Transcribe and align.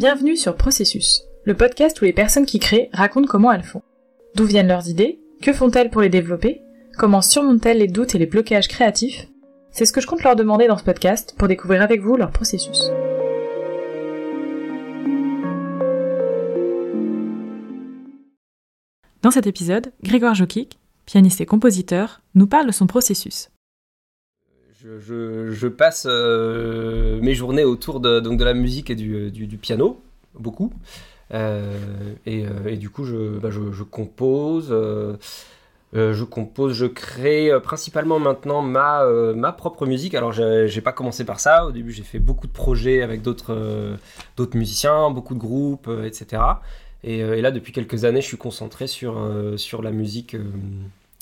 Bienvenue 0.00 0.36
sur 0.36 0.56
Processus, 0.56 1.24
le 1.44 1.54
podcast 1.54 2.00
où 2.00 2.06
les 2.06 2.14
personnes 2.14 2.46
qui 2.46 2.58
créent 2.58 2.88
racontent 2.94 3.26
comment 3.26 3.52
elles 3.52 3.62
font. 3.62 3.82
D'où 4.34 4.46
viennent 4.46 4.68
leurs 4.68 4.88
idées 4.88 5.20
Que 5.42 5.52
font-elles 5.52 5.90
pour 5.90 6.00
les 6.00 6.08
développer 6.08 6.62
Comment 6.96 7.20
surmontent-elles 7.20 7.78
les 7.78 7.86
doutes 7.86 8.14
et 8.14 8.18
les 8.18 8.24
blocages 8.24 8.68
créatifs? 8.68 9.28
C'est 9.70 9.84
ce 9.84 9.92
que 9.92 10.00
je 10.00 10.06
compte 10.06 10.22
leur 10.22 10.36
demander 10.36 10.68
dans 10.68 10.78
ce 10.78 10.84
podcast 10.84 11.34
pour 11.36 11.48
découvrir 11.48 11.82
avec 11.82 12.00
vous 12.00 12.16
leur 12.16 12.30
processus. 12.30 12.90
Dans 19.22 19.30
cet 19.30 19.46
épisode, 19.46 19.92
Grégoire 20.02 20.34
Jokic, 20.34 20.78
pianiste 21.04 21.42
et 21.42 21.46
compositeur, 21.46 22.22
nous 22.34 22.46
parle 22.46 22.66
de 22.66 22.72
son 22.72 22.86
processus. 22.86 23.50
Je, 24.82 25.68
passe 25.68 26.06
euh, 26.08 27.20
mes 27.20 27.34
journées 27.34 27.64
autour 27.64 28.00
de, 28.00 28.20
donc 28.20 28.38
de 28.38 28.44
la 28.44 28.54
musique 28.54 28.90
et 28.90 28.94
du, 28.94 29.58
piano, 29.60 30.00
beaucoup. 30.38 30.72
Euh, 31.32 31.76
euh, 32.26 32.66
et, 32.66 32.76
du 32.76 32.90
coup, 32.90 33.04
je, 33.04 33.38
bah, 33.38 33.50
compose. 33.90 34.74
je 35.92 36.24
compose, 36.24 36.74
je 36.74 36.86
crée 36.86 37.50
principalement 37.62 38.18
maintenant 38.18 38.62
ma, 38.62 39.04
ma 39.34 39.52
propre 39.52 39.86
musique. 39.86 40.14
Alors, 40.14 40.32
j'ai 40.32 40.80
pas 40.80 40.92
commencé 40.92 41.24
par 41.24 41.40
ça. 41.40 41.66
Au 41.66 41.72
début, 41.72 41.92
j'ai 41.92 42.02
fait 42.02 42.18
beaucoup 42.18 42.46
de 42.46 42.52
projets 42.52 43.02
avec 43.02 43.22
d'autres 43.22 43.96
d'autres 44.36 44.56
musiciens, 44.56 45.10
beaucoup 45.10 45.34
de 45.34 45.40
groupes, 45.40 45.90
etc. 46.04 46.40
Euh, 47.04 47.34
et, 47.34 47.40
là, 47.40 47.50
depuis 47.50 47.72
quelques 47.72 48.04
années, 48.04 48.20
je 48.20 48.26
suis 48.26 48.36
concentré 48.36 48.86
sur, 48.86 49.18
euh, 49.18 49.56
sur 49.56 49.82
la 49.82 49.90
musique. 49.90 50.36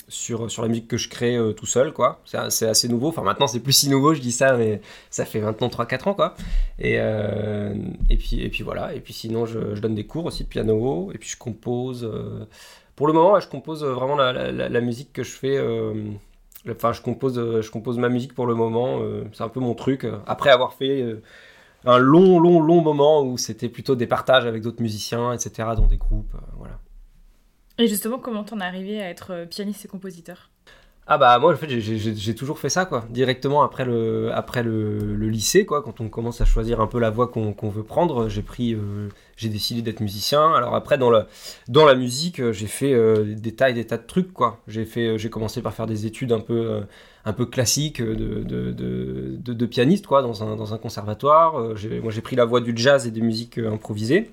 Euh, 0.09 0.19
sur, 0.19 0.51
sur 0.51 0.61
la 0.63 0.67
musique 0.67 0.87
que 0.87 0.97
je 0.97 1.09
crée 1.09 1.37
tout 1.55 1.65
seul, 1.65 1.93
quoi. 1.93 2.21
C'est 2.25 2.67
assez 2.67 2.87
nouveau. 2.87 3.09
Enfin, 3.09 3.23
maintenant, 3.23 3.47
c'est 3.47 3.59
plus 3.59 3.73
si 3.73 3.89
nouveau, 3.89 4.13
je 4.13 4.21
dis 4.21 4.31
ça, 4.31 4.57
mais 4.57 4.81
ça 5.09 5.25
fait 5.25 5.39
maintenant 5.39 5.67
3-4 5.67 6.09
ans, 6.09 6.13
quoi. 6.13 6.35
Et, 6.79 6.95
et, 6.95 8.17
puis, 8.17 8.41
et 8.41 8.49
puis 8.49 8.63
voilà. 8.63 8.93
Et 8.93 8.99
puis 8.99 9.13
sinon, 9.13 9.45
je, 9.45 9.79
donne 9.79 9.95
des 9.95 10.05
cours 10.05 10.25
aussi 10.25 10.43
de 10.43 10.49
piano. 10.49 11.11
Et 11.13 11.17
puis, 11.17 11.29
je 11.29 11.37
compose. 11.37 12.09
Pour 12.95 13.07
le 13.07 13.13
moment, 13.13 13.39
je 13.39 13.47
compose 13.47 13.83
vraiment 13.83 14.15
la, 14.15 14.33
la, 14.51 14.69
la, 14.69 14.81
musique 14.81 15.13
que 15.13 15.23
je 15.23 15.31
fais. 15.31 15.59
Enfin, 16.69 16.91
je 16.93 17.01
compose, 17.01 17.35
je 17.61 17.71
compose 17.71 17.97
ma 17.97 18.09
musique 18.09 18.33
pour 18.33 18.47
le 18.47 18.55
moment. 18.55 19.01
c'est 19.33 19.43
un 19.43 19.49
peu 19.49 19.59
mon 19.59 19.75
truc. 19.75 20.05
Après 20.25 20.49
avoir 20.49 20.73
fait 20.73 21.19
un 21.85 21.97
long, 21.97 22.39
long, 22.39 22.59
long 22.59 22.81
moment 22.81 23.23
où 23.23 23.37
c'était 23.37 23.69
plutôt 23.69 23.95
des 23.95 24.07
partages 24.07 24.45
avec 24.45 24.61
d'autres 24.61 24.81
musiciens, 24.81 25.33
etc., 25.33 25.69
dans 25.75 25.87
des 25.87 25.97
groupes, 25.97 26.33
euh, 26.35 26.39
voilà. 26.57 26.79
Et 27.79 27.87
justement, 27.87 28.19
comment 28.19 28.43
t'en 28.43 28.59
es 28.59 28.63
arrivé 28.63 29.01
à 29.01 29.09
être 29.09 29.31
euh, 29.31 29.45
pianiste 29.45 29.85
et 29.85 29.87
compositeur? 29.87 30.49
Ah 31.11 31.17
bah 31.17 31.39
moi 31.39 31.51
en 31.51 31.57
fait 31.57 31.79
j'ai 31.79 32.35
toujours 32.35 32.59
fait 32.59 32.69
ça 32.69 32.85
quoi 32.85 33.03
directement 33.09 33.63
après 33.63 33.83
le 33.83 34.31
après 34.31 34.61
le, 34.61 35.15
lycée 35.27 35.65
quoi 35.65 35.81
quand 35.81 36.01
on 36.01 36.07
commence 36.07 36.39
à 36.39 36.45
choisir 36.45 36.81
un 36.81 36.85
peu 36.85 36.99
la 36.99 37.09
voie 37.09 37.29
qu'on 37.29 37.69
veut 37.69 37.81
prendre 37.81 38.29
j'ai 38.29 38.43
pris 38.43 38.75
euh, 38.75 39.09
j'ai 39.35 39.49
décidé 39.49 39.81
d'être 39.81 40.01
musicien 40.01 40.53
alors 40.53 40.75
après 40.75 40.99
dans 40.99 41.09
la 41.09 41.25
dans 41.67 41.83
la 41.83 41.95
musique 41.95 42.51
j'ai 42.51 42.67
fait 42.67 42.93
des 43.23 43.55
tas 43.55 43.71
et 43.71 43.73
des 43.73 43.87
tas 43.87 43.97
de 43.97 44.05
trucs 44.05 44.31
quoi 44.33 44.61
j'ai 44.67 44.85
fait 44.85 45.17
j'ai 45.17 45.31
commencé 45.31 45.63
par 45.63 45.73
faire 45.73 45.87
des 45.87 46.05
études 46.05 46.31
un 46.31 46.41
peu 46.41 46.83
un 47.25 47.33
peu 47.33 47.45
classique 47.45 48.01
de, 48.01 48.43
de, 48.43 49.65
pianiste 49.65 50.07
quoi, 50.07 50.21
dans, 50.21 50.43
un, 50.43 50.55
dans 50.55 50.73
un 50.73 50.77
conservatoire. 50.77 51.59
Euh, 51.59 52.01
moi 52.01 52.11
j'ai 52.11 52.21
pris 52.21 52.35
la 52.35 52.45
voie 52.45 52.61
du 52.61 52.73
jazz 52.75 53.07
et 53.07 53.11
des 53.11 53.21
musiques 53.21 53.59
euh, 53.59 53.71
improvisées. 53.71 54.31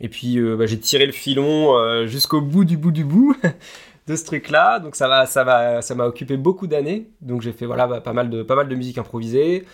Et 0.00 0.08
puis 0.08 0.38
euh, 0.38 0.56
bah, 0.56 0.66
j'ai 0.66 0.78
tiré 0.78 1.06
le 1.06 1.12
filon 1.12 2.06
jusqu'au 2.06 2.40
bout 2.40 2.64
du 2.64 2.76
bout 2.76 2.92
du 2.92 3.04
bout 3.04 3.36
de 4.06 4.16
ce 4.16 4.24
truc-là. 4.24 4.78
Donc 4.80 4.96
ça 4.96 5.08
va, 5.08 5.26
ça 5.26 5.44
va, 5.44 5.82
ça 5.82 5.94
m'a 5.94 6.06
occupé 6.06 6.36
beaucoup 6.36 6.66
d'années. 6.66 7.08
Donc 7.20 7.42
j'ai 7.42 7.52
fait 7.52 7.66
voilà 7.66 7.86
bah, 7.86 8.00
pas 8.00 8.12
mal 8.12 8.30
de 8.30 8.42
pas 8.42 8.56
mal 8.56 8.68
de 8.68 8.74
musique 8.74 8.98
improvisée. 8.98 9.64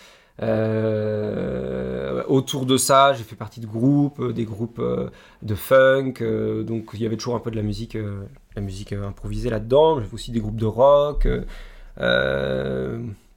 autour 2.27 2.65
de 2.65 2.77
ça, 2.77 3.13
j'ai 3.13 3.23
fait 3.23 3.35
partie 3.35 3.59
de 3.59 3.67
groupes, 3.67 4.31
des 4.31 4.45
groupes 4.45 4.81
de 5.41 5.55
funk. 5.55 6.13
donc 6.63 6.89
il 6.93 7.01
y 7.01 7.05
avait 7.05 7.17
toujours 7.17 7.35
un 7.35 7.39
peu 7.39 7.51
de 7.51 7.55
la 7.55 7.61
musique, 7.61 7.97
la 8.55 8.61
musique 8.61 8.93
improvisée 8.93 9.49
là-dedans. 9.49 9.99
J'ai 9.99 10.05
fait 10.05 10.13
aussi 10.13 10.31
des 10.31 10.39
groupes 10.39 10.59
de 10.59 10.65
rock. 10.65 11.27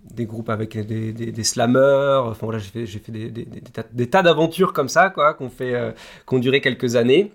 Euh, 0.06 0.14
des 0.14 0.26
groupes 0.26 0.50
avec 0.50 0.78
des, 0.78 1.12
des, 1.12 1.44
slammers. 1.44 2.22
Enfin 2.24 2.46
voilà, 2.46 2.58
j'ai 2.58 2.86
fait, 2.86 2.86
fait 2.86 3.12
des, 3.12 3.30
des, 3.30 4.10
tas, 4.10 4.22
d'aventures 4.22 4.72
comme 4.72 4.88
ça, 4.88 5.10
quoi, 5.10 5.34
qu'on 5.34 5.50
fait, 5.50 5.74
euh, 5.74 5.92
ont 6.30 6.38
duré 6.38 6.60
quelques 6.60 6.96
années. 6.96 7.32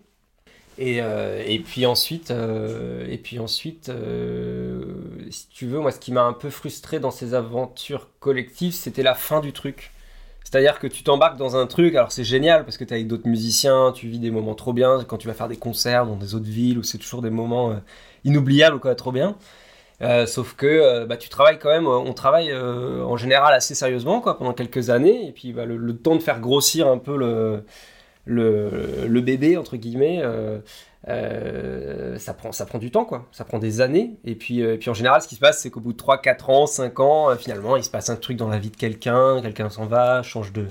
Et, 0.78 1.02
euh, 1.02 1.44
et 1.46 1.60
puis 1.60 1.86
ensuite, 1.86 2.32
et 2.32 3.18
puis 3.18 3.40
ensuite, 3.40 3.92
si 5.30 5.48
tu 5.50 5.68
veux, 5.68 5.80
moi, 5.80 5.92
ce 5.92 6.00
qui 6.00 6.12
m'a 6.12 6.24
un 6.24 6.34
peu 6.34 6.50
frustré 6.50 7.00
dans 7.00 7.12
ces 7.12 7.34
aventures 7.34 8.10
collectives, 8.20 8.74
c'était 8.74 9.04
la 9.04 9.14
fin 9.14 9.42
du 9.42 9.54
truc. 9.54 9.92
C'est-à-dire 10.44 10.80
que 10.80 10.88
tu 10.88 11.04
t'embarques 11.04 11.38
dans 11.38 11.56
un 11.56 11.68
truc, 11.68 11.96
alors 11.96 12.12
c'est 12.12 12.24
génial 12.24 12.66
parce 12.66 12.78
que 12.78 12.84
tu 12.84 12.92
es 12.92 12.96
avec 12.96 13.08
d'autres 13.08 13.28
musiciens, 13.28 13.94
tu 13.94 14.08
vis 14.08 14.20
des 14.20 14.32
moments 14.32 14.56
trop 14.56 14.74
bien 14.74 15.04
quand 15.08 15.18
tu 15.18 15.28
vas 15.28 15.34
faire 15.34 15.48
des 15.48 15.56
concerts 15.56 16.06
dans 16.06 16.16
des 16.16 16.36
autres 16.36 16.50
villes 16.50 16.80
où 16.80 16.84
c'est 16.84 16.98
toujours 16.98 17.22
des 17.22 17.30
moments 17.30 17.80
inoubliables, 18.24 18.80
quoi, 18.80 18.96
trop 18.96 19.12
bien. 19.12 19.38
Euh, 20.02 20.26
sauf 20.26 20.56
que 20.56 20.66
euh, 20.66 21.06
bah, 21.06 21.18
tu 21.18 21.30
travailles 21.30 21.60
quand 21.60 21.70
même, 21.70 21.86
on 21.86 22.14
travaille 22.14 22.52
euh, 22.52 23.04
en 23.04 23.18
général 23.18 23.54
assez 23.54 23.76
sérieusement 23.76 24.20
quoi, 24.20 24.38
pendant 24.38 24.54
quelques 24.54 24.90
années, 24.90 25.28
et 25.28 25.32
puis 25.32 25.54
bah, 25.54 25.66
le, 25.66 25.96
temps 25.96 26.16
de 26.16 26.22
faire 26.22 26.40
grossir 26.40 26.88
un 26.88 26.98
peu 26.98 27.16
le, 27.16 27.64
le, 28.26 29.22
bébé, 29.22 29.58
entre 29.58 29.78
guillemets, 29.78 30.24
ça, 31.06 32.34
prend, 32.34 32.52
ça 32.52 32.66
prend 32.66 32.80
du 32.80 32.90
temps, 32.90 33.06
quoi. 33.06 33.28
ça 33.32 33.46
prend 33.46 33.60
des 33.60 33.80
années, 33.80 34.18
et 34.26 34.34
puis, 34.34 34.64
puis 34.78 34.90
en 34.90 34.96
général 34.96 35.22
ce 35.22 35.28
qui 35.28 35.36
se 35.36 35.40
passe 35.40 35.60
c'est 35.60 35.70
qu'au 35.70 35.82
bout 35.82 35.94
de 35.94 35.98
3, 35.98 36.20
4 36.20 36.50
ans, 36.50 36.66
5 36.66 37.00
ans, 37.00 37.36
finalement 37.38 37.78
il 37.78 37.84
se 37.84 37.92
passe 37.92 38.10
un 38.10 38.16
truc 38.16 38.38
dans 38.38 38.50
la 38.50 38.58
vie 38.58 38.72
de 38.72 38.78
quelqu'un, 38.78 39.40
quelqu'un 39.42 39.70
s'en 39.70 39.86
va, 39.86 40.24
change 40.24 40.52
de 40.52 40.66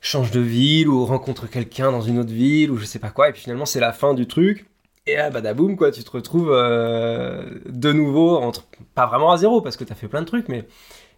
change 0.00 0.30
de 0.30 0.40
ville 0.40 0.88
ou 0.88 1.04
rencontre 1.06 1.48
quelqu'un 1.48 1.90
dans 1.90 2.02
une 2.02 2.18
autre 2.18 2.32
ville 2.32 2.70
ou 2.70 2.76
je 2.76 2.84
sais 2.84 3.00
pas 3.00 3.10
quoi. 3.10 3.30
Et 3.30 3.32
puis 3.32 3.42
finalement 3.42 3.66
c'est 3.66 3.80
la 3.80 3.92
fin 3.92 4.14
du 4.14 4.26
truc 4.26 4.66
et 5.08 5.16
là, 5.16 5.30
badaboum, 5.30 5.76
quoi, 5.76 5.90
tu 5.90 6.04
te 6.04 6.10
retrouves 6.10 6.52
euh, 6.52 7.42
de 7.66 7.92
nouveau, 7.92 8.36
entre, 8.36 8.66
pas 8.94 9.06
vraiment 9.06 9.32
à 9.32 9.36
zéro, 9.36 9.60
parce 9.60 9.76
que 9.76 9.84
tu 9.84 9.92
as 9.92 9.96
fait 9.96 10.08
plein 10.08 10.20
de 10.20 10.26
trucs, 10.26 10.48
mais, 10.48 10.66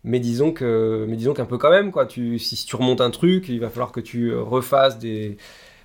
mais 0.04 0.20
disons 0.20 0.52
que, 0.52 1.06
mais 1.08 1.16
disons 1.16 1.34
qu'un 1.34 1.44
peu 1.44 1.58
quand 1.58 1.70
même, 1.70 1.90
quoi. 1.90 2.06
Tu, 2.06 2.38
si, 2.38 2.64
tu 2.64 2.76
remontes 2.76 3.00
un 3.00 3.10
truc, 3.10 3.48
il 3.48 3.60
va 3.60 3.68
falloir 3.68 3.92
que 3.92 4.00
tu 4.00 4.34
refasses 4.34 4.98
des, 4.98 5.36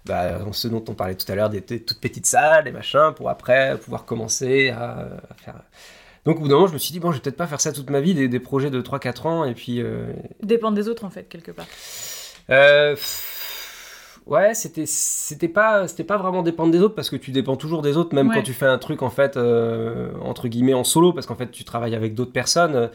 bah, 0.05 0.39
ce 0.51 0.67
dont 0.67 0.83
on 0.87 0.93
parlait 0.93 1.15
tout 1.15 1.29
à 1.31 1.35
l'heure, 1.35 1.49
des, 1.49 1.61
toutes 1.61 1.99
petites 1.99 2.27
salles, 2.27 2.63
des 2.63 2.71
machins, 2.71 3.13
pour 3.15 3.29
après 3.29 3.77
pouvoir 3.79 4.05
commencer 4.05 4.69
à, 4.69 5.07
faire. 5.37 5.55
Donc 6.25 6.37
au 6.37 6.41
bout 6.41 6.47
d'un 6.47 6.55
moment, 6.55 6.67
je 6.67 6.73
me 6.73 6.77
suis 6.79 6.91
dit, 6.91 6.99
bon, 6.99 7.11
je 7.11 7.17
vais 7.17 7.21
peut-être 7.21 7.37
pas 7.37 7.47
faire 7.47 7.61
ça 7.61 7.71
toute 7.71 7.89
ma 7.89 8.01
vie, 8.01 8.13
des, 8.13 8.39
projets 8.39 8.69
de 8.69 8.81
3-4 8.81 9.27
ans, 9.27 9.45
et 9.45 9.53
puis... 9.53 9.81
Euh... 9.81 10.11
Dépendre 10.41 10.75
des 10.75 10.87
autres, 10.89 11.05
en 11.05 11.09
fait, 11.09 11.27
quelque 11.29 11.51
part. 11.51 11.67
Euh, 12.49 12.95
ouais, 14.27 14.53
c'était 14.53 14.85
c'était 14.85 15.47
pas 15.47 15.87
c'était 15.87 16.03
pas 16.03 16.17
vraiment 16.17 16.43
dépendre 16.43 16.71
des 16.71 16.79
autres 16.79 16.95
parce 16.95 17.09
que 17.09 17.15
tu 17.15 17.31
dépends 17.31 17.55
toujours 17.55 17.81
des 17.81 17.97
autres 17.97 18.15
même 18.15 18.31
quand 18.33 18.43
tu 18.43 18.53
fais 18.53 18.65
un 18.65 18.77
truc 18.77 19.01
en 19.01 19.09
fait 19.09 19.37
euh, 19.37 20.11
entre 20.21 20.47
guillemets 20.47 20.73
en 20.73 20.83
solo 20.83 21.13
parce 21.13 21.25
qu'en 21.25 21.35
fait 21.35 21.51
tu 21.51 21.63
travailles 21.63 21.95
avec 21.95 22.13
d'autres 22.15 22.31
personnes 22.31 22.89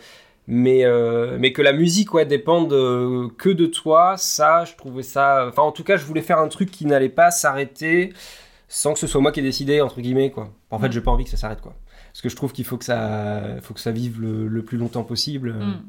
mais 0.47 0.85
euh, 0.85 1.37
mais 1.39 1.53
que 1.53 1.63
la 1.63 1.73
musique 1.73 2.13
ouais 2.15 2.27
dépende 2.27 2.71
que 2.71 3.51
de 3.51 3.67
toi, 3.67 4.17
ça 4.17 4.65
je 4.65 4.75
trouvais 4.75 5.03
ça 5.03 5.47
enfin 5.49 5.63
en 5.63 5.73
tout 5.73 5.85
cas, 5.85 5.97
je 5.97 6.05
voulais 6.05 6.23
faire 6.23 6.39
un 6.39 6.49
truc 6.49 6.71
qui 6.71 6.87
n'allait 6.87 7.09
pas 7.09 7.31
s'arrêter 7.31 8.13
sans 8.71 8.93
que 8.93 8.99
ce 9.01 9.07
soit 9.07 9.21
moi 9.21 9.33
qui 9.33 9.41
ai 9.41 9.43
décidé 9.43 9.81
entre 9.81 10.01
guillemets 10.01 10.31
quoi. 10.31 10.51
En 10.71 10.79
fait, 10.79 10.93
j'ai 10.93 11.01
pas 11.01 11.11
envie 11.11 11.25
que 11.25 11.31
ça 11.31 11.37
s'arrête 11.37 11.61
quoi. 11.61 11.75
Parce 12.13 12.23
que 12.23 12.29
je 12.29 12.37
trouve 12.37 12.53
qu'il 12.53 12.65
faut 12.65 12.79
que 12.79 12.85
ça 12.85 13.43
faut 13.63 13.75
que 13.75 13.81
ça 13.81 13.91
vive 13.91 14.21
le, 14.21 14.63
plus 14.63 14.79
longtemps 14.79 15.05
possible. 15.05 15.53
Mm. 15.53 15.83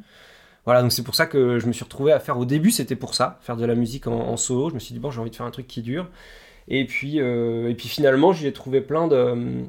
Voilà, 0.66 0.82
donc 0.82 0.92
c'est 0.92 1.04
pour 1.04 1.16
ça 1.16 1.26
que 1.26 1.60
je 1.60 1.66
me 1.66 1.74
suis 1.74 1.84
retrouvé 1.84 2.12
à 2.12 2.20
faire. 2.20 2.38
Au 2.38 2.46
début, 2.46 2.72
c'était 2.72 2.96
pour 2.96 3.16
ça, 3.16 3.40
faire 3.42 3.58
de 3.58 3.66
la 3.66 3.76
musique 3.76 4.08
en, 4.08 4.38
solo. 4.38 4.70
Je 4.70 4.76
me 4.76 4.80
suis 4.80 4.94
dit, 4.94 5.00
bon, 5.00 5.10
j'ai 5.10 5.20
envie 5.20 5.32
de 5.32 5.36
faire 5.36 5.46
un 5.46 5.52
truc 5.52 5.68
qui 5.68 5.82
dure. 5.82 6.08
Et 6.68 6.86
puis, 6.86 7.20
euh, 7.20 7.70
et 7.70 7.76
puis 7.76 7.88
finalement, 7.88 8.32
j'y 8.34 8.48
ai 8.48 8.54
trouvé 8.54 8.82
plein 8.82 9.08
de, 9.08 9.64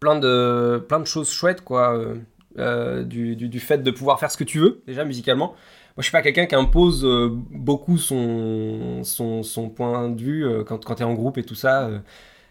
plein, 0.00 0.18
de, 0.18 0.84
plein 0.86 1.00
de 1.00 1.06
choses 1.06 1.30
chouettes, 1.32 1.62
quoi. 1.62 1.96
Euh, 1.96 2.16
euh, 2.58 3.02
du, 3.02 3.34
du, 3.34 3.58
fait 3.58 3.78
de 3.78 3.90
pouvoir 3.90 4.20
faire 4.20 4.30
ce 4.30 4.36
que 4.36 4.44
tu 4.44 4.60
veux, 4.60 4.82
déjà 4.86 5.04
musicalement. 5.04 5.48
Moi, 5.48 5.56
je 5.98 6.02
suis 6.04 6.12
pas 6.12 6.22
quelqu'un 6.22 6.46
qui 6.46 6.54
impose 6.54 7.04
beaucoup 7.50 7.98
son, 7.98 9.02
son, 9.02 9.42
son, 9.42 9.70
point 9.70 10.08
de 10.08 10.20
vue 10.20 10.46
quand, 10.66 10.84
quand 10.84 10.96
tu 10.96 11.02
es 11.02 11.04
en 11.04 11.14
groupe 11.14 11.38
et 11.38 11.42
tout 11.42 11.54
ça. 11.54 11.90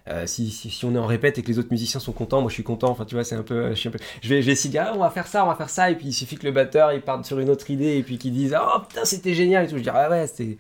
Euh, 0.10 0.28
si, 0.28 0.52
si, 0.52 0.86
on 0.86 0.94
est 0.96 0.98
en 0.98 1.06
répète 1.06 1.38
et 1.38 1.44
que 1.44 1.48
les 1.48 1.60
autres 1.60 1.72
musiciens 1.72 2.02
sont 2.02 2.12
contents, 2.12 2.42
moi 2.42 2.50
je 2.50 2.56
suis 2.56 2.64
content. 2.64 2.90
Enfin, 2.90 3.06
tu 3.06 3.16
vois, 3.16 3.24
c'est 3.24 3.36
un 3.36 3.44
peu. 3.44 3.74
Je, 3.74 3.90
je 4.22 4.28
vais, 4.28 4.40
essayer 4.40 4.70
de 4.70 4.72
dire, 4.72 4.92
on 4.94 5.00
va 5.00 5.10
faire 5.10 5.28
ça, 5.28 5.46
on 5.46 5.48
va 5.48 5.56
faire 5.56 5.70
ça. 5.70 5.92
Et 5.92 5.96
puis 5.96 6.08
il 6.08 6.14
suffit 6.14 6.36
que 6.36 6.46
le 6.46 6.52
batteur 6.52 6.92
il 6.92 7.02
parte 7.02 7.26
sur 7.26 7.40
une 7.40 7.50
autre 7.50 7.70
idée 7.72 7.98
et 7.98 8.04
puis 8.04 8.18
qu'il 8.18 8.34
dise, 8.34 8.56
oh 8.60 8.80
putain, 8.82 9.06
c'était 9.06 9.34
génial 9.34 9.66
et 9.66 9.68
tout. 9.70 9.78
Je 9.78 9.84
dis, 9.84 9.90
ah 9.90 10.10
ouais, 10.10 10.28
c'était. 10.28 10.58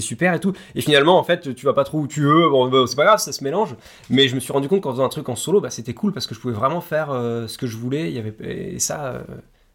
super 0.00 0.34
et 0.34 0.40
tout. 0.40 0.52
Et 0.76 0.82
finalement, 0.82 1.18
en 1.18 1.24
fait, 1.24 1.52
tu 1.54 1.66
vas 1.66 1.72
pas 1.72 1.82
trop 1.82 1.98
où 1.98 2.06
tu 2.06 2.22
veux. 2.22 2.48
Bon, 2.48 2.68
bah, 2.68 2.84
c'est 2.86 2.96
pas 2.96 3.06
grave, 3.06 3.18
ça 3.18 3.32
se 3.32 3.42
mélange. 3.42 3.74
Mais 4.08 4.28
je 4.28 4.36
me 4.36 4.40
suis 4.40 4.52
rendu 4.52 4.68
compte 4.68 4.82
qu'en 4.82 4.92
faisant 4.92 5.04
un 5.04 5.08
truc 5.08 5.28
en 5.28 5.36
solo, 5.36 5.60
bah, 5.60 5.70
c'était 5.70 5.94
cool 5.94 6.12
parce 6.12 6.28
que 6.28 6.34
je 6.36 6.40
pouvais 6.40 6.54
vraiment 6.54 6.80
faire 6.80 7.10
euh, 7.10 7.48
ce 7.48 7.58
que 7.58 7.66
je 7.66 7.76
voulais. 7.76 8.10
Il 8.10 8.14
y 8.16 8.20
avait... 8.20 8.36
Et 8.40 8.78
ça, 8.78 9.06
euh, 9.06 9.22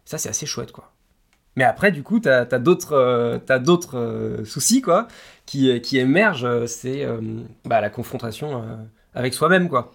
ça 0.06 0.18
c'est 0.20 0.30
assez 0.30 0.46
chouette, 0.46 0.72
quoi. 0.72 0.94
Mais 1.58 1.66
après, 1.66 1.92
du 1.92 2.02
coup, 2.02 2.22
t'as 2.22 2.48
as, 2.50 2.60
d'autres 2.60 3.42
t'as 3.46 3.60
d'autres 3.60 4.40
soucis, 4.46 4.82
quoi, 4.82 5.10
qui, 5.46 5.82
qui 5.82 5.98
émergent. 5.98 6.66
C'est 6.66 7.06
bah, 7.66 7.82
la 7.82 7.90
confrontation 7.90 8.64
avec 9.14 9.34
soi-même, 9.34 9.70
quoi. 9.70 9.92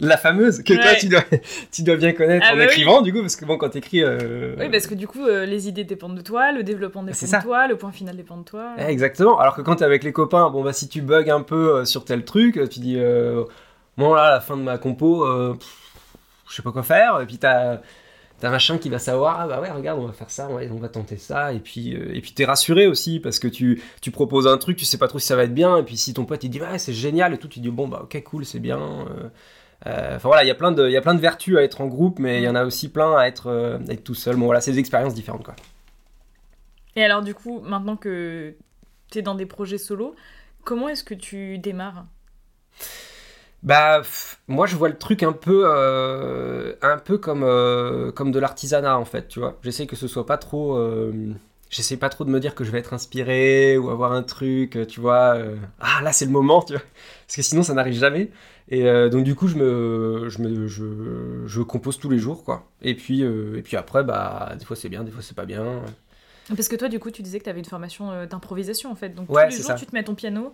La 0.00 0.16
fameuse 0.16 0.62
que 0.62 0.72
toi 0.72 0.94
tu 0.98 1.08
dois, 1.08 1.22
tu 1.70 1.82
dois 1.82 1.96
bien 1.96 2.12
connaître 2.12 2.46
ah 2.48 2.54
en 2.54 2.56
bah 2.56 2.64
écrivant 2.64 3.02
du 3.02 3.12
coup 3.12 3.20
parce 3.20 3.36
que 3.36 3.44
bon 3.44 3.58
quand 3.58 3.68
t'écris 3.68 4.02
euh... 4.02 4.56
oui 4.58 4.70
parce 4.70 4.86
que 4.86 4.94
du 4.94 5.06
coup 5.06 5.26
euh, 5.26 5.44
les 5.44 5.68
idées 5.68 5.84
dépendent 5.84 6.16
de 6.16 6.22
toi 6.22 6.52
le 6.52 6.62
développement 6.62 7.02
dépend 7.02 7.18
de 7.26 7.42
toi 7.42 7.68
le 7.68 7.76
point 7.76 7.92
final 7.92 8.16
dépend 8.16 8.38
de 8.38 8.44
toi. 8.44 8.72
Eh, 8.78 8.84
exactement. 8.84 9.38
Alors 9.38 9.54
que 9.54 9.60
quand 9.60 9.76
t'es 9.76 9.84
avec 9.84 10.02
les 10.02 10.12
copains 10.12 10.48
bon 10.48 10.64
bah 10.64 10.72
si 10.72 10.88
tu 10.88 11.02
bugs 11.02 11.28
un 11.28 11.42
peu 11.42 11.76
euh, 11.76 11.84
sur 11.84 12.06
tel 12.06 12.24
truc 12.24 12.58
tu 12.70 12.80
dis 12.80 12.96
euh, 12.96 13.44
bon 13.98 14.14
là 14.14 14.22
à 14.22 14.30
la 14.30 14.40
fin 14.40 14.56
de 14.56 14.62
ma 14.62 14.78
compo 14.78 15.26
je 16.48 16.54
sais 16.54 16.62
pas 16.62 16.72
quoi 16.72 16.82
faire 16.82 17.20
et 17.20 17.26
puis 17.26 17.36
t'as 17.36 17.80
t'as 18.40 18.50
machin 18.50 18.78
qui 18.78 18.88
va 18.88 18.98
savoir 18.98 19.40
ah 19.40 19.46
bah 19.46 19.60
ouais 19.60 19.70
regarde 19.70 20.00
on 20.00 20.06
va 20.06 20.12
faire 20.12 20.30
ça 20.30 20.48
on 20.50 20.76
va, 20.76 20.88
tenter 20.88 21.16
ça 21.16 21.52
et 21.52 21.60
puis 21.60 21.92
et 21.92 22.20
puis 22.20 22.32
t'es 22.32 22.44
rassuré 22.44 22.86
aussi 22.86 23.20
parce 23.20 23.38
que 23.38 23.48
tu, 23.48 23.80
proposes 24.12 24.46
un 24.46 24.58
truc 24.58 24.76
tu 24.76 24.84
sais 24.84 24.98
pas 24.98 25.08
trop 25.08 25.18
si 25.18 25.26
ça 25.26 25.36
va 25.36 25.44
être 25.44 25.54
bien 25.54 25.76
et 25.76 25.82
puis 25.82 25.96
si 25.96 26.14
ton 26.14 26.24
pote 26.24 26.42
il 26.42 26.48
dit 26.48 26.60
ouais 26.60 26.78
c'est 26.78 26.92
génial 26.92 27.34
et 27.34 27.38
tout 27.38 27.48
tu 27.48 27.60
dis 27.60 27.70
bon 27.70 27.86
bah 27.86 28.00
ok 28.02 28.22
cool 28.24 28.44
c'est 28.44 28.60
bien 28.60 29.06
euh, 29.86 30.16
enfin 30.16 30.28
voilà, 30.28 30.44
il 30.44 30.46
y 30.46 30.50
a 30.50 30.54
plein 30.54 30.72
de, 30.72 31.20
vertus 31.20 31.56
à 31.56 31.62
être 31.62 31.80
en 31.80 31.86
groupe, 31.86 32.18
mais 32.18 32.40
il 32.40 32.44
y 32.44 32.48
en 32.48 32.54
a 32.54 32.64
aussi 32.64 32.90
plein 32.90 33.16
à 33.16 33.26
être, 33.26 33.46
euh, 33.48 33.78
être 33.88 34.04
tout 34.04 34.14
seul. 34.14 34.36
Bon 34.36 34.44
voilà, 34.46 34.60
c'est 34.60 34.72
des 34.72 34.78
expériences 34.78 35.14
différentes 35.14 35.44
quoi. 35.44 35.56
Et 36.96 37.04
alors 37.04 37.22
du 37.22 37.34
coup, 37.34 37.60
maintenant 37.60 37.96
que 37.96 38.54
tu 39.10 39.18
es 39.18 39.22
dans 39.22 39.34
des 39.34 39.46
projets 39.46 39.78
solo, 39.78 40.14
comment 40.64 40.88
est-ce 40.88 41.04
que 41.04 41.14
tu 41.14 41.58
démarres? 41.58 42.04
Bah, 43.62 44.02
moi 44.48 44.66
je 44.66 44.76
vois 44.76 44.88
le 44.88 44.96
truc 44.98 45.22
un 45.22 45.32
peu, 45.32 45.64
euh, 45.66 46.74
un 46.82 46.98
peu 46.98 47.18
comme, 47.18 47.40
comme 48.14 48.32
de 48.32 48.38
l'artisanat 48.38 48.98
en 48.98 49.04
fait, 49.04 49.28
tu 49.28 49.40
vois. 49.40 49.58
J'essaie 49.62 49.86
que 49.86 49.96
ce 49.96 50.08
soit 50.08 50.26
pas 50.26 50.38
trop, 50.38 50.78
j'essaie 51.70 51.96
pas 51.96 52.08
trop 52.08 52.24
de 52.24 52.30
me 52.30 52.40
dire 52.40 52.54
que 52.54 52.64
je 52.64 52.70
vais 52.70 52.78
être 52.78 52.94
inspiré 52.94 53.76
ou 53.78 53.90
avoir 53.90 54.12
un 54.12 54.22
truc, 54.22 54.78
tu 54.88 55.00
vois. 55.00 55.36
ah 55.80 56.00
là 56.02 56.12
c'est 56.12 56.26
le 56.26 56.32
moment, 56.32 56.62
tu 56.62 56.74
vois. 56.74 56.82
Parce 57.26 57.36
que 57.36 57.42
sinon 57.42 57.62
ça 57.62 57.74
n'arrive 57.74 57.98
jamais. 57.98 58.30
Et 58.70 58.86
euh, 58.86 59.08
donc 59.08 59.24
du 59.24 59.34
coup, 59.34 59.48
je 59.48 59.56
me, 59.56 60.28
je 60.28 60.40
me, 60.40 60.68
je, 60.68 60.84
je 61.46 61.60
compose 61.60 61.98
tous 61.98 62.08
les 62.08 62.18
jours, 62.18 62.44
quoi. 62.44 62.68
Et 62.82 62.94
puis, 62.94 63.22
euh, 63.22 63.58
et 63.58 63.62
puis 63.62 63.76
après, 63.76 64.04
bah, 64.04 64.54
des 64.58 64.64
fois 64.64 64.76
c'est 64.76 64.88
bien, 64.88 65.02
des 65.02 65.10
fois 65.10 65.22
c'est 65.22 65.34
pas 65.36 65.44
bien. 65.44 65.82
Parce 66.48 66.68
que 66.68 66.76
toi, 66.76 66.88
du 66.88 66.98
coup, 66.98 67.10
tu 67.10 67.22
disais 67.22 67.38
que 67.38 67.44
tu 67.44 67.50
avais 67.50 67.58
une 67.58 67.64
formation 67.64 68.10
euh, 68.10 68.26
d'improvisation, 68.26 68.90
en 68.90 68.94
fait. 68.94 69.10
Donc 69.10 69.28
tous 69.28 69.36
les 69.36 69.50
jours, 69.50 69.74
tu 69.74 69.86
te 69.86 69.94
mets 69.94 70.04
ton 70.04 70.14
piano 70.14 70.52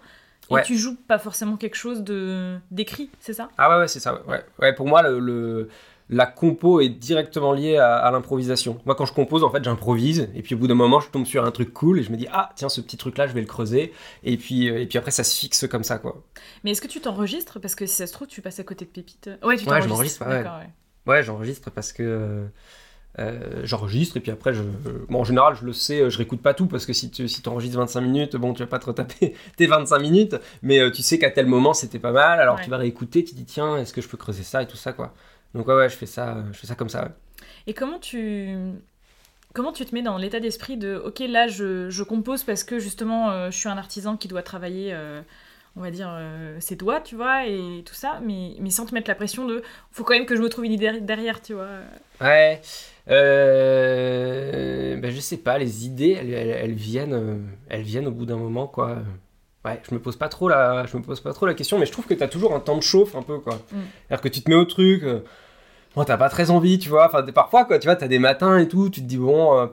et 0.51 0.63
tu 0.63 0.77
joues 0.77 0.97
pas 0.97 1.19
forcément 1.19 1.57
quelque 1.57 1.77
chose 1.77 2.03
de 2.03 2.59
d'écrit, 2.71 3.11
c'est 3.21 3.33
ça? 3.33 3.49
Ah 3.59 3.71
ouais, 3.71 3.79
ouais, 3.81 3.89
c'est 3.89 4.01
ça. 4.01 4.23
Ouais. 4.27 4.45
ouais, 4.61 4.75
pour 4.75 4.87
moi, 4.87 5.03
le 5.03 5.69
la 6.09 6.27
compo 6.27 6.81
est 6.81 6.89
directement 6.89 7.53
liée 7.53 7.79
à, 7.79 8.09
l'improvisation. 8.11 8.81
Moi, 8.87 8.95
quand 8.95 9.07
je 9.07 9.13
compose, 9.13 9.43
en 9.43 9.51
fait, 9.51 9.63
j'improvise, 9.65 10.29
et 10.35 10.43
puis 10.43 10.55
au 10.55 10.59
bout 10.59 10.69
d'un 10.69 10.75
moment, 10.75 11.01
je 11.01 11.11
tombe 11.11 11.27
sur 11.27 11.45
un 11.45 11.51
truc 11.51 11.73
cool, 11.73 11.99
et 11.99 12.03
je 12.03 12.13
me 12.13 12.17
dis, 12.17 12.29
ah, 12.33 12.51
tiens, 12.55 12.69
ce 12.69 12.81
petit 12.81 12.97
truc-là, 12.97 13.27
je 13.27 13.33
vais 13.33 13.41
le 13.41 13.47
creuser, 13.47 13.93
et 14.23 14.37
puis, 14.37 14.71
euh, 14.71 14.81
et 14.81 14.87
puis 14.87 14.99
après, 14.99 15.11
ça 15.11 15.25
se 15.25 15.37
fixe 15.37 15.67
comme 15.67 15.83
ça, 15.83 15.99
quoi. 15.99 16.23
Mais 16.63 16.71
est-ce 16.71 16.81
que 16.81 16.87
tu 16.87 17.01
t'enregistres? 17.01 17.61
Parce 17.61 17.75
que 17.75 17.87
si 17.87 17.97
ça 17.97 18.07
se 18.07 18.13
trouve, 18.13 18.29
tu 18.29 18.41
passes 18.41 18.61
à 18.61 18.65
côté 18.65 18.85
de 18.85 18.91
pépites. 18.91 19.31
Ouais, 19.43 19.57
tu 19.57 19.69
ouais, 19.69 19.83
je 19.83 19.89
m'enregistre, 19.89 20.25
ouais. 20.27 20.45
ouais. 21.07 21.23
j'enregistre 21.23 21.71
parce 21.71 21.93
que. 21.93 22.47
Euh, 23.19 23.63
j'enregistre 23.65 24.19
et 24.19 24.21
puis 24.21 24.31
après 24.31 24.53
je 24.53 24.63
bon, 25.09 25.21
en 25.21 25.25
général 25.25 25.57
je 25.59 25.65
le 25.65 25.73
sais 25.73 26.11
je 26.11 26.19
réécoute 26.19 26.43
pas 26.43 26.53
tout 26.53 26.67
parce 26.67 26.85
que 26.85 26.93
si 26.93 27.11
tu 27.11 27.29
si 27.29 27.43
enregistres 27.49 27.79
25 27.79 28.03
minutes 28.03 28.37
bon 28.37 28.53
tu 28.53 28.63
vas 28.63 28.67
pas 28.67 28.79
te 28.79 28.85
retaper 28.85 29.35
tes 29.57 29.67
25 29.67 29.99
minutes 30.01 30.37
mais 30.61 30.81
euh, 30.81 30.91
tu 30.91 31.01
sais 31.01 31.19
qu'à 31.19 31.31
tel 31.31 31.47
moment 31.47 31.73
c'était 31.73 31.99
pas 31.99 32.13
mal. 32.13 32.41
Alors 32.41 32.61
tu 32.61 32.69
vas 32.69 32.77
réécouter 32.77 33.25
tu 33.25 33.35
dis 33.35 33.47
tiens 33.47 33.79
est-ce 33.79 33.95
que 33.95 34.03
je 34.03 34.09
peux 34.09 34.19
creuser 34.19 34.43
ça 34.43 34.63
et 34.63 34.67
tout 34.67 34.77
ça 34.77 34.93
quoi. 34.93 35.15
Donc 35.55 35.67
ouais, 35.69 35.75
ouais, 35.75 35.89
je 35.89 35.97
fais 35.97 36.07
ça, 36.07 36.45
je 36.53 36.59
fais 36.59 36.67
ça 36.67 36.75
comme 36.75 36.91
ça. 36.91 37.09
Et 37.67 37.73
comment 37.73 37.99
tu 37.99 38.55
comment 39.55 39.73
tu 39.73 39.87
te 39.87 39.95
mets 39.95 40.03
dans 40.03 40.19
l'état 40.19 40.39
d'esprit 40.39 40.77
de 40.77 40.97
ok 41.03 41.21
là 41.21 41.49
je, 41.49 41.89
je, 41.89 42.03
compose 42.03 42.45
parce 42.45 42.63
que 42.63 42.79
justement 42.79 43.31
euh, 43.31 43.51
je 43.51 43.57
suis 43.57 43.71
un 43.71 43.79
artisan 43.79 44.19
qui 44.19 44.29
doit 44.29 44.43
travailler 44.43 44.93
euh, 44.93 45.23
on 45.77 45.83
va 45.83 45.91
dire 45.91 46.09
euh, 46.11 46.57
ses 46.61 46.77
doigts 46.77 47.01
tu 47.01 47.17
vois 47.17 47.47
et 47.47 47.83
tout 47.85 47.95
ça 47.95 48.21
mais, 48.25 48.53
mais 48.61 48.71
sans 48.71 48.87
te 48.87 48.95
mettre 48.95 49.09
la 49.09 49.15
pression 49.15 49.47
de 49.47 49.63
faut 49.91 50.05
quand 50.05 50.15
même 50.15 50.27
que 50.27 50.37
je 50.37 50.43
me 50.43 50.49
trouve 50.49 50.65
une 50.65 50.73
idée 50.73 51.01
derrière 51.01 51.43
tu 51.43 51.55
vois 51.55 51.69
ouais 52.21 52.61
ben, 53.07 55.11
je 55.11 55.21
sais 55.21 55.37
pas 55.37 55.59
les 55.59 55.87
idées 55.87 56.17
elles, 56.21 56.33
elles, 56.33 56.75
viennent 56.75 57.49
elles 57.69 57.83
viennent 57.83 58.07
au 58.07 58.13
bout 58.13 58.27
d'un 58.27 58.39
moment 58.39 58.67
quoi 58.67 58.99
Ouais, 59.65 59.83
je 59.89 59.93
me 59.93 59.99
pose 59.99 60.15
pas 60.15 60.29
trop 60.29 60.49
la, 60.49 60.87
je 60.87 60.97
me 60.97 61.03
pose 61.03 61.19
pas 61.19 61.33
trop 61.33 61.45
la 61.45 61.53
question, 61.53 61.77
mais 61.77 61.87
je 61.87 61.91
trouve 61.91 62.07
que 62.07 62.15
tu 62.15 62.23
as 62.23 62.29
toujours 62.29 62.55
un 62.55 62.61
temps 62.61 62.77
de 62.77 62.85
chauffe 62.85 63.17
un 63.17 63.23
peu 63.23 63.41
quoi. 63.41 63.57
Mm. 63.57 63.81
C'est-à-dire 64.07 64.21
que 64.21 64.29
tu 64.29 64.41
te 64.41 64.49
mets 64.49 64.55
au 64.55 64.65
truc, 64.65 65.03
bon, 65.97 66.05
t'as 66.05 66.19
pas 66.19 66.29
très 66.29 66.51
envie, 66.51 66.79
tu 66.79 66.89
vois. 66.89 67.07
Enfin, 67.07 67.23
parfois, 67.33 67.65
quoi, 67.65 67.79
tu 67.79 67.89
vois, 67.89 67.97
t'as 67.97 68.07
des 68.07 68.19
matins 68.19 68.59
et 68.59 68.69
tout, 68.69 68.91
tu 68.91 69.01
te 69.01 69.07
dis, 69.07 69.17
bon, 69.17 69.59
euh, 69.59 69.67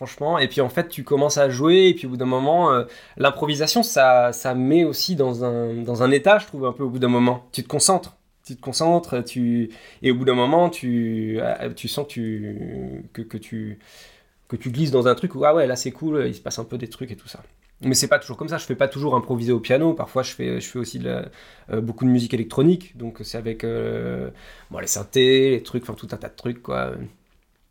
franchement. 0.00 0.38
Et 0.38 0.48
puis, 0.48 0.62
en 0.62 0.70
fait, 0.70 0.88
tu 0.88 1.04
commences 1.04 1.36
à 1.36 1.50
jouer, 1.50 1.88
et 1.88 1.94
puis 1.94 2.06
au 2.06 2.10
bout 2.10 2.16
d'un 2.16 2.24
moment, 2.24 2.72
euh, 2.72 2.84
l'improvisation, 3.18 3.82
ça, 3.82 4.32
ça 4.32 4.54
met 4.54 4.82
aussi 4.82 5.14
dans 5.14 5.44
un, 5.44 5.74
dans 5.74 6.02
un 6.02 6.10
état, 6.10 6.38
je 6.38 6.46
trouve, 6.46 6.64
un 6.64 6.72
peu 6.72 6.82
au 6.82 6.88
bout 6.88 6.98
d'un 6.98 7.08
moment. 7.08 7.46
Tu 7.52 7.62
te 7.62 7.68
concentres. 7.68 8.16
Tu 8.46 8.56
te 8.56 8.62
concentres, 8.62 9.22
tu... 9.22 9.70
et 10.00 10.10
au 10.10 10.14
bout 10.14 10.24
d'un 10.24 10.34
moment, 10.34 10.70
tu, 10.70 11.38
euh, 11.38 11.70
tu 11.74 11.86
sens 11.86 12.06
que 12.06 12.12
tu, 12.12 13.10
que, 13.12 13.36
tu, 13.36 13.78
que 14.48 14.56
tu 14.56 14.70
glisses 14.70 14.90
dans 14.90 15.06
un 15.06 15.14
truc 15.14 15.34
où, 15.34 15.44
ah 15.44 15.54
ouais, 15.54 15.66
là 15.66 15.76
c'est 15.76 15.90
cool, 15.90 16.24
il 16.26 16.34
se 16.34 16.40
passe 16.40 16.58
un 16.58 16.64
peu 16.64 16.78
des 16.78 16.88
trucs 16.88 17.10
et 17.10 17.16
tout 17.16 17.28
ça. 17.28 17.42
Mais 17.82 17.94
c'est 17.94 18.08
pas 18.08 18.18
toujours 18.18 18.38
comme 18.38 18.48
ça, 18.48 18.56
je 18.56 18.64
fais 18.64 18.74
pas 18.74 18.88
toujours 18.88 19.14
improviser 19.14 19.52
au 19.52 19.60
piano, 19.60 19.92
parfois 19.92 20.22
je 20.22 20.32
fais, 20.32 20.60
je 20.60 20.66
fais 20.66 20.78
aussi 20.78 21.00
euh, 21.04 21.80
beaucoup 21.80 22.04
de 22.06 22.10
musique 22.10 22.34
électronique, 22.34 22.96
donc 22.96 23.18
c'est 23.22 23.38
avec 23.38 23.64
bon, 23.64 24.78
les 24.78 24.86
synthés, 24.86 25.50
les 25.50 25.62
trucs, 25.62 25.82
enfin 25.82 25.94
tout 25.94 26.08
un 26.10 26.16
tas 26.16 26.28
de 26.28 26.36
trucs 26.36 26.62
quoi. 26.62 26.92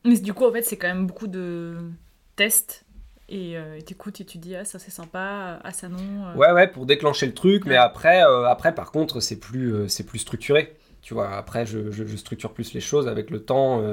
Mais 0.06 0.18
du 0.18 0.34
coup 0.34 0.46
en 0.46 0.52
fait 0.52 0.64
c'est 0.64 0.78
quand 0.78 0.88
même 0.88 1.06
beaucoup 1.06 1.28
de 1.28 1.76
tests 2.40 2.86
et 3.28 3.58
euh, 3.58 3.80
t'écoutes 3.82 4.22
et 4.22 4.26
tu 4.26 4.38
dis 4.38 4.56
ah 4.56 4.66
ça 4.66 4.80
c'est 4.80 4.92
sympa, 4.92 5.60
ah 5.64 5.72
ça 5.72 5.90
non. 5.90 6.36
Ouais 6.36 6.52
ouais 6.52 6.68
pour 6.68 6.86
déclencher 6.86 7.28
le 7.28 7.34
truc, 7.34 7.66
mais 7.66 7.76
après, 7.76 8.22
après 8.22 8.74
par 8.74 8.92
contre 8.92 9.20
c'est 9.20 9.40
plus, 9.40 9.88
c'est 9.88 10.06
plus 10.06 10.20
structuré, 10.20 10.76
tu 11.02 11.14
vois, 11.14 11.36
après 11.36 11.66
je, 11.66 11.92
je, 11.92 12.16
structure 12.16 12.54
plus 12.54 12.74
les 12.74 12.82
choses 12.82 13.08
avec 13.08 13.30
le 13.30 13.44
temps, 13.44 13.84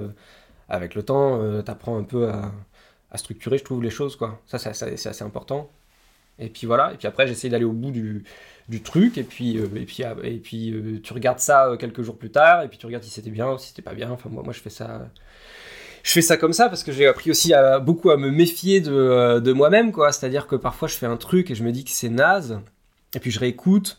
avec 0.68 0.94
le 0.94 1.02
temps 1.02 1.62
t'apprends 1.62 1.98
un 1.98 2.04
peu 2.04 2.28
à, 2.28 2.52
à, 3.10 3.18
structurer 3.18 3.58
je 3.58 3.64
trouve 3.64 3.82
les 3.82 3.90
choses 3.90 4.16
quoi, 4.16 4.40
ça 4.46 4.58
c'est 4.58 5.08
assez 5.08 5.24
important. 5.24 5.70
Et 6.38 6.48
puis 6.50 6.66
voilà, 6.66 6.92
et 6.92 6.96
puis 6.96 7.06
après 7.06 7.26
j'essaie 7.26 7.48
d'aller 7.48 7.64
au 7.64 7.72
bout 7.72 7.90
du, 7.90 8.24
du, 8.68 8.82
truc, 8.82 9.16
et 9.16 9.22
puis, 9.22 9.58
euh, 9.58 9.66
et 9.74 9.86
puis, 9.86 10.02
et 10.02 10.38
puis 10.38 10.70
euh, 10.70 11.00
tu 11.02 11.12
regardes 11.14 11.38
ça 11.38 11.68
euh, 11.68 11.76
quelques 11.76 12.02
jours 12.02 12.18
plus 12.18 12.30
tard, 12.30 12.62
et 12.62 12.68
puis 12.68 12.78
tu 12.78 12.86
regardes 12.86 13.04
si 13.04 13.10
c'était 13.10 13.30
bien 13.30 13.52
ou 13.52 13.58
si 13.58 13.68
c'était 13.68 13.82
pas 13.82 13.94
bien. 13.94 14.10
Enfin, 14.10 14.28
moi, 14.28 14.42
moi 14.42 14.52
je 14.52 14.60
fais 14.60 14.70
ça. 14.70 15.08
Je 16.06 16.12
fais 16.12 16.22
ça 16.22 16.36
comme 16.36 16.52
ça 16.52 16.68
parce 16.68 16.84
que 16.84 16.92
j'ai 16.92 17.06
appris 17.08 17.32
aussi 17.32 17.52
beaucoup 17.82 18.10
à 18.10 18.16
me 18.16 18.30
méfier 18.30 18.80
de, 18.80 19.40
de 19.40 19.52
moi-même, 19.52 19.90
quoi. 19.90 20.12
C'est-à-dire 20.12 20.46
que 20.46 20.54
parfois 20.54 20.86
je 20.86 20.94
fais 20.94 21.06
un 21.06 21.16
truc 21.16 21.50
et 21.50 21.56
je 21.56 21.64
me 21.64 21.72
dis 21.72 21.82
que 21.82 21.90
c'est 21.90 22.08
naze, 22.08 22.60
et 23.14 23.18
puis 23.18 23.32
je 23.32 23.40
réécoute, 23.40 23.98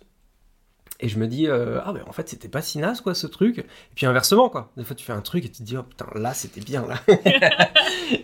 et 1.02 1.10
je 1.10 1.20
me 1.20 1.28
dis, 1.28 1.48
ah 1.50 1.92
ben 1.92 2.02
en 2.08 2.14
fait 2.14 2.30
c'était 2.30 2.48
pas 2.48 2.62
si 2.62 2.78
naze 2.78 3.02
quoi 3.02 3.14
ce 3.14 3.28
truc. 3.28 3.58
Et 3.60 3.66
puis 3.94 4.06
inversement 4.06 4.48
quoi, 4.48 4.72
des 4.78 4.86
fois 4.86 4.96
tu 4.96 5.06
fais 5.06 5.12
un 5.12 5.20
truc 5.20 5.44
et 5.44 5.50
tu 5.50 5.58
te 5.58 5.64
dis, 5.64 5.76
oh 5.76 5.84
putain 5.84 6.08
là 6.16 6.34
c'était 6.34 6.62
bien 6.62 6.88
là. 6.88 6.96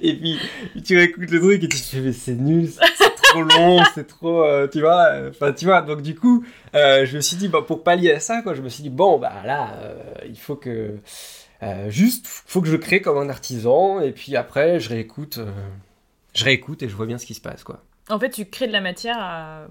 et 0.02 0.18
puis 0.18 0.40
tu 0.82 0.96
réécoutes 0.96 1.30
le 1.30 1.42
truc 1.42 1.64
et 1.66 1.68
tu 1.68 1.78
te 1.78 1.84
fais, 1.84 2.00
mais 2.00 2.14
c'est 2.14 2.36
nul, 2.36 2.70
trop 3.34 3.44
long, 3.44 3.84
c'est 3.94 4.08
trop, 4.08 4.44
euh, 4.44 4.68
tu 4.68 4.82
vois. 4.82 5.10
Enfin, 5.30 5.52
tu 5.54 5.66
vois. 5.66 5.82
Donc 5.82 6.02
du 6.02 6.16
coup, 6.16 6.46
euh, 6.76 7.06
je 7.06 7.16
me 7.16 7.22
suis 7.22 7.36
dit, 7.36 7.48
bah, 7.48 7.64
pour 7.66 7.84
pallier 7.84 8.14
à 8.14 8.20
ça, 8.20 8.42
quoi, 8.42 8.54
je 8.54 8.62
me 8.62 8.70
suis 8.70 8.84
dit, 8.84 8.90
bon, 8.90 9.18
bah 9.18 9.34
là, 9.46 9.72
euh, 9.82 9.96
il 10.28 10.38
faut 10.38 10.56
que, 10.56 10.96
juste, 11.90 12.28
faut 12.28 12.62
que 12.62 12.68
je 12.68 12.76
crée 12.78 13.02
comme 13.02 13.18
un 13.18 13.30
artisan, 13.30 14.00
et 14.00 14.12
puis 14.12 14.36
après, 14.36 14.80
je 14.80 14.90
réécoute, 14.90 15.40
je 16.34 16.44
réécoute 16.44 16.84
et 16.84 16.90
je 16.90 16.96
vois 16.96 17.06
bien 17.06 17.18
ce 17.18 17.26
qui 17.26 17.34
se 17.34 17.42
passe, 17.42 17.64
quoi. 17.64 17.84
En 18.10 18.20
fait, 18.20 18.30
tu 18.30 18.46
crées 18.46 18.68
de 18.68 18.74
la 18.74 18.82
matière 18.82 19.68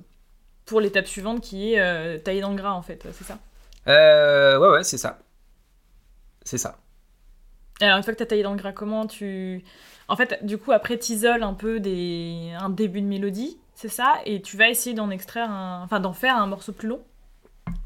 pour 0.65 0.81
l'étape 0.81 1.07
suivante 1.07 1.41
qui 1.41 1.75
est 1.75 2.25
taillée 2.25 2.41
dans 2.41 2.51
le 2.51 2.57
gras, 2.57 2.73
en 2.73 2.83
fait, 2.83 3.07
c'est 3.13 3.25
ça? 3.25 3.39
Ouais, 3.87 4.57
ouais, 4.57 4.85
c'est 4.85 4.99
ça. 4.99 5.19
C'est 6.45 6.59
ça. 6.59 6.79
Alors, 7.81 7.97
une 7.97 8.03
fois 8.03 8.13
que 8.13 8.19
tu 8.19 8.23
as 8.23 8.27
taillé 8.27 8.43
dans 8.43 8.53
le 8.53 8.59
gras, 8.59 8.73
comment 8.73 9.07
tu? 9.07 9.65
En 10.09 10.17
fait, 10.17 10.45
du 10.45 10.59
coup, 10.59 10.73
après, 10.73 10.99
t'isoles 10.99 11.43
un 11.43 11.55
peu 11.55 11.81
des... 11.81 12.53
un 12.59 12.69
début 12.69 13.01
de 13.01 13.07
mélodie, 13.07 13.59
c'est 13.75 13.89
ça, 13.89 14.21
et 14.25 14.43
tu 14.43 14.57
vas 14.57 14.69
essayer 14.69 14.95
d'en 14.95 15.11
extraire, 15.11 15.51
un... 15.51 15.83
enfin 15.85 15.99
d'en 16.01 16.13
faire 16.13 16.37
un 16.37 16.47
morceau 16.47 16.73
plus 16.73 16.89
long? 16.89 17.01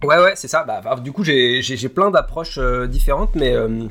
Ouais, 0.02 0.18
ouais, 0.18 0.33
c'est 0.37 0.49
ça. 0.49 0.64
Bah, 0.64 0.83
du 1.02 1.12
coup, 1.12 1.25
j'ai 1.25 1.88
plein 1.88 2.11
d'approches 2.11 2.59
euh, 2.59 2.87
différentes, 2.87 3.35
mais, 3.35 3.54
euh, 3.54 3.88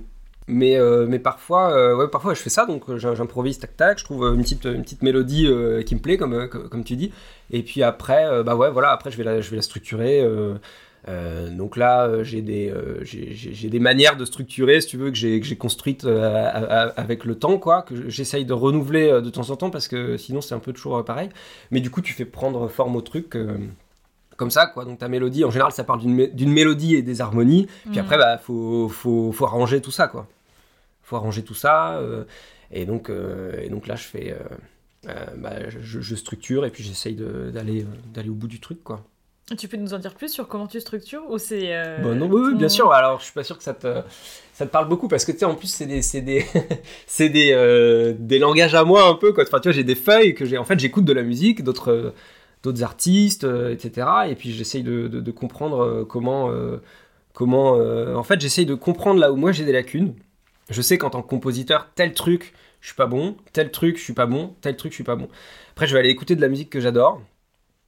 mais, 0.47 0.77
euh, 0.77 1.05
mais 1.07 1.19
parfois, 1.19 1.95
ouais, 1.95 2.07
parfois 2.07 2.33
je 2.33 2.41
fais 2.41 2.49
ça, 2.49 2.65
donc 2.65 2.95
j'improvise 2.97 3.59
tac 3.59 3.75
tac, 3.75 3.99
je 3.99 4.03
trouve 4.03 4.23
une 4.35 4.41
petite, 4.43 4.65
une 4.65 4.83
petite 4.83 5.01
mélodie 5.01 5.49
qui 5.85 5.95
me 5.95 5.99
plaît, 5.99 6.17
comme, 6.17 6.47
comme 6.47 6.83
tu 6.83 6.95
dis, 6.95 7.11
et 7.51 7.63
puis 7.63 7.81
après, 7.83 8.43
bah 8.43 8.55
ouais, 8.55 8.69
voilà, 8.69 8.91
après 8.91 9.11
je 9.11 9.17
vais 9.17 9.23
la, 9.23 9.41
je 9.41 9.49
vais 9.49 9.55
la 9.57 9.61
structurer. 9.61 10.23
Donc 11.51 11.77
là, 11.77 12.23
j'ai 12.23 12.41
des, 12.41 12.71
j'ai 13.03 13.69
des 13.69 13.79
manières 13.79 14.17
de 14.17 14.25
structurer, 14.25 14.81
si 14.81 14.87
tu 14.87 14.97
veux, 14.97 15.09
que 15.09 15.17
j'ai 15.17 15.57
construites 15.57 16.05
avec 16.05 17.25
le 17.25 17.35
temps, 17.35 17.57
quoi, 17.57 17.81
que 17.81 18.09
j'essaye 18.09 18.45
de 18.45 18.53
renouveler 18.53 19.21
de 19.21 19.29
temps 19.31 19.49
en 19.49 19.55
temps 19.55 19.71
parce 19.71 19.87
que 19.87 20.17
sinon 20.17 20.41
c'est 20.41 20.53
un 20.53 20.59
peu 20.59 20.73
toujours 20.73 21.03
pareil. 21.03 21.29
Mais 21.71 21.79
du 21.81 21.89
coup, 21.89 22.01
tu 22.01 22.13
fais 22.13 22.25
prendre 22.25 22.67
forme 22.67 22.95
au 22.95 23.01
truc 23.01 23.35
comme 24.37 24.51
ça, 24.51 24.67
quoi. 24.67 24.85
Donc 24.85 24.99
ta 24.99 25.07
mélodie, 25.07 25.43
en 25.43 25.51
général, 25.51 25.71
ça 25.71 25.83
parle 25.83 26.01
d'une 26.01 26.51
mélodie 26.51 26.95
et 26.95 27.01
des 27.01 27.21
harmonies. 27.21 27.67
Puis 27.89 27.99
après, 27.99 28.17
bah, 28.17 28.37
faut, 28.37 28.89
faut, 28.89 29.31
faut, 29.31 29.45
arranger 29.45 29.81
tout 29.81 29.91
ça, 29.91 30.07
quoi. 30.07 30.27
Faut 31.03 31.15
arranger 31.15 31.43
tout 31.43 31.53
ça. 31.53 31.99
et, 32.71 32.85
donc, 32.85 33.11
et 33.61 33.69
donc 33.69 33.87
là, 33.87 33.95
je 33.95 34.03
fais. 34.03 34.35
Bah, 35.37 35.69
je, 35.69 36.01
je, 36.01 36.15
structure 36.15 36.65
et 36.65 36.71
puis 36.71 36.83
j'essaye 36.83 37.15
d'aller 37.15 38.29
au 38.29 38.33
bout 38.33 38.47
du 38.47 38.59
truc, 38.59 38.83
quoi. 38.83 39.03
Tu 39.59 39.67
peux 39.67 39.77
nous 39.77 39.93
en 39.93 39.99
dire 39.99 40.15
plus 40.15 40.29
sur 40.29 40.47
comment 40.47 40.65
tu 40.65 40.79
structures 40.79 41.21
ou 41.29 41.37
c'est 41.37 41.69
bah 42.01 42.15
non, 42.15 42.27
oui, 42.27 42.55
bien 42.55 42.67
sûr. 42.67 42.91
Alors, 42.91 43.19
je 43.19 43.25
suis 43.25 43.33
pas 43.33 43.43
sûr 43.43 43.55
que 43.55 43.63
ça 43.63 43.75
te, 43.75 44.01
ça 44.53 44.65
te 44.65 44.71
parle 44.71 44.87
beaucoup 44.87 45.07
parce 45.07 45.23
que 45.23 45.31
tu 45.31 45.37
sais, 45.37 45.45
en 45.45 45.53
plus, 45.53 45.67
c'est 45.67 45.85
des, 45.85 46.01
c'est 46.01 46.21
des, 46.21 46.43
c'est 47.05 47.29
des, 47.29 48.15
des 48.17 48.39
langages 48.39 48.73
à 48.73 48.83
moi 48.83 49.07
un 49.07 49.13
peu. 49.13 49.33
Quoi. 49.33 49.43
Enfin, 49.43 49.59
tu 49.59 49.69
vois, 49.69 49.75
j'ai 49.75 49.83
des 49.83 49.93
feuilles 49.93 50.33
que 50.33 50.45
j'ai. 50.45 50.57
En 50.57 50.65
fait, 50.65 50.79
j'écoute 50.79 51.05
de 51.05 51.13
la 51.13 51.21
musique, 51.21 51.63
d'autres, 51.63 52.15
d'autres 52.65 52.83
artistes, 52.83 53.45
etc. 53.71 54.07
Et 54.29 54.35
puis, 54.35 54.51
j'essaye 54.51 54.83
de, 54.83 55.31
comprendre 55.31 56.03
comment, 56.03 56.51
comment. 57.33 57.73
en 57.73 58.23
fait, 58.23 58.41
j'essaye 58.41 58.65
de 58.65 58.75
comprendre 58.75 59.19
là 59.19 59.31
où 59.31 59.35
moi 59.35 59.51
j'ai 59.51 59.65
des 59.65 59.71
lacunes. 59.71 60.13
Je 60.69 60.81
sais 60.81 60.97
qu'en 60.97 61.09
tant 61.09 61.21
que 61.21 61.27
compositeur, 61.27 61.89
tel 61.95 62.13
truc, 62.13 62.53
je 62.81 62.87
suis 62.87 62.95
pas 62.95 63.07
bon, 63.07 63.35
tel 63.53 63.71
truc, 63.71 63.97
je 63.97 64.03
suis 64.03 64.13
pas 64.13 64.25
bon, 64.25 64.55
tel 64.61 64.75
truc, 64.75 64.91
je 64.91 64.95
suis 64.95 65.03
pas 65.03 65.15
bon. 65.15 65.27
Après, 65.71 65.87
je 65.87 65.93
vais 65.93 65.99
aller 65.99 66.09
écouter 66.09 66.35
de 66.35 66.41
la 66.41 66.47
musique 66.47 66.69
que 66.69 66.79
j'adore. 66.79 67.21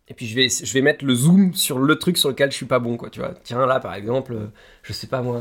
Et 0.10 0.13
puis 0.13 0.25
je 0.25 0.36
vais, 0.36 0.48
je 0.50 0.74
vais 0.74 0.81
mettre 0.81 1.03
le 1.03 1.13
zoom 1.13 1.53
sur 1.53 1.79
le 1.79 1.96
truc 1.98 2.17
sur 2.17 2.29
lequel 2.29 2.51
je 2.51 2.55
suis 2.55 2.65
pas 2.65 2.79
bon, 2.79 2.98
quoi, 2.98 3.10
tu 3.10 3.19
vois. 3.19 3.34
Tiens, 3.43 3.65
là, 3.65 3.79
par 3.79 3.93
exemple, 3.93 4.34
euh, 4.34 4.48
je 4.84 4.93
sais 4.93 5.07
pas 5.07 5.22
moi, 5.22 5.38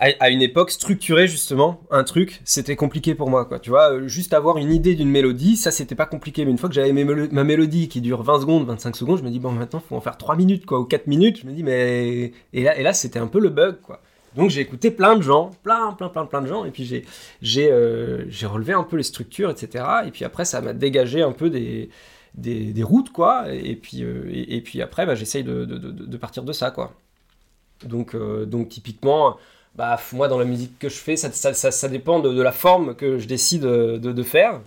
euh, 0.00 0.10
à, 0.20 0.30
une 0.30 0.42
époque, 0.42 0.70
structurer 0.70 1.26
justement 1.26 1.82
un 1.90 2.04
truc, 2.04 2.40
c'était 2.44 2.76
compliqué 2.76 3.14
pour 3.14 3.28
moi, 3.28 3.44
quoi. 3.44 3.58
Tu 3.58 3.70
vois, 3.70 3.92
euh, 3.92 4.08
juste 4.08 4.32
avoir 4.32 4.58
une 4.58 4.72
idée 4.72 4.94
d'une 4.94 5.10
mélodie, 5.10 5.56
ça, 5.56 5.70
c'était 5.70 5.94
pas 5.94 6.06
compliqué. 6.06 6.44
Mais 6.44 6.50
une 6.50 6.58
fois 6.58 6.68
que 6.68 6.74
j'avais 6.74 6.92
ma 6.92 7.44
mélodie 7.44 7.88
qui 7.88 8.00
dure 8.00 8.22
20 8.22 8.40
secondes, 8.40 8.66
25 8.66 8.96
secondes, 8.96 9.18
je 9.18 9.22
me 9.22 9.30
dis, 9.30 9.38
bon, 9.38 9.52
maintenant, 9.52 9.80
faut 9.80 9.96
en 9.96 10.00
faire 10.00 10.16
3 10.16 10.36
minutes, 10.36 10.66
quoi, 10.66 10.80
ou 10.80 10.84
4 10.84 11.06
minutes. 11.06 11.40
Je 11.42 11.46
me 11.46 11.52
dis, 11.52 11.62
mais. 11.62 12.32
Et 12.52 12.62
là, 12.62 12.78
et 12.78 12.82
là 12.82 12.92
c'était 12.92 13.18
un 13.18 13.26
peu 13.26 13.40
le 13.40 13.50
bug, 13.50 13.80
quoi. 13.82 14.00
Donc 14.34 14.48
j'ai 14.48 14.62
écouté 14.62 14.90
plein 14.90 15.14
de 15.16 15.22
gens, 15.22 15.50
plein, 15.62 15.92
plein, 15.92 16.08
plein, 16.08 16.24
plein 16.24 16.40
de 16.40 16.46
gens, 16.46 16.64
et 16.64 16.70
puis 16.70 16.84
j'ai, 16.86 17.04
j'ai 17.42 18.46
relevé 18.46 18.72
un 18.72 18.82
peu 18.82 18.96
les 18.96 19.02
structures, 19.02 19.50
etc. 19.50 19.84
Et 20.06 20.10
puis 20.10 20.24
après, 20.24 20.46
ça 20.46 20.62
m'a 20.62 20.72
dégagé 20.72 21.20
un 21.20 21.32
peu 21.32 21.50
des, 21.50 21.90
des, 22.34 22.82
routes, 22.82 23.10
quoi. 23.10 23.52
Et 23.52 23.76
puis, 23.76 24.02
euh, 24.02 24.24
et, 24.32 24.60
puis 24.60 24.82
après, 24.82 25.06
bah, 25.06 25.14
j'essaye 25.14 25.44
de, 25.44 25.64
de, 25.64 26.16
partir 26.16 26.42
de 26.44 26.52
ça, 26.52 26.70
quoi. 26.70 26.94
Donc, 27.84 28.14
euh, 28.14 28.46
donc 28.46 28.68
typiquement, 28.68 29.36
bah, 29.76 29.98
moi, 30.12 30.28
dans 30.28 30.38
la 30.38 30.44
musique 30.44 30.78
que 30.78 30.88
je 30.88 30.96
fais, 30.96 31.16
ça, 31.16 31.30
ça, 31.32 31.52
ça, 31.54 31.88
dépend 31.88 32.20
de, 32.20 32.42
la 32.42 32.52
forme 32.52 32.94
que 32.94 33.18
je 33.18 33.26
décide 33.26 33.62
de, 33.62 34.22
faire. 34.22 34.60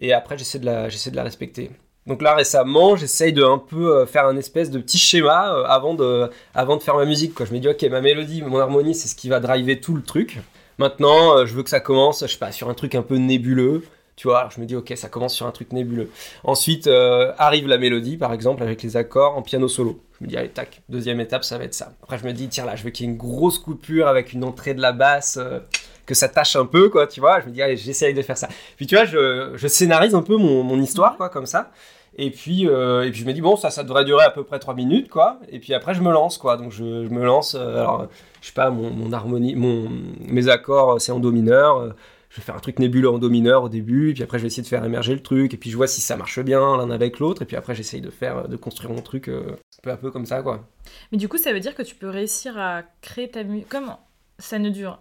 Et 0.00 0.12
après, 0.12 0.38
j'essaie 0.38 0.58
de, 0.58 0.66
la, 0.66 0.88
de 0.88 1.16
la 1.16 1.22
respecter. 1.22 1.70
Donc 2.06 2.20
là 2.20 2.34
récemment, 2.34 2.96
j'essaye 2.96 3.32
de 3.32 3.44
un 3.44 3.58
peu 3.58 3.94
euh, 3.94 4.06
faire 4.06 4.26
un 4.26 4.36
espèce 4.36 4.72
de 4.72 4.80
petit 4.80 4.98
schéma 4.98 5.64
avant, 5.68 5.94
de, 5.94 6.28
avant 6.52 6.76
de 6.76 6.82
faire 6.82 6.96
ma 6.96 7.04
musique. 7.04 7.32
Quoi. 7.32 7.46
Je 7.46 7.52
me 7.54 7.60
dis, 7.60 7.68
ok, 7.68 7.82
ma 7.84 8.00
mélodie, 8.00 8.42
mon 8.42 8.58
harmonie, 8.58 8.94
c'est 8.94 9.06
ce 9.06 9.14
qui 9.14 9.28
va 9.28 9.38
driver 9.38 9.80
tout 9.80 9.94
le 9.94 10.02
truc. 10.02 10.40
Maintenant, 10.78 11.46
je 11.46 11.54
veux 11.54 11.62
que 11.62 11.70
ça 11.70 11.80
commence, 11.80 12.22
je 12.26 12.32
sais 12.32 12.38
pas, 12.38 12.50
sur 12.50 12.68
un 12.68 12.74
truc 12.74 12.96
un 12.96 13.02
peu 13.02 13.16
nébuleux. 13.16 13.82
Tu 14.16 14.28
vois, 14.28 14.48
je 14.54 14.60
me 14.60 14.66
dis, 14.66 14.76
ok, 14.76 14.92
ça 14.96 15.08
commence 15.08 15.34
sur 15.34 15.46
un 15.46 15.50
truc 15.50 15.72
nébuleux. 15.72 16.10
Ensuite 16.44 16.86
euh, 16.86 17.32
arrive 17.38 17.66
la 17.66 17.78
mélodie, 17.78 18.16
par 18.16 18.32
exemple, 18.32 18.62
avec 18.62 18.82
les 18.82 18.96
accords 18.96 19.36
en 19.36 19.42
piano 19.42 19.68
solo. 19.68 20.00
Je 20.22 20.26
me 20.26 20.30
dis, 20.30 20.36
allez, 20.36 20.50
tac, 20.50 20.82
deuxième 20.88 21.18
étape, 21.18 21.42
ça 21.42 21.58
va 21.58 21.64
être 21.64 21.74
ça. 21.74 21.94
Après, 22.00 22.16
je 22.16 22.24
me 22.24 22.32
dis, 22.32 22.46
tiens, 22.46 22.64
là, 22.64 22.76
je 22.76 22.84
veux 22.84 22.90
qu'il 22.90 23.06
y 23.06 23.08
ait 23.08 23.12
une 23.12 23.18
grosse 23.18 23.58
coupure 23.58 24.06
avec 24.06 24.32
une 24.32 24.44
entrée 24.44 24.72
de 24.72 24.80
la 24.80 24.92
basse, 24.92 25.36
euh, 25.36 25.58
que 26.06 26.14
ça 26.14 26.28
tâche 26.28 26.54
un 26.54 26.64
peu, 26.64 26.90
quoi, 26.90 27.08
tu 27.08 27.18
vois. 27.18 27.40
Je 27.40 27.46
me 27.46 27.50
dis, 27.50 27.60
allez, 27.60 27.76
j'essaye 27.76 28.14
de 28.14 28.22
faire 28.22 28.38
ça. 28.38 28.46
Puis, 28.76 28.86
tu 28.86 28.94
vois, 28.94 29.04
je, 29.04 29.50
je 29.56 29.66
scénarise 29.66 30.14
un 30.14 30.22
peu 30.22 30.36
mon, 30.36 30.62
mon, 30.62 30.80
histoire, 30.80 31.16
quoi, 31.16 31.28
comme 31.28 31.46
ça. 31.46 31.72
Et 32.16 32.30
puis, 32.30 32.68
euh, 32.68 33.04
et 33.04 33.10
puis, 33.10 33.22
je 33.22 33.26
me 33.26 33.32
dis, 33.32 33.40
bon, 33.40 33.56
ça, 33.56 33.70
ça 33.70 33.82
devrait 33.82 34.04
durer 34.04 34.22
à 34.22 34.30
peu 34.30 34.44
près 34.44 34.60
3 34.60 34.74
minutes, 34.74 35.08
quoi. 35.08 35.40
Et 35.50 35.58
puis 35.58 35.74
après, 35.74 35.92
je 35.92 36.02
me 36.02 36.12
lance, 36.12 36.38
quoi. 36.38 36.56
Donc, 36.56 36.70
je, 36.70 37.04
je 37.04 37.08
me 37.08 37.24
lance, 37.24 37.56
alors, 37.56 38.06
je 38.40 38.46
sais 38.46 38.52
pas, 38.52 38.70
mon, 38.70 38.90
mon 38.90 39.12
harmonie, 39.12 39.56
mon, 39.56 39.90
mes 40.20 40.48
accords, 40.48 41.00
c'est 41.00 41.10
en 41.10 41.18
do 41.18 41.32
mineur 41.32 41.94
je 42.32 42.40
vais 42.40 42.42
faire 42.42 42.56
un 42.56 42.60
truc 42.60 42.78
nébuleux 42.78 43.10
en 43.10 43.18
do 43.18 43.28
mineur 43.28 43.64
au 43.64 43.68
début, 43.68 44.10
et 44.10 44.14
puis 44.14 44.22
après 44.22 44.38
je 44.38 44.42
vais 44.42 44.46
essayer 44.46 44.62
de 44.62 44.68
faire 44.68 44.82
émerger 44.82 45.12
le 45.12 45.20
truc, 45.20 45.52
et 45.52 45.58
puis 45.58 45.70
je 45.70 45.76
vois 45.76 45.86
si 45.86 46.00
ça 46.00 46.16
marche 46.16 46.40
bien 46.40 46.78
l'un 46.78 46.90
avec 46.90 47.18
l'autre, 47.18 47.42
et 47.42 47.44
puis 47.44 47.56
après 47.56 47.74
j'essaye 47.74 48.00
de 48.00 48.08
faire, 48.08 48.48
de 48.48 48.56
construire 48.56 48.90
mon 48.90 49.02
truc 49.02 49.28
euh, 49.28 49.54
peu 49.82 49.90
à 49.90 49.98
peu 49.98 50.10
comme 50.10 50.24
ça, 50.24 50.42
quoi. 50.42 50.66
Mais 51.10 51.18
du 51.18 51.28
coup, 51.28 51.36
ça 51.36 51.52
veut 51.52 51.60
dire 51.60 51.74
que 51.74 51.82
tu 51.82 51.94
peux 51.94 52.08
réussir 52.08 52.56
à 52.56 52.84
créer 53.02 53.30
ta 53.30 53.42
musique. 53.44 53.68
Comme 53.68 53.94
ça 54.38 54.58
ne 54.58 54.70
dure 54.70 55.00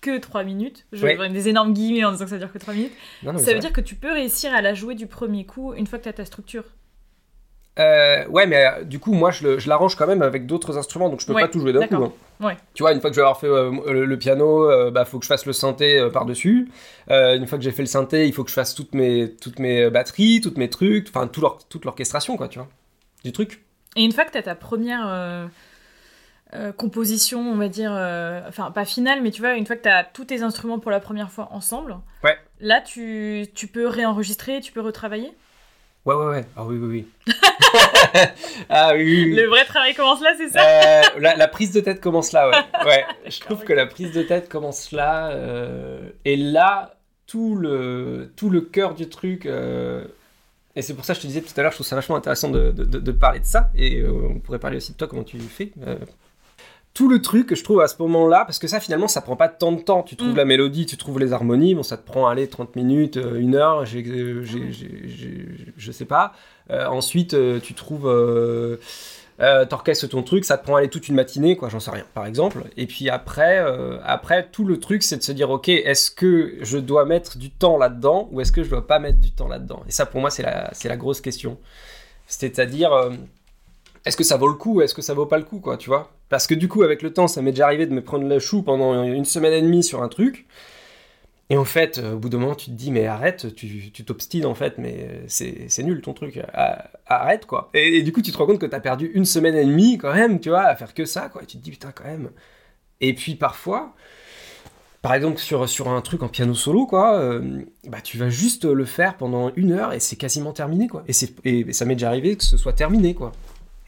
que 0.00 0.18
3 0.18 0.44
minutes, 0.44 0.86
je 0.92 1.06
vais 1.06 1.28
des 1.28 1.48
énormes 1.48 1.74
guillemets 1.74 2.04
en 2.04 2.12
disant 2.12 2.24
que 2.24 2.30
ça 2.30 2.38
dure 2.38 2.50
que 2.50 2.58
3 2.58 2.72
minutes, 2.72 2.92
ça 3.22 3.52
veut 3.52 3.58
dire 3.58 3.72
que 3.74 3.82
tu 3.82 3.94
peux 3.94 4.12
réussir 4.12 4.54
à 4.54 4.62
la 4.62 4.72
jouer 4.72 4.94
du 4.94 5.06
premier 5.06 5.44
coup 5.44 5.74
une 5.74 5.86
fois 5.86 5.98
que 5.98 6.04
tu 6.04 6.08
as 6.08 6.14
ta 6.14 6.24
structure. 6.24 6.64
Euh, 7.78 8.26
ouais, 8.26 8.46
mais 8.46 8.66
euh, 8.66 8.84
du 8.84 8.98
coup, 8.98 9.12
moi, 9.12 9.30
je, 9.30 9.68
l'arrange 9.68 9.96
quand 9.96 10.06
même 10.06 10.22
avec 10.22 10.46
d'autres 10.46 10.76
instruments, 10.76 11.08
donc 11.08 11.20
je 11.20 11.26
peux 11.26 11.34
pas 11.34 11.48
tout 11.48 11.60
jouer 11.60 11.72
d'un 11.72 11.86
coup. 11.86 12.04
Hein. 12.04 12.12
Ouais. 12.40 12.56
Tu 12.74 12.82
vois, 12.82 12.92
une 12.92 13.00
fois 13.00 13.10
que 13.10 13.16
je 13.16 13.20
vais 13.20 13.24
avoir 13.24 13.38
fait 13.38 13.46
euh, 13.46 14.04
le, 14.04 14.18
piano, 14.18 14.90
bah 14.90 15.04
faut 15.04 15.18
que 15.18 15.24
je 15.24 15.28
fasse 15.28 15.46
le 15.46 15.52
synthé 15.52 16.08
par-dessus. 16.12 16.70
une 17.08 17.46
fois 17.46 17.58
que 17.58 17.64
j'ai 17.64 17.70
fait 17.70 17.82
le 17.82 17.86
synthé, 17.86 18.26
il 18.26 18.32
faut 18.32 18.44
que 18.44 18.50
je 18.50 18.54
fasse 18.54 18.74
toutes 18.74 18.94
mes, 18.94 19.34
toutes 19.40 19.58
mes 19.58 19.88
batteries, 19.90 20.40
toutes 20.40 20.58
mes 20.58 20.68
trucs, 20.68 21.08
enfin 21.08 21.26
tout 21.26 21.42
toute 21.68 21.84
l'orchestration, 21.84 22.36
quoi, 22.36 22.48
tu 22.48 22.58
vois, 22.58 22.68
du 23.24 23.32
truc. 23.32 23.62
Et 23.96 24.02
une 24.02 24.12
fois 24.12 24.24
que 24.24 24.32
tu 24.32 24.38
as 24.38 24.42
ta 24.42 24.54
première 24.54 25.50
composition, 26.76 27.40
on 27.40 27.56
va 27.56 27.68
dire, 27.68 27.92
enfin 28.48 28.70
pas 28.70 28.84
finale, 28.84 29.20
mais 29.22 29.30
tu 29.30 29.42
vois, 29.42 29.54
une 29.54 29.66
fois 29.66 29.76
que 29.76 29.82
tu 29.82 29.88
as 29.88 30.02
tous 30.04 30.24
tes 30.24 30.42
instruments 30.42 30.78
pour 30.78 30.90
la 30.90 31.00
première 31.00 31.30
fois 31.30 31.48
ensemble, 31.52 31.96
ouais. 32.24 32.36
là 32.60 32.80
tu, 32.80 33.46
tu 33.54 33.68
peux 33.68 33.86
réenregistrer, 33.86 34.60
tu 34.60 34.72
peux 34.72 34.80
retravailler? 34.80 35.32
Ouais, 36.06 36.14
ouais, 36.14 36.26
ouais. 36.26 36.44
Ah 36.56 36.64
oui, 36.64 36.78
oui, 36.78 37.06
oui. 37.26 37.34
ah 38.70 38.92
oui, 38.94 39.34
Le 39.34 39.46
vrai 39.48 39.64
travail 39.66 39.94
commence 39.94 40.22
là, 40.22 40.32
c'est 40.36 40.48
ça 40.48 40.60
euh, 40.60 41.02
la, 41.20 41.48
prise 41.48 41.72
de 41.72 41.80
tête 41.80 42.00
commence 42.00 42.32
là, 42.32 42.48
ouais. 42.48 42.56
ouais. 42.86 43.04
Je 43.26 43.38
trouve 43.40 43.64
que 43.64 43.74
la 43.74 43.86
prise 43.86 44.12
de 44.12 44.22
tête 44.22 44.48
commence 44.48 44.92
là. 44.92 45.28
Euh, 45.30 46.08
et 46.24 46.36
là, 46.36 46.94
tout 47.26 47.54
le, 47.54 48.32
tout 48.34 48.48
le 48.48 48.62
cœur 48.62 48.94
du 48.94 49.10
truc. 49.10 49.44
Euh, 49.44 50.04
et 50.74 50.82
c'est 50.82 50.94
pour 50.94 51.04
ça 51.04 51.12
que 51.12 51.18
je 51.18 51.22
te 51.22 51.26
disais 51.26 51.42
tout 51.42 51.52
à 51.56 51.62
l'heure, 51.62 51.72
je 51.72 51.76
trouve 51.76 51.86
ça 51.86 51.96
vachement 51.96 52.16
intéressant 52.16 52.48
de, 52.48 52.70
de, 52.70 52.84
de 52.84 53.12
parler 53.12 53.40
de 53.40 53.44
ça. 53.44 53.70
Et 53.76 54.02
on 54.06 54.38
pourrait 54.38 54.58
parler 54.58 54.78
aussi 54.78 54.92
de 54.92 54.96
toi, 54.96 55.06
comment 55.06 55.24
tu 55.24 55.38
fais 55.38 55.72
tout 56.92 57.08
le 57.08 57.22
truc, 57.22 57.54
je 57.54 57.62
trouve, 57.62 57.80
à 57.80 57.88
ce 57.88 57.94
moment-là, 58.00 58.44
parce 58.44 58.58
que 58.58 58.66
ça, 58.66 58.80
finalement, 58.80 59.06
ça 59.06 59.20
prend 59.20 59.36
pas 59.36 59.48
tant 59.48 59.72
de 59.72 59.80
temps. 59.80 60.02
Tu 60.02 60.16
trouves 60.16 60.32
mm. 60.32 60.36
la 60.36 60.44
mélodie, 60.44 60.86
tu 60.86 60.96
trouves 60.96 61.20
les 61.20 61.32
harmonies, 61.32 61.74
bon, 61.74 61.82
ça 61.82 61.96
te 61.96 62.04
prend, 62.04 62.26
allez, 62.26 62.48
30 62.48 62.74
minutes, 62.76 63.16
euh, 63.16 63.38
une 63.38 63.54
heure, 63.54 63.84
euh, 63.94 64.44
je 65.76 65.92
sais 65.92 66.04
pas. 66.04 66.32
Euh, 66.70 66.86
ensuite, 66.86 67.36
tu 67.62 67.74
trouves... 67.74 68.10
t'orchestres 69.68 70.08
ton 70.08 70.22
truc, 70.22 70.44
ça 70.44 70.58
te 70.58 70.64
prend 70.64 70.76
aller 70.76 70.88
toute 70.88 71.08
une 71.08 71.14
matinée, 71.14 71.56
quoi, 71.56 71.68
j'en 71.68 71.78
sais 71.78 71.92
rien, 71.92 72.04
par 72.12 72.26
exemple. 72.26 72.64
Et 72.76 72.86
puis 72.86 73.08
après, 73.08 73.64
après 74.04 74.48
tout 74.50 74.64
le 74.64 74.78
truc, 74.80 75.02
c'est 75.04 75.16
de 75.16 75.22
se 75.22 75.32
dire, 75.32 75.50
ok, 75.50 75.68
est-ce 75.68 76.10
que 76.10 76.56
je 76.60 76.76
dois 76.76 77.04
mettre 77.04 77.38
du 77.38 77.50
temps 77.50 77.78
là-dedans 77.78 78.28
ou 78.32 78.40
est-ce 78.40 78.52
que 78.52 78.64
je 78.64 78.70
dois 78.70 78.86
pas 78.86 78.98
mettre 78.98 79.20
du 79.20 79.30
temps 79.30 79.48
là-dedans? 79.48 79.82
Et 79.88 79.92
ça, 79.92 80.06
pour 80.06 80.20
moi, 80.20 80.30
c'est 80.30 80.42
la, 80.42 80.72
la 80.84 80.96
grosse 80.96 81.20
question. 81.20 81.56
C'est-à-dire, 82.26 82.90
est-ce 84.04 84.16
que 84.16 84.24
ça 84.24 84.36
vaut 84.36 84.48
le 84.48 84.54
coup 84.54 84.82
Est-ce 84.82 84.94
que 84.94 85.02
ça 85.02 85.14
vaut 85.14 85.26
pas 85.26 85.38
le 85.38 85.44
coup, 85.44 85.60
quoi, 85.60 85.76
tu 85.76 85.88
vois? 85.88 86.10
Parce 86.30 86.46
que 86.46 86.54
du 86.54 86.68
coup, 86.68 86.82
avec 86.82 87.02
le 87.02 87.12
temps, 87.12 87.28
ça 87.28 87.42
m'est 87.42 87.50
déjà 87.50 87.66
arrivé 87.66 87.86
de 87.86 87.92
me 87.92 88.02
prendre 88.02 88.26
le 88.26 88.38
chou 88.38 88.62
pendant 88.62 89.02
une 89.02 89.24
semaine 89.26 89.52
et 89.52 89.60
demie 89.60 89.82
sur 89.82 90.02
un 90.02 90.08
truc. 90.08 90.46
Et 91.50 91.56
en 91.56 91.64
fait, 91.64 91.98
euh, 91.98 92.14
au 92.14 92.18
bout 92.18 92.28
d'un 92.28 92.38
moment, 92.38 92.54
tu 92.54 92.66
te 92.66 92.76
dis, 92.76 92.92
mais 92.92 93.06
arrête, 93.06 93.52
tu 93.56 94.04
t'obstines 94.06 94.46
en 94.46 94.54
fait, 94.54 94.78
mais 94.78 95.24
c'est 95.26 95.82
nul 95.82 96.00
ton 96.00 96.14
truc, 96.14 96.40
arrête 97.06 97.46
quoi. 97.46 97.70
Et, 97.74 98.02
du 98.02 98.12
coup, 98.12 98.22
tu 98.22 98.30
te 98.30 98.38
rends 98.38 98.46
compte 98.46 98.60
que 98.60 98.66
tu 98.66 98.74
as 98.74 98.80
perdu 98.80 99.10
une 99.12 99.24
semaine 99.24 99.56
et 99.56 99.64
demie 99.64 99.98
quand 99.98 100.14
même, 100.14 100.38
tu 100.38 100.50
vois, 100.50 100.62
à 100.62 100.76
faire 100.76 100.94
que 100.94 101.04
ça, 101.04 101.28
quoi. 101.28 101.42
Et 101.42 101.46
tu 101.46 101.58
te 101.58 101.62
dis, 101.64 101.72
putain, 101.72 101.90
quand 101.92 102.04
même. 102.04 102.30
Et 103.00 103.12
puis 103.12 103.34
parfois, 103.34 103.94
par 105.02 105.14
exemple, 105.14 105.38
sur, 105.38 105.68
sur 105.68 105.88
un 105.88 106.00
truc 106.02 106.22
en 106.22 106.28
piano 106.28 106.54
solo, 106.54 106.86
quoi, 106.86 107.18
euh, 107.18 107.64
bah, 107.88 108.00
tu 108.00 108.18
vas 108.18 108.30
juste 108.30 108.64
le 108.64 108.84
faire 108.84 109.16
pendant 109.16 109.52
une 109.56 109.72
heure 109.72 109.92
et 109.92 109.98
c'est 109.98 110.14
quasiment 110.14 110.52
terminé, 110.52 110.86
quoi. 110.86 111.02
Et, 111.08 111.72
ça 111.72 111.84
m'est 111.84 111.96
déjà 111.96 112.08
arrivé 112.08 112.36
que 112.36 112.44
ce 112.44 112.56
soit 112.56 112.74
terminé, 112.74 113.14
quoi. 113.14 113.32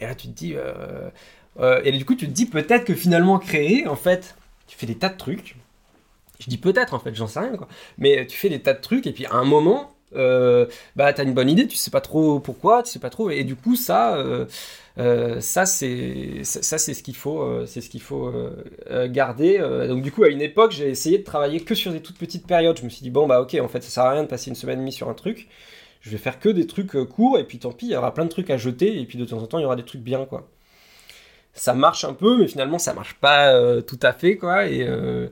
Et 0.00 0.06
là, 0.06 0.16
tu 0.16 0.26
te 0.26 0.32
dis. 0.32 0.54
Euh, 0.56 1.08
euh, 1.61 1.80
et 1.85 1.92
du 1.92 2.04
coup, 2.04 2.14
tu 2.14 2.26
te 2.26 2.32
dis 2.32 2.47
peut-être 2.47 2.85
que 2.85 2.94
finalement, 2.94 3.38
créer, 3.38 3.87
en 3.87 3.97
fait, 3.97 4.37
tu 4.66 4.76
fais 4.76 4.87
des 4.87 4.97
tas 4.97 5.09
de 5.09 5.16
trucs. 5.16 5.56
Je 6.40 6.49
dis 6.49 6.59
peut-être, 6.59 6.94
en 6.94 6.99
fait, 6.99 7.14
j'en 7.14 7.26
sais 7.26 7.40
rien, 7.40 7.56
quoi. 7.56 7.68
Mais 7.99 8.26
tu 8.26 8.37
fais 8.37 8.49
des 8.49 8.61
tas 8.61 8.75
de 8.75 8.80
trucs, 8.80 9.06
et 9.06 9.12
puis 9.12 9.26
à 9.26 9.35
un 9.35 9.44
moment, 9.44 9.92
euh, 10.16 10.66
bah, 10.97 11.12
t'as 11.12 11.25
une 11.25 11.35
bonne 11.35 11.49
idée, 11.49 11.66
tu 11.66 11.76
sais 11.76 11.90
pas 11.90 12.00
trop 12.00 12.40
pourquoi, 12.40 12.82
tu 12.82 12.90
sais 12.90 12.99
pas 12.99 13.11
trop. 13.11 13.30
Et, 13.30 13.44
du 13.44 13.56
coup, 13.56 13.76
ça. 13.76 14.18
ça 15.40 15.66
c'est 15.66 16.40
ça 16.44 16.76
c'est 16.76 16.92
ce 16.92 17.02
qu'il 17.02 17.16
faut 17.16 17.64
c'est 17.66 17.80
ce 17.80 17.88
qu'il 17.88 18.02
faut 18.02 18.30
garder 19.06 19.59
donc 19.88 20.02
du 20.02 20.12
coup 20.12 20.23
à 20.23 20.28
une 20.28 20.42
époque 20.42 20.73
j'ai 20.73 20.90
essayé 20.90 21.16
de 21.16 21.25
travailler 21.25 21.61
que 21.61 21.75
sur 21.75 21.92
des 21.92 22.02
toutes 22.02 22.18
petites 22.18 22.47
périodes 22.47 22.76
je 22.76 22.85
me 22.85 22.90
suis 22.90 23.00
dit 23.00 23.09
bon 23.09 23.26
bah 23.26 23.40
ok 23.40 23.56
en 23.62 23.68
fait 23.68 23.82
ça 23.82 23.88
sert 23.88 24.04
à 24.04 24.11
rien 24.11 24.23
de 24.23 24.28
passer 24.28 24.50
une 24.50 24.54
semaine 24.54 24.76
et 24.76 24.82
demie 24.82 24.92
sur 24.92 25.09
un 25.09 25.14
truc 25.14 25.49
je 26.02 26.11
vais 26.11 26.18
faire 26.18 26.38
que 26.38 26.49
des 26.49 26.66
trucs 26.66 26.97
euh, 26.97 27.04
courts, 27.04 27.38
et 27.38 27.44
puis 27.44 27.59
tant 27.59 27.73
pis, 27.73 27.87
il 27.87 27.92
y 27.92 27.97
aura 27.97 28.12
plein 28.12 28.25
de 28.25 28.30
trucs 28.30 28.50
à 28.50 28.56
jeter, 28.59 29.00
et 29.00 29.06
puis 29.06 29.18
de 29.18 29.25
temps 29.25 29.38
en 29.38 29.47
temps, 29.47 29.59
il 29.59 29.62
y 29.62 29.64
aura 29.64 29.76
des 29.76 29.85
trucs 29.85 30.02
bien, 30.02 30.26
quoi. 30.26 30.49
Ça 31.54 31.75
marche 31.75 32.04
un 32.04 32.14
peu, 32.14 32.38
mais 32.38 32.49
finalement, 32.49 32.78
ça 32.78 32.94
marche 32.94 33.14
pas 33.14 33.52
euh, 33.52 33.82
tout 33.82 33.99
à 34.02 34.12
fait, 34.12 34.37
quoi, 34.37 34.66
et, 34.66 34.87
euh, 34.87 35.28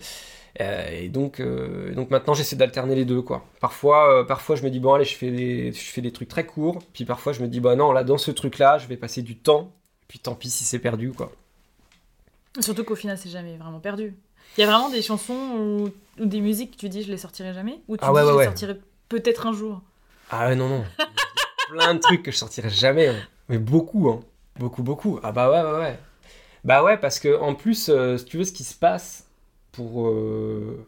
et 0.58 1.08
donc, 1.08 1.40
donc 1.40 2.10
maintenant, 2.10 2.34
j'essaie 2.34 2.56
d'alterner 2.56 2.94
les 2.94 3.06
deux, 3.06 3.22
quoi. 3.22 3.46
Parfois, 3.60 4.26
parfois, 4.26 4.56
je 4.56 4.62
me 4.62 4.68
dis, 4.68 4.80
bon, 4.80 4.92
allez, 4.92 5.04
je 5.04 5.16
fais, 5.16 5.30
des, 5.30 5.72
je 5.72 5.90
fais 5.90 6.02
des 6.02 6.12
trucs 6.12 6.28
très 6.28 6.44
courts, 6.44 6.80
puis 6.92 7.06
parfois, 7.06 7.32
je 7.32 7.40
me 7.40 7.48
dis, 7.48 7.60
bah 7.60 7.76
non, 7.76 7.92
là, 7.92 8.04
dans 8.04 8.18
ce 8.18 8.30
truc-là, 8.30 8.76
je 8.76 8.86
vais 8.86 8.98
passer 8.98 9.22
du 9.22 9.38
temps, 9.38 9.72
puis 10.08 10.18
tant 10.18 10.34
pis 10.34 10.50
si 10.50 10.64
c'est 10.64 10.78
perdu, 10.78 11.12
quoi. 11.12 11.32
Surtout 12.58 12.84
qu'au 12.84 12.96
final, 12.96 13.16
c'est 13.16 13.30
jamais 13.30 13.56
vraiment 13.56 13.80
perdu. 13.80 14.14
Il 14.56 14.60
y 14.60 14.64
a 14.64 14.66
vraiment 14.66 14.90
des 14.90 15.02
chansons 15.02 15.34
ou, 15.34 15.90
des 16.24 16.40
musiques 16.40 16.72
que 16.72 16.76
tu 16.76 16.88
dis 16.88 17.02
je 17.02 17.10
les 17.10 17.16
sortirai 17.16 17.54
jamais? 17.54 17.80
Ou 17.88 17.96
tu 17.96 18.04
ah 18.04 18.12
dis 18.12 18.18
je 18.18 18.38
les 18.38 18.44
sortirai 18.44 18.80
peut-être 19.08 19.46
un 19.46 19.52
jour? 19.52 19.80
Ah 20.30 20.54
non, 20.54 20.68
non. 20.68 20.84
Plein 21.70 21.94
de 21.94 22.00
trucs 22.00 22.22
que 22.22 22.32
je 22.32 22.36
sortirai 22.36 22.68
jamais. 22.68 23.08
Hein. 23.08 23.16
Mais 23.48 23.58
beaucoup. 23.58 24.10
Hein. 24.10 24.20
Beaucoup, 24.58 24.82
beaucoup. 24.82 25.20
Ah 25.22 25.32
bah 25.32 25.50
ouais, 25.50 25.62
ouais, 25.62 25.78
ouais. 25.78 25.98
Bah 26.64 26.82
ouais, 26.82 26.96
parce 26.98 27.18
que 27.18 27.38
en 27.40 27.54
plus, 27.54 27.88
euh, 27.88 28.16
si 28.16 28.24
tu 28.24 28.38
veux, 28.38 28.44
ce 28.44 28.52
qui 28.52 28.64
se 28.64 28.74
passe 28.74 29.26
pour. 29.72 30.08
Euh, 30.08 30.84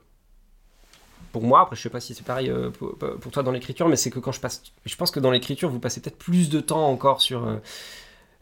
pour 1.32 1.42
moi, 1.44 1.62
après 1.62 1.76
je 1.76 1.80
sais 1.80 1.88
pas 1.88 2.00
si 2.00 2.14
c'est 2.14 2.26
pareil 2.26 2.50
euh, 2.50 2.68
pour, 2.70 2.98
toi 3.32 3.42
dans 3.42 3.52
l'écriture, 3.52 3.88
mais 3.88 3.96
c'est 3.96 4.10
que 4.10 4.18
quand 4.18 4.32
je 4.32 4.40
passe. 4.40 4.62
Je 4.84 4.96
pense 4.96 5.10
que 5.10 5.20
dans 5.20 5.30
l'écriture, 5.30 5.70
vous 5.70 5.80
passez 5.80 6.00
peut-être 6.00 6.18
plus 6.18 6.50
de 6.50 6.60
temps 6.60 6.88
encore 6.88 7.22
sur. 7.22 7.48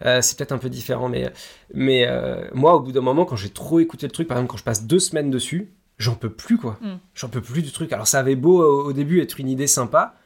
c'est 0.01 0.37
peut-être 0.37 0.53
un 0.53 0.59
peu 0.59 0.71
différent, 0.71 1.09
mais, 1.09 1.33
mais 1.73 2.07
moi, 2.53 2.75
au 2.75 2.81
bout 2.81 2.93
d'un 2.93 3.01
moment, 3.01 3.25
quand 3.25 3.37
j'ai 3.37 3.51
trop 3.51 3.79
écouté 3.79 4.07
le 4.07 4.13
truc, 4.13 4.27
par 4.27 4.39
exemple, 4.39 4.51
quand 4.51 4.57
je 4.57 4.65
passe 4.65 4.87
deux 4.87 4.99
semaines 4.99 5.31
dessus, 5.31 5.73
j'en 5.99 6.17
peux 6.17 6.31
plus, 6.31 6.59
quoi. 6.59 6.79
Mm. 6.81 6.95
J'en 7.15 7.29
peux 7.29 7.41
plus 7.41 7.63
du 7.63 7.71
truc. 7.71 7.93
Alors, 7.93 8.09
ça 8.09 8.19
avait 8.19 8.35
beau 8.35 8.61
au 8.61 8.93
début 8.93 9.21
être 9.21 9.39
une 9.39 9.49
idée 9.49 9.69
sympa, 9.69 10.17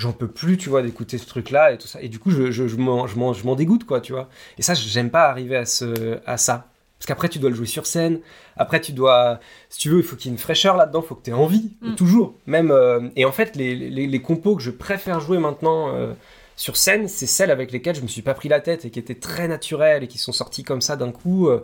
j'en 0.00 0.12
peux 0.12 0.28
plus, 0.28 0.56
tu 0.56 0.70
vois, 0.70 0.82
d'écouter 0.82 1.18
ce 1.18 1.26
truc-là 1.26 1.72
et 1.72 1.78
tout 1.78 1.86
ça. 1.86 2.00
Et 2.00 2.08
du 2.08 2.18
coup, 2.18 2.30
je, 2.30 2.50
je, 2.50 2.66
je 2.66 2.76
m'en 2.76 3.54
dégoûte, 3.54 3.84
quoi, 3.84 4.00
tu 4.00 4.12
vois. 4.12 4.28
Et 4.58 4.62
ça, 4.62 4.74
j'aime 4.74 5.10
pas 5.10 5.28
arriver 5.28 5.56
à, 5.56 5.66
ce, 5.66 6.18
à 6.26 6.38
ça. 6.38 6.68
Parce 6.98 7.06
qu'après, 7.06 7.28
tu 7.28 7.38
dois 7.38 7.50
le 7.50 7.56
jouer 7.56 7.66
sur 7.66 7.86
scène. 7.86 8.20
Après, 8.56 8.80
tu 8.80 8.92
dois. 8.92 9.40
Si 9.68 9.78
tu 9.78 9.90
veux, 9.90 9.98
il 9.98 10.02
faut 10.02 10.16
qu'il 10.16 10.26
y 10.26 10.28
ait 10.30 10.36
une 10.36 10.38
fraîcheur 10.38 10.76
là-dedans. 10.76 11.02
Il 11.02 11.06
faut 11.06 11.14
que 11.14 11.24
tu 11.24 11.30
aies 11.30 11.34
envie. 11.34 11.70
Mm. 11.82 11.94
Toujours. 11.94 12.34
Même. 12.46 12.70
Euh, 12.70 13.08
et 13.16 13.24
en 13.24 13.32
fait, 13.32 13.56
les, 13.56 13.74
les, 13.74 14.06
les, 14.06 14.22
compos 14.22 14.56
que 14.56 14.62
je 14.62 14.70
préfère 14.70 15.20
jouer 15.20 15.38
maintenant 15.38 15.94
euh, 15.94 16.12
sur 16.56 16.76
scène, 16.76 17.06
c'est 17.08 17.26
celles 17.26 17.50
avec 17.50 17.70
lesquelles 17.70 17.96
je 17.96 18.02
me 18.02 18.08
suis 18.08 18.22
pas 18.22 18.34
pris 18.34 18.48
la 18.48 18.60
tête 18.60 18.84
et 18.84 18.90
qui 18.90 18.98
étaient 18.98 19.14
très 19.14 19.48
naturelles 19.48 20.02
et 20.02 20.08
qui 20.08 20.18
sont 20.18 20.32
sorties 20.32 20.62
comme 20.62 20.80
ça 20.80 20.96
d'un 20.96 21.10
coup. 21.12 21.48
Euh, 21.48 21.60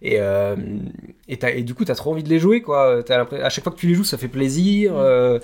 et, 0.00 0.20
et, 1.28 1.58
et, 1.58 1.62
du 1.64 1.74
coup, 1.74 1.84
tu 1.84 1.90
as 1.90 1.96
trop 1.96 2.12
envie 2.12 2.22
de 2.22 2.28
les 2.28 2.38
jouer, 2.38 2.62
quoi. 2.62 3.02
As 3.08 3.44
à 3.44 3.50
chaque 3.50 3.64
fois 3.64 3.72
que 3.72 3.78
tu 3.78 3.88
les 3.88 3.94
joues, 3.94 4.04
ça 4.04 4.16
fait 4.16 4.28
plaisir. 4.28 4.92
Mm. 4.92 5.40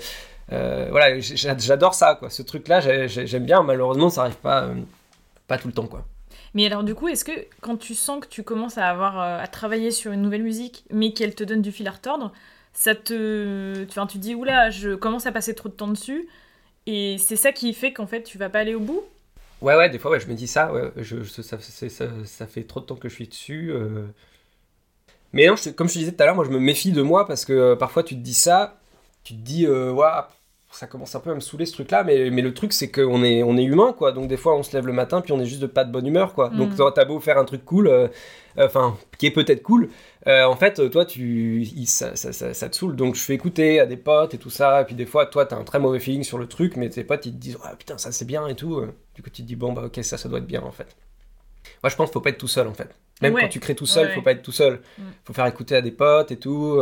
Euh, 0.51 0.87
voilà, 0.91 1.19
j'adore 1.19 1.93
ça, 1.93 2.15
quoi. 2.15 2.29
Ce 2.29 2.41
truc-là, 2.41 2.79
j'aime 3.07 3.45
bien. 3.45 3.63
Malheureusement, 3.63 4.09
ça 4.09 4.21
arrive 4.21 4.35
pas, 4.35 4.63
euh, 4.63 4.75
pas 5.47 5.57
tout 5.57 5.67
le 5.67 5.73
temps, 5.73 5.87
quoi. 5.87 6.05
Mais 6.53 6.65
alors, 6.65 6.83
du 6.83 6.95
coup, 6.95 7.07
est-ce 7.07 7.25
que 7.25 7.31
quand 7.61 7.77
tu 7.77 7.95
sens 7.95 8.21
que 8.21 8.27
tu 8.27 8.43
commences 8.43 8.77
à 8.77 8.87
avoir 8.87 9.19
euh, 9.19 9.39
à 9.41 9.47
travailler 9.47 9.91
sur 9.91 10.11
une 10.11 10.21
nouvelle 10.21 10.43
musique, 10.43 10.85
mais 10.91 11.13
qu'elle 11.13 11.35
te 11.35 11.43
donne 11.43 11.61
du 11.61 11.71
fil 11.71 11.87
à 11.87 11.91
retordre, 11.91 12.31
ça 12.73 12.95
te, 12.95 13.83
tu, 13.85 13.99
tu 14.07 14.17
dis 14.17 14.35
oula, 14.35 14.69
je 14.69 14.95
commence 14.95 15.25
à 15.25 15.31
passer 15.31 15.55
trop 15.55 15.69
de 15.69 15.73
temps 15.73 15.87
dessus, 15.87 16.27
et 16.85 17.17
c'est 17.17 17.35
ça 17.35 17.51
qui 17.51 17.73
fait 17.73 17.93
qu'en 17.93 18.05
fait 18.05 18.23
tu 18.23 18.37
vas 18.37 18.49
pas 18.49 18.59
aller 18.59 18.75
au 18.75 18.79
bout? 18.79 19.01
Ouais, 19.61 19.75
ouais, 19.75 19.89
des 19.89 19.97
fois, 19.97 20.11
ouais, 20.11 20.19
je 20.19 20.27
me 20.27 20.33
dis 20.33 20.47
ça. 20.47 20.71
Ouais, 20.71 20.91
je, 20.97 21.23
ça, 21.23 21.57
ça, 21.59 22.47
fait 22.47 22.63
trop 22.63 22.81
de 22.81 22.85
temps 22.85 22.95
que 22.95 23.09
je 23.09 23.15
suis 23.15 23.27
dessus. 23.27 23.73
Mais 25.33 25.47
non, 25.47 25.55
comme 25.75 25.87
je 25.87 25.93
te 25.93 25.99
disais 25.99 26.11
tout 26.11 26.21
à 26.21 26.25
l'heure, 26.25 26.35
moi, 26.35 26.45
je 26.45 26.51
me 26.51 26.59
méfie 26.59 26.91
de 26.91 27.01
moi 27.01 27.25
parce 27.27 27.45
que 27.45 27.73
parfois 27.73 28.03
tu 28.03 28.15
te 28.15 28.21
dis 28.21 28.33
ça 28.33 28.77
tu 29.25 29.33
te 29.33 29.39
dis, 29.39 29.65
euh, 29.65 29.93
ça 30.71 30.87
commence 30.87 31.15
un 31.15 31.19
peu 31.19 31.31
à 31.31 31.35
me 31.35 31.39
saouler 31.39 31.65
ce 31.65 31.73
truc-là, 31.73 32.03
mais, 32.03 32.29
mais 32.29 32.41
le 32.41 32.53
truc 32.53 32.73
c'est 32.73 32.91
qu'on 32.91 33.23
est, 33.23 33.43
on 33.43 33.57
est 33.57 33.63
humain, 33.63 33.93
quoi. 33.97 34.11
Donc 34.11 34.27
des 34.27 34.37
fois 34.37 34.55
on 34.55 34.61
se 34.61 34.75
lève 34.75 34.85
le 34.85 34.93
matin, 34.93 35.21
puis 35.21 35.33
on 35.33 35.39
est 35.41 35.45
juste 35.45 35.61
de 35.61 35.67
pas 35.67 35.83
de 35.83 35.91
bonne 35.91 36.05
humeur, 36.05 36.33
quoi. 36.33 36.49
Donc 36.49 36.77
mm. 36.77 36.91
t'as 36.93 37.05
beau 37.05 37.19
faire 37.19 37.37
un 37.37 37.45
truc 37.45 37.65
cool, 37.65 37.87
euh, 37.87 38.07
enfin, 38.57 38.95
qui 39.17 39.25
est 39.25 39.31
peut-être 39.31 39.63
cool, 39.63 39.89
euh, 40.27 40.45
en 40.45 40.55
fait, 40.55 40.89
toi, 40.91 41.05
tu, 41.05 41.65
ça, 41.87 42.15
ça, 42.15 42.31
ça, 42.53 42.69
te 42.69 42.75
saoule. 42.75 42.95
Donc 42.95 43.15
je 43.15 43.21
fais 43.21 43.33
écouter 43.33 43.79
à 43.79 43.87
des 43.87 43.97
potes 43.97 44.35
et 44.35 44.37
tout 44.37 44.51
ça, 44.51 44.81
et 44.81 44.85
puis 44.85 44.95
des 44.95 45.07
fois, 45.07 45.25
toi, 45.25 45.45
t'as 45.45 45.57
un 45.57 45.63
très 45.63 45.79
mauvais 45.79 45.99
feeling 45.99 46.23
sur 46.23 46.37
le 46.37 46.47
truc, 46.47 46.77
mais 46.77 46.89
tes 46.89 47.03
potes, 47.03 47.25
ils 47.25 47.33
te 47.33 47.37
disent, 47.37 47.57
ah 47.63 47.75
putain, 47.75 47.97
ça 47.97 48.11
c'est 48.11 48.25
bien 48.25 48.47
et 48.47 48.55
tout. 48.55 48.81
Du 49.15 49.23
coup, 49.23 49.29
tu 49.31 49.41
te 49.41 49.47
dis, 49.47 49.55
bon, 49.55 49.73
bah 49.73 49.83
ok, 49.85 50.03
ça, 50.03 50.17
ça 50.17 50.29
doit 50.29 50.39
être 50.39 50.47
bien, 50.47 50.61
en 50.61 50.71
fait. 50.71 50.95
Moi, 51.81 51.89
je 51.89 51.95
pense 51.95 52.09
qu'il 52.09 52.13
faut 52.13 52.21
pas 52.21 52.29
être 52.29 52.37
tout 52.37 52.47
seul, 52.47 52.67
en 52.67 52.73
fait. 52.73 52.89
Même 53.21 53.33
quand 53.33 53.47
tu 53.47 53.59
crées 53.59 53.75
tout 53.75 53.85
seul, 53.85 54.09
il 54.09 54.13
faut 54.13 54.21
pas 54.21 54.33
être 54.33 54.43
tout 54.43 54.51
seul. 54.51 54.81
Il 54.97 55.03
mm. 55.03 55.07
faut 55.23 55.33
faire 55.33 55.47
écouter 55.47 55.75
à 55.75 55.81
des 55.81 55.91
potes 55.91 56.31
et 56.31 56.37
tout. 56.37 56.79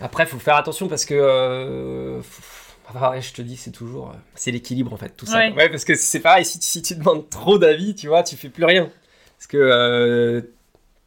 Après, 0.00 0.26
faut 0.26 0.38
faire 0.38 0.56
attention 0.56 0.88
parce 0.88 1.04
que. 1.04 1.14
Euh, 1.14 2.20
je 3.20 3.32
te 3.32 3.42
dis, 3.42 3.56
c'est 3.56 3.70
toujours. 3.70 4.10
Euh, 4.10 4.14
c'est 4.34 4.50
l'équilibre 4.50 4.92
en 4.92 4.96
fait, 4.96 5.10
tout 5.16 5.26
ça. 5.26 5.48
Ouais, 5.50 5.68
parce 5.68 5.84
que 5.84 5.94
c'est 5.94 6.20
pareil, 6.20 6.44
si, 6.44 6.60
si, 6.60 6.82
tu 6.82 6.94
demandes 6.96 7.28
trop 7.30 7.58
d'avis, 7.58 7.94
tu 7.94 8.08
vois, 8.08 8.22
tu 8.22 8.36
fais 8.36 8.48
plus 8.48 8.64
rien. 8.64 8.90
Parce 9.36 9.46
que 9.46 9.56
euh, 9.56 10.40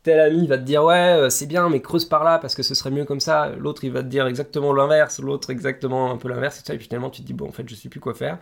tel 0.04 0.20
ami 0.20 0.48
va 0.48 0.58
te 0.58 0.64
dire, 0.64 0.84
ouais, 0.84 1.28
c'est 1.30 1.46
bien, 1.46 1.70
mais 1.70 1.82
creuse 1.82 2.06
par 2.06 2.24
là 2.24 2.40
parce 2.40 2.56
que 2.56 2.64
ce 2.64 2.76
serait 2.76 2.92
mieux 2.92 3.06
comme 3.06 3.20
ça. 3.20 3.52
L'autre, 3.58 3.84
il 3.84 3.92
va 3.92 4.04
te 4.04 4.08
dire 4.08 4.28
exactement 4.28 4.74
l'inverse, 4.74 5.20
l'autre, 5.20 5.50
exactement 5.50 6.12
un 6.12 6.18
peu 6.18 6.30
l'inverse, 6.30 6.60
et, 6.60 6.66
ça, 6.66 6.74
et 6.74 6.78
puis 6.78 6.88
finalement, 6.88 7.10
tu 7.10 7.22
te 7.22 7.28
dis, 7.28 7.34
bon, 7.34 7.48
en 7.48 7.52
fait, 7.52 7.68
je 7.68 7.76
sais 7.76 7.90
plus 7.90 8.00
quoi 8.00 8.14
faire. 8.14 8.38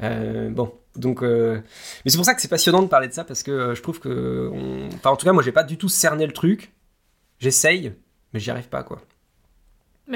bon, 0.00 0.72
donc, 0.94 1.22
mais 1.22 1.62
c'est 2.06 2.16
pour 2.16 2.26
ça 2.26 2.34
que 2.34 2.42
c'est 2.42 2.48
passionnant 2.48 2.82
de 2.82 2.88
parler 2.88 3.08
de 3.08 3.14
ça 3.14 3.24
parce 3.24 3.42
que 3.42 3.74
je 3.74 3.82
trouve 3.82 3.98
que, 3.98 4.50
enfin, 4.94 5.10
en 5.10 5.16
tout 5.16 5.26
cas, 5.26 5.32
moi, 5.32 5.42
j'ai 5.42 5.52
pas 5.52 5.64
du 5.64 5.78
tout 5.78 5.88
cerné 5.88 6.26
le 6.26 6.32
truc. 6.32 6.72
J'essaye, 7.38 7.92
mais 8.32 8.40
j'y 8.40 8.50
arrive 8.50 8.68
pas, 8.68 8.82
quoi. 8.82 9.00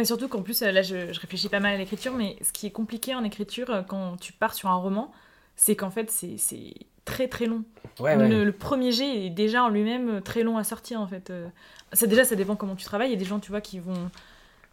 Mais 0.00 0.06
surtout 0.06 0.28
qu'en 0.28 0.40
plus, 0.40 0.62
là, 0.62 0.80
je, 0.80 1.12
réfléchis 1.20 1.50
pas 1.50 1.60
mal 1.60 1.74
à 1.74 1.76
l'écriture, 1.76 2.14
mais 2.14 2.38
ce 2.40 2.52
qui 2.52 2.66
est 2.66 2.70
compliqué 2.70 3.14
en 3.14 3.22
écriture 3.22 3.68
euh, 3.68 3.82
quand 3.82 4.16
tu 4.18 4.32
pars 4.32 4.54
sur 4.54 4.70
un 4.70 4.76
roman, 4.76 5.12
c'est 5.56 5.76
qu'en 5.76 5.90
fait, 5.90 6.10
c'est 6.10 6.72
très 7.04 7.28
très 7.28 7.44
long. 7.44 7.64
le, 8.00 8.50
premier 8.50 8.92
jet 8.92 9.26
est 9.26 9.28
déjà 9.28 9.62
en 9.62 9.68
lui-même 9.68 10.08
euh, 10.08 10.20
très 10.22 10.42
long 10.42 10.56
à 10.56 10.64
sortir, 10.64 11.02
en 11.02 11.06
fait. 11.06 11.28
Euh. 11.28 11.46
Ça, 11.92 12.06
déjà, 12.06 12.24
ça 12.24 12.34
dépend 12.34 12.56
comment 12.56 12.76
tu 12.76 12.84
travailles. 12.86 13.08
Il 13.08 13.12
y 13.12 13.16
a 13.16 13.18
des 13.18 13.26
gens, 13.26 13.40
tu 13.40 13.50
vois, 13.50 13.60
qui 13.60 13.78
vont 13.78 14.10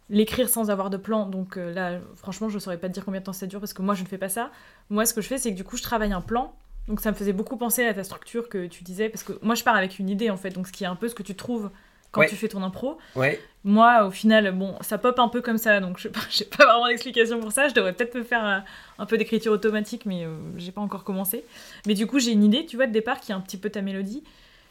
l'écrire 0.08 0.48
sans 0.48 0.70
avoir 0.70 0.88
de 0.88 0.96
plan. 0.96 1.26
Donc 1.26 1.56
là, 1.56 1.98
franchement, 2.16 2.48
je 2.48 2.58
saurais 2.58 2.78
pas 2.78 2.88
te 2.88 2.94
dire 2.94 3.04
combien 3.04 3.20
de 3.20 3.26
temps 3.26 3.34
ça 3.34 3.46
dure 3.46 3.60
parce 3.60 3.74
que 3.74 3.82
moi, 3.82 3.94
je 3.94 4.04
ne 4.04 4.08
fais 4.08 4.16
pas 4.16 4.30
ça. 4.30 4.50
Moi, 4.88 5.04
ce 5.04 5.12
que 5.12 5.20
je 5.20 5.28
fais, 5.28 5.36
c'est 5.36 5.50
que 5.50 5.56
du 5.56 5.64
coup, 5.64 5.76
je 5.76 5.82
travaille 5.82 6.14
un 6.14 6.22
plan. 6.22 6.54
Donc 6.86 7.02
ça 7.02 7.10
me 7.10 7.16
faisait 7.16 7.34
beaucoup 7.34 7.58
penser 7.58 7.84
à 7.84 7.92
ta 7.92 8.02
structure 8.02 8.48
que 8.48 8.66
tu 8.66 8.82
disais, 8.82 9.10
parce 9.10 9.24
que 9.24 9.34
moi, 9.42 9.54
je 9.54 9.62
pars 9.62 9.76
avec 9.76 9.98
une 9.98 10.08
idée, 10.08 10.30
en 10.30 10.38
fait. 10.38 10.48
Donc 10.48 10.68
ce 10.68 10.72
qui 10.72 10.84
est 10.84 10.86
un 10.86 10.96
peu 10.96 11.06
ce 11.06 11.14
que 11.14 11.22
tu 11.22 11.34
trouves 11.34 11.68
quand 12.10 12.24
tu 12.26 12.36
fais 12.36 12.48
ton 12.48 12.62
impro. 12.62 12.98
Ouais. 13.16 13.40
Moi, 13.64 14.04
au 14.04 14.10
final, 14.10 14.52
bon, 14.52 14.76
ça 14.80 14.98
pop 14.98 15.18
un 15.18 15.28
peu 15.28 15.42
comme 15.42 15.58
ça, 15.58 15.80
donc 15.80 15.98
je 15.98 16.08
n'ai 16.08 16.12
pas 16.56 16.64
vraiment 16.64 16.86
d'explication 16.86 17.40
pour 17.40 17.52
ça. 17.52 17.68
Je 17.68 17.74
devrais 17.74 17.92
peut-être 17.92 18.14
me 18.14 18.22
faire 18.22 18.46
euh, 18.46 18.58
un, 18.98 19.06
peu 19.06 19.18
d'écriture 19.18 19.52
automatique, 19.52 20.06
mais 20.06 20.24
euh, 20.24 20.36
j'ai 20.56 20.72
pas 20.72 20.80
encore 20.80 21.04
commencé. 21.04 21.44
Mais 21.86 21.94
du 21.94 22.06
coup, 22.06 22.18
j'ai 22.18 22.32
une 22.32 22.44
idée, 22.44 22.66
tu 22.66 22.76
vois, 22.76 22.86
de 22.86 22.92
départ 22.92 23.20
qui 23.20 23.32
est 23.32 23.34
un 23.34 23.40
petit 23.40 23.58
peu 23.58 23.68
ta 23.70 23.82
mélodie. 23.82 24.22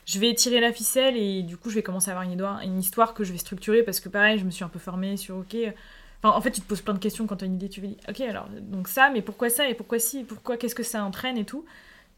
Je 0.05 0.19
vais 0.19 0.33
tirer 0.33 0.61
la 0.61 0.71
ficelle 0.71 1.17
et 1.17 1.43
du 1.43 1.57
coup, 1.57 1.69
je 1.69 1.75
vais 1.75 1.83
commencer 1.83 2.09
à 2.09 2.13
avoir 2.13 2.23
une 2.23 2.31
histoire, 2.31 2.61
une 2.61 2.79
histoire 2.79 3.13
que 3.13 3.23
je 3.25 3.33
vais 3.33 3.37
structurer 3.37 3.83
parce 3.83 3.99
que 3.99 4.07
pareil, 4.07 4.39
je 4.39 4.45
me 4.45 4.51
suis 4.51 4.63
un 4.63 4.69
peu 4.69 4.79
formée 4.79 5.17
sur 5.17 5.37
OK. 5.37 5.55
Enfin, 6.23 6.35
en 6.35 6.41
fait, 6.41 6.51
tu 6.51 6.61
te 6.61 6.65
poses 6.65 6.81
plein 6.81 6.93
de 6.93 6.99
questions 6.99 7.27
quand 7.27 7.35
tu 7.35 7.43
as 7.43 7.47
une 7.47 7.55
idée, 7.55 7.67
tu 7.67 7.81
te 7.81 7.85
dis 7.85 7.97
OK, 8.07 8.21
alors 8.21 8.47
donc 8.61 8.87
ça, 8.87 9.09
mais 9.09 9.21
pourquoi 9.21 9.49
ça 9.49 9.69
et 9.69 9.73
pourquoi 9.73 9.99
si, 9.99 10.23
pourquoi 10.23 10.55
qu'est-ce 10.55 10.75
que 10.75 10.81
ça 10.81 11.03
entraîne 11.03 11.37
et 11.37 11.43
tout? 11.43 11.65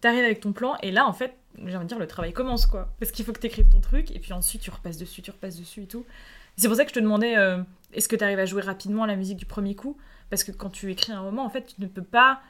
T'arrives 0.01 0.23
avec 0.23 0.39
ton 0.39 0.53
plan 0.53 0.75
et 0.81 0.91
là, 0.91 1.05
en 1.05 1.13
fait, 1.13 1.33
j'ai 1.65 1.75
envie 1.75 1.85
de 1.85 1.89
dire, 1.89 1.99
le 1.99 2.07
travail 2.07 2.33
commence, 2.33 2.65
quoi. 2.65 2.89
Parce 2.99 3.11
qu'il 3.11 3.25
faut 3.25 3.33
que 3.33 3.39
tu 3.39 3.47
écrives 3.47 3.69
ton 3.69 3.81
truc, 3.81 4.11
et 4.11 4.19
puis 4.19 4.33
ensuite 4.33 4.61
tu 4.61 4.69
repasses 4.69 4.97
dessus, 4.97 5.21
tu 5.21 5.31
repasses 5.31 5.57
dessus 5.57 5.83
et 5.83 5.87
tout. 5.87 6.05
C'est 6.55 6.67
pour 6.67 6.77
ça 6.77 6.83
que 6.83 6.89
je 6.89 6.95
te 6.95 6.99
demandais, 6.99 7.37
euh, 7.37 7.57
est-ce 7.93 8.07
que 8.07 8.15
tu 8.15 8.23
arrives 8.23 8.39
à 8.39 8.45
jouer 8.45 8.61
rapidement 8.61 9.05
la 9.05 9.15
musique 9.15 9.37
du 9.37 9.45
premier 9.45 9.75
coup? 9.75 9.97
Parce 10.29 10.43
que 10.43 10.51
quand 10.51 10.69
tu 10.69 10.91
écris 10.91 11.11
un 11.11 11.21
roman, 11.21 11.45
en 11.45 11.49
fait, 11.49 11.73
tu 11.75 11.81
ne 11.81 11.87
peux 11.87 12.03
pas... 12.03 12.41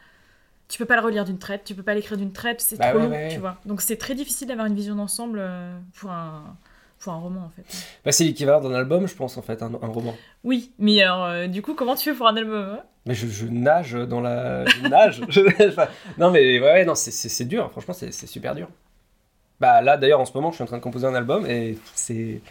Tu 0.67 0.77
peux 0.77 0.85
pas 0.85 0.97
le 0.97 1.01
relire 1.01 1.25
d'une 1.25 1.39
traite, 1.39 1.63
tu 1.63 1.73
peux 1.73 1.81
pas 1.81 1.95
l'écrire 1.95 2.15
d'une 2.15 2.31
traite, 2.31 2.61
c'est 2.61 2.77
bah 2.77 2.91
trop 2.91 2.99
long, 2.99 3.11
tu 3.31 3.39
vois. 3.39 3.57
Donc 3.65 3.81
c'est 3.81 3.97
très 3.97 4.13
difficile 4.13 4.47
d'avoir 4.47 4.67
une 4.67 4.75
vision 4.75 4.93
d'ensemble 4.93 5.39
euh, 5.41 5.75
pour 5.95 6.11
un, 6.11 6.55
pour 6.99 7.11
un 7.11 7.17
roman 7.17 7.41
en 7.41 7.49
fait. 7.49 7.63
Bah, 8.05 8.11
c'est 8.11 8.23
l'équivalent 8.23 8.61
d'un 8.61 8.75
album, 8.75 9.07
je 9.07 9.15
pense 9.15 9.35
en 9.37 9.41
fait, 9.41 9.63
un, 9.63 9.69
roman. 9.69 10.15
Oui, 10.43 10.71
mais 10.77 11.01
alors 11.01 11.25
euh, 11.25 11.47
du 11.47 11.63
coup, 11.63 11.73
comment 11.73 11.95
tu 11.95 12.11
fais 12.11 12.15
pour 12.15 12.27
un 12.27 12.37
album 12.37 12.77
hein? 12.77 12.83
Mais 13.09 13.15
je, 13.15 13.45
nage 13.47 13.93
dans 13.93 14.21
la. 14.21 14.65
Je 14.65 14.87
nage 14.87 15.21
Non, 16.19 16.29
mais 16.29 16.59
ouais, 16.59 16.85
non, 16.85 16.93
c'est 16.95 17.45
dur, 17.45 17.71
franchement, 17.71 17.93
c'est 17.93 18.11
super 18.27 18.53
dur. 18.53 18.69
Bah 19.59 19.81
là 19.81 19.97
d'ailleurs 19.97 20.21
en 20.21 20.25
ce 20.25 20.31
moment 20.33 20.51
je 20.51 20.55
suis 20.55 20.63
en 20.63 20.67
train 20.67 20.77
de 20.77 20.81
composer 20.81 21.05
un 21.05 21.15
album 21.15 21.45
et 21.45 21.77
c'est... 21.93 22.41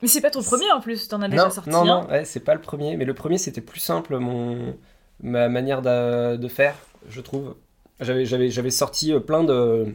Mais 0.00 0.08
c'est 0.08 0.22
pas 0.22 0.30
ton 0.30 0.42
premier 0.42 0.70
en 0.72 0.80
plus, 0.80 1.06
t'en 1.08 1.20
as 1.20 1.28
déjà 1.28 1.50
sorti 1.50 1.68
Non, 1.68 1.84
non, 1.84 2.06
ouais, 2.08 2.24
c'est 2.24 2.40
pas 2.40 2.54
le 2.54 2.60
premier, 2.60 2.96
mais 2.96 3.04
le 3.04 3.12
premier 3.12 3.36
c'était 3.36 3.60
plus 3.60 3.80
simple 3.80 4.16
mon... 4.16 4.74
ma 5.22 5.48
manière 5.48 5.82
de, 5.82 6.36
de 6.36 6.48
faire, 6.48 6.74
je 7.10 7.20
trouve. 7.20 7.56
J'avais 8.00 8.70
sorti 8.70 9.12
euh, 9.12 9.20
plein 9.20 9.44
de, 9.44 9.94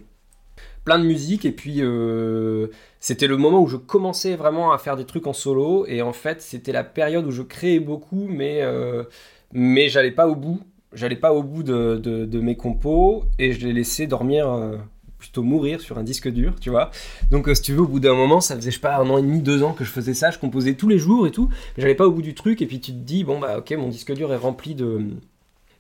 plein 0.85 0.99
de 0.99 1.03
musique 1.05 1.45
et 1.45 1.51
puis 1.51 1.77
euh, 1.81 2.67
c'était 2.99 3.27
le 3.27 3.37
moment 3.37 3.61
où 3.61 3.67
je 3.67 3.77
commençais 3.77 4.35
vraiment 4.35 4.71
à 4.71 4.77
faire 4.77 4.97
des 4.97 5.05
trucs 5.05 5.27
en 5.27 5.33
solo 5.33 5.85
et 5.87 6.01
en 6.01 6.13
fait 6.13 6.41
c'était 6.41 6.71
la 6.71 6.83
période 6.83 7.25
où 7.25 7.31
je 7.31 7.43
créais 7.43 7.79
beaucoup 7.79 8.27
mais, 8.27 8.61
euh, 8.61 9.03
mais 9.53 9.89
j'allais 9.89 10.11
pas 10.11 10.27
au 10.27 10.35
bout. 10.35 10.61
J'allais 10.93 11.15
pas 11.15 11.33
au 11.33 11.41
bout 11.41 11.63
de, 11.63 12.39
mes 12.41 12.55
compos 12.55 13.23
et 13.39 13.53
je 13.53 13.65
les 13.65 13.73
laissais 13.73 14.07
dormir 14.07 14.47
plutôt 15.21 15.43
mourir 15.43 15.79
sur 15.79 15.97
un 15.97 16.03
disque 16.03 16.27
dur, 16.27 16.55
tu 16.59 16.71
vois. 16.71 16.89
Donc, 17.29 17.47
euh, 17.47 17.53
si 17.53 17.61
tu 17.61 17.73
veux, 17.73 17.81
au 17.81 17.87
bout 17.87 17.99
d'un 17.99 18.15
moment, 18.15 18.41
ça 18.41 18.55
faisait, 18.55 18.71
je 18.71 18.75
sais 18.75 18.81
pas, 18.81 18.97
un 18.97 19.09
an 19.09 19.19
et 19.19 19.21
demi, 19.21 19.39
deux 19.39 19.63
ans 19.63 19.71
que 19.71 19.85
je 19.85 19.91
faisais 19.91 20.15
ça, 20.15 20.31
je 20.31 20.39
composais 20.39 20.73
tous 20.73 20.89
les 20.89 20.97
jours 20.97 21.27
et 21.27 21.31
tout, 21.31 21.47
mais 21.77 21.83
j'allais 21.83 21.95
pas 21.95 22.07
au 22.07 22.11
bout 22.11 22.23
du 22.23 22.33
truc, 22.33 22.61
et 22.61 22.65
puis 22.65 22.81
tu 22.81 22.91
te 22.91 22.97
dis, 22.97 23.23
bon, 23.23 23.39
bah, 23.39 23.59
ok, 23.59 23.71
mon 23.77 23.87
disque 23.87 24.11
dur 24.13 24.33
est 24.33 24.37
rempli 24.37 24.75
de 24.75 25.05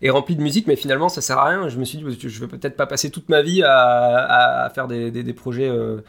est 0.03 0.09
rempli 0.09 0.35
de 0.35 0.41
musique, 0.41 0.65
mais 0.65 0.75
finalement 0.75 1.09
ça 1.09 1.21
sert 1.21 1.37
à 1.37 1.49
rien. 1.49 1.69
Je 1.69 1.77
me 1.77 1.85
suis 1.85 1.99
dit, 1.99 2.05
je 2.19 2.39
vais 2.39 2.47
peut-être 2.47 2.75
pas 2.75 2.87
passer 2.87 3.11
toute 3.11 3.29
ma 3.29 3.43
vie 3.43 3.61
à, 3.61 4.63
à 4.63 4.69
faire 4.71 4.87
des, 4.87 5.11
des, 5.11 5.33
projets 5.33 5.69
euh, 5.69 6.01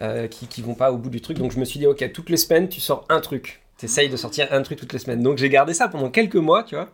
euh, 0.00 0.28
qui, 0.28 0.46
qui 0.46 0.62
vont 0.62 0.76
pas 0.76 0.92
au 0.92 0.96
bout 0.96 1.10
du 1.10 1.20
truc. 1.20 1.38
Donc 1.38 1.50
je 1.50 1.58
me 1.58 1.64
suis 1.64 1.80
dit, 1.80 1.88
ok, 1.88 2.08
toutes 2.12 2.30
les 2.30 2.36
semaines 2.36 2.68
tu 2.68 2.80
sors 2.80 3.04
un 3.08 3.20
truc. 3.20 3.61
T'essayes 3.76 4.08
de 4.08 4.16
sortir 4.16 4.48
un 4.50 4.62
truc 4.62 4.78
toutes 4.78 4.92
les 4.92 4.98
semaines. 4.98 5.22
Donc 5.22 5.38
j'ai 5.38 5.48
gardé 5.48 5.74
ça 5.74 5.88
pendant 5.88 6.10
quelques 6.10 6.36
mois, 6.36 6.62
tu 6.64 6.74
vois. 6.74 6.90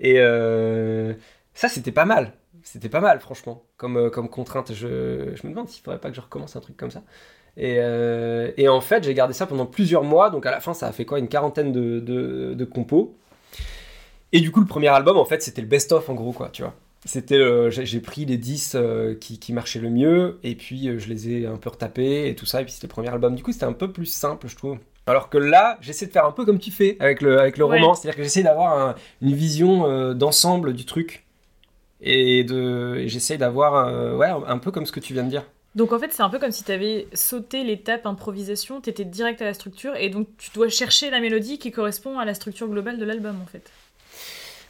Et 0.00 0.16
ça 1.54 1.68
c'était 1.68 1.92
pas 1.92 2.04
mal 2.04 2.32
c'était 2.64 2.88
pas 2.88 3.00
mal, 3.00 3.20
franchement, 3.20 3.62
comme, 3.76 3.96
euh, 3.96 4.10
comme 4.10 4.28
contrainte. 4.28 4.72
Je, 4.72 5.32
je 5.34 5.46
me 5.46 5.50
demande 5.50 5.68
s'il 5.68 5.82
faudrait 5.84 6.00
pas 6.00 6.08
que 6.10 6.16
je 6.16 6.20
recommence 6.20 6.56
un 6.56 6.60
truc 6.60 6.76
comme 6.76 6.90
ça. 6.90 7.02
Et, 7.56 7.76
euh, 7.78 8.50
et 8.56 8.68
en 8.68 8.80
fait, 8.80 9.04
j'ai 9.04 9.14
gardé 9.14 9.34
ça 9.34 9.46
pendant 9.46 9.66
plusieurs 9.66 10.02
mois. 10.02 10.30
Donc 10.30 10.46
à 10.46 10.50
la 10.50 10.60
fin, 10.60 10.74
ça 10.74 10.88
a 10.88 10.92
fait 10.92 11.04
quoi? 11.04 11.18
Une 11.18 11.28
quarantaine 11.28 11.72
de, 11.72 12.00
de, 12.00 12.64
compos. 12.64 13.14
Et 14.32 14.40
du 14.40 14.50
coup, 14.50 14.60
le 14.60 14.66
premier 14.66 14.88
album, 14.88 15.18
en 15.18 15.24
fait, 15.24 15.42
c'était 15.42 15.60
le 15.60 15.68
best-of, 15.68 16.08
en 16.08 16.14
gros, 16.14 16.32
quoi, 16.32 16.48
tu 16.48 16.62
vois. 16.62 16.74
c'était 17.04 17.38
j'ai 17.70 18.00
pris 18.00 18.24
les 18.24 18.38
10 18.38 18.76
qui, 19.20 19.38
qui, 19.38 19.52
marchaient 19.52 19.78
le 19.78 19.90
mieux 19.90 20.40
et 20.42 20.56
puis 20.56 20.98
je 20.98 21.08
les 21.08 21.28
ai 21.28 21.46
un 21.46 21.58
peu 21.58 21.68
retapés 21.68 22.28
et 22.28 22.34
tout 22.34 22.46
ça 22.46 22.62
et 22.62 22.64
puis 22.64 22.72
c'était 22.72 22.86
le 22.86 22.92
premier 22.92 23.10
album 23.10 23.34
du 23.36 23.42
coup 23.42 23.52
c'était 23.52 23.66
un 23.66 23.74
peu 23.74 23.92
plus 23.92 24.06
simple 24.06 24.48
je 24.48 24.56
trouve 24.56 24.78
alors 25.06 25.28
que 25.28 25.38
là 25.38 25.78
j'essaie 25.80 26.06
de 26.06 26.12
faire 26.12 26.26
un 26.26 26.32
peu 26.32 26.44
comme 26.44 26.58
tu 26.58 26.70
fais 26.70 26.96
avec 27.00 27.20
le, 27.20 27.38
avec 27.40 27.58
le 27.58 27.64
roman 27.64 27.94
c'est 27.94 28.08
à 28.08 28.10
dire 28.10 28.16
que 28.16 28.22
j'essaie 28.22 28.42
d'avoir 28.42 28.96
une 29.20 29.34
vision 29.34 30.14
d'ensemble 30.14 30.72
du 30.72 30.84
truc 30.84 31.24
et 32.00 32.44
de 32.44 33.06
j'essaie 33.06 33.38
d'avoir 33.38 34.16
ouais 34.16 34.28
un 34.46 34.58
peu 34.58 34.70
comme 34.70 34.86
ce 34.86 34.92
que 34.92 35.00
tu 35.00 35.12
viens 35.12 35.24
de 35.24 35.30
dire 35.30 35.44
donc 35.74 35.92
en 35.92 35.98
fait, 35.98 36.12
c'est 36.12 36.22
un 36.22 36.30
peu 36.30 36.38
comme 36.38 36.52
si 36.52 36.62
tu 36.62 36.70
avais 36.70 37.08
sauté 37.14 37.64
l'étape 37.64 38.06
improvisation, 38.06 38.80
tu 38.80 38.90
étais 38.90 39.04
direct 39.04 39.42
à 39.42 39.44
la 39.44 39.54
structure, 39.54 39.96
et 39.96 40.08
donc 40.08 40.28
tu 40.38 40.50
dois 40.54 40.68
chercher 40.68 41.10
la 41.10 41.20
mélodie 41.20 41.58
qui 41.58 41.72
correspond 41.72 42.18
à 42.18 42.24
la 42.24 42.34
structure 42.34 42.68
globale 42.68 42.98
de 42.98 43.04
l'album 43.04 43.40
en 43.42 43.46
fait. 43.46 43.70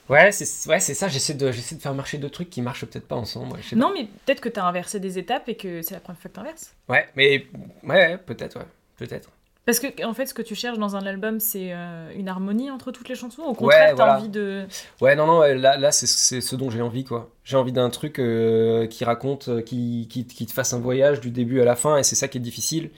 Ouais, 0.09 0.33
c'est 0.33 0.69
ouais, 0.69 0.81
ça, 0.81 1.09
j'essaie 1.09 1.35
de, 1.35 1.47
de 1.47 1.53
faire 1.53 1.95
marcher 1.95 2.19
deux 2.19 2.29
trucs 2.29 2.51
qui 2.51 2.61
marchent 2.61 2.85
peut-être 2.85 3.09
pas 3.09 3.17
ensemble. 3.17 3.59
non, 3.75 3.91
mais 3.95 4.05
peut-être 4.27 4.41
que 4.41 4.51
tu 4.51 4.61
as 4.61 4.67
inversé 4.67 5.01
des 5.01 5.19
étapes 5.19 5.49
et 5.49 5.57
que 5.57 5.81
c'est 5.81 5.95
la 5.95 6.01
première 6.01 6.21
fois 6.21 6.31
que 6.31 6.35
tu 6.35 6.41
inverses. 6.41 6.75
Ouais, 6.89 7.09
mais 7.17 7.47
ouais, 7.83 8.19
peut-être, 8.19 8.59
ouais, 8.59 8.67
peut-être. 8.99 9.31
Parce 9.67 9.79
que, 9.79 10.05
en 10.05 10.13
fait, 10.13 10.27
ce 10.27 10.35
que 10.35 10.43
tu 10.43 10.55
cherches 10.55 10.79
dans 10.79 10.95
un 10.95 11.07
album, 11.07 11.41
c'est 11.41 11.73
euh, 11.73 12.13
une 12.15 12.29
harmonie 12.29 12.71
entre 12.71 12.91
toutes 12.91 13.09
les 13.09 13.15
chansons. 13.15 13.43
Au 13.43 13.55
contraire, 13.55 13.95
t'as 13.95 14.19
envie 14.19 14.29
de. 14.29 14.67
Ouais, 15.01 15.17
non, 15.17 15.27
non, 15.27 15.41
là, 15.41 15.79
là 15.79 15.93
c'est 15.93 16.07
ce 16.41 16.57
dont 16.57 16.69
j'ai 16.69 16.83
envie, 16.83 17.05
quoi. 17.05 17.31
J'ai 17.45 17.57
envie 17.57 17.73
d'un 17.73 17.89
truc 17.89 18.19
euh, 18.19 18.87
qui 18.87 19.05
raconte, 19.05 19.49
euh, 19.49 19.63
qui, 19.63 20.07
qui, 20.11 20.27
qui, 20.27 20.47
te 20.47 20.53
fasse 20.53 20.75
un 20.75 20.81
voyage 20.81 21.21
du 21.21 21.31
début 21.31 21.63
à 21.63 21.65
la 21.65 21.77
fin, 21.77 21.97
et 21.97 22.03
c'est 22.03 22.15
ça 22.15 22.29
qui 22.29 22.39
est 22.39 22.43
difficile. 22.43 22.91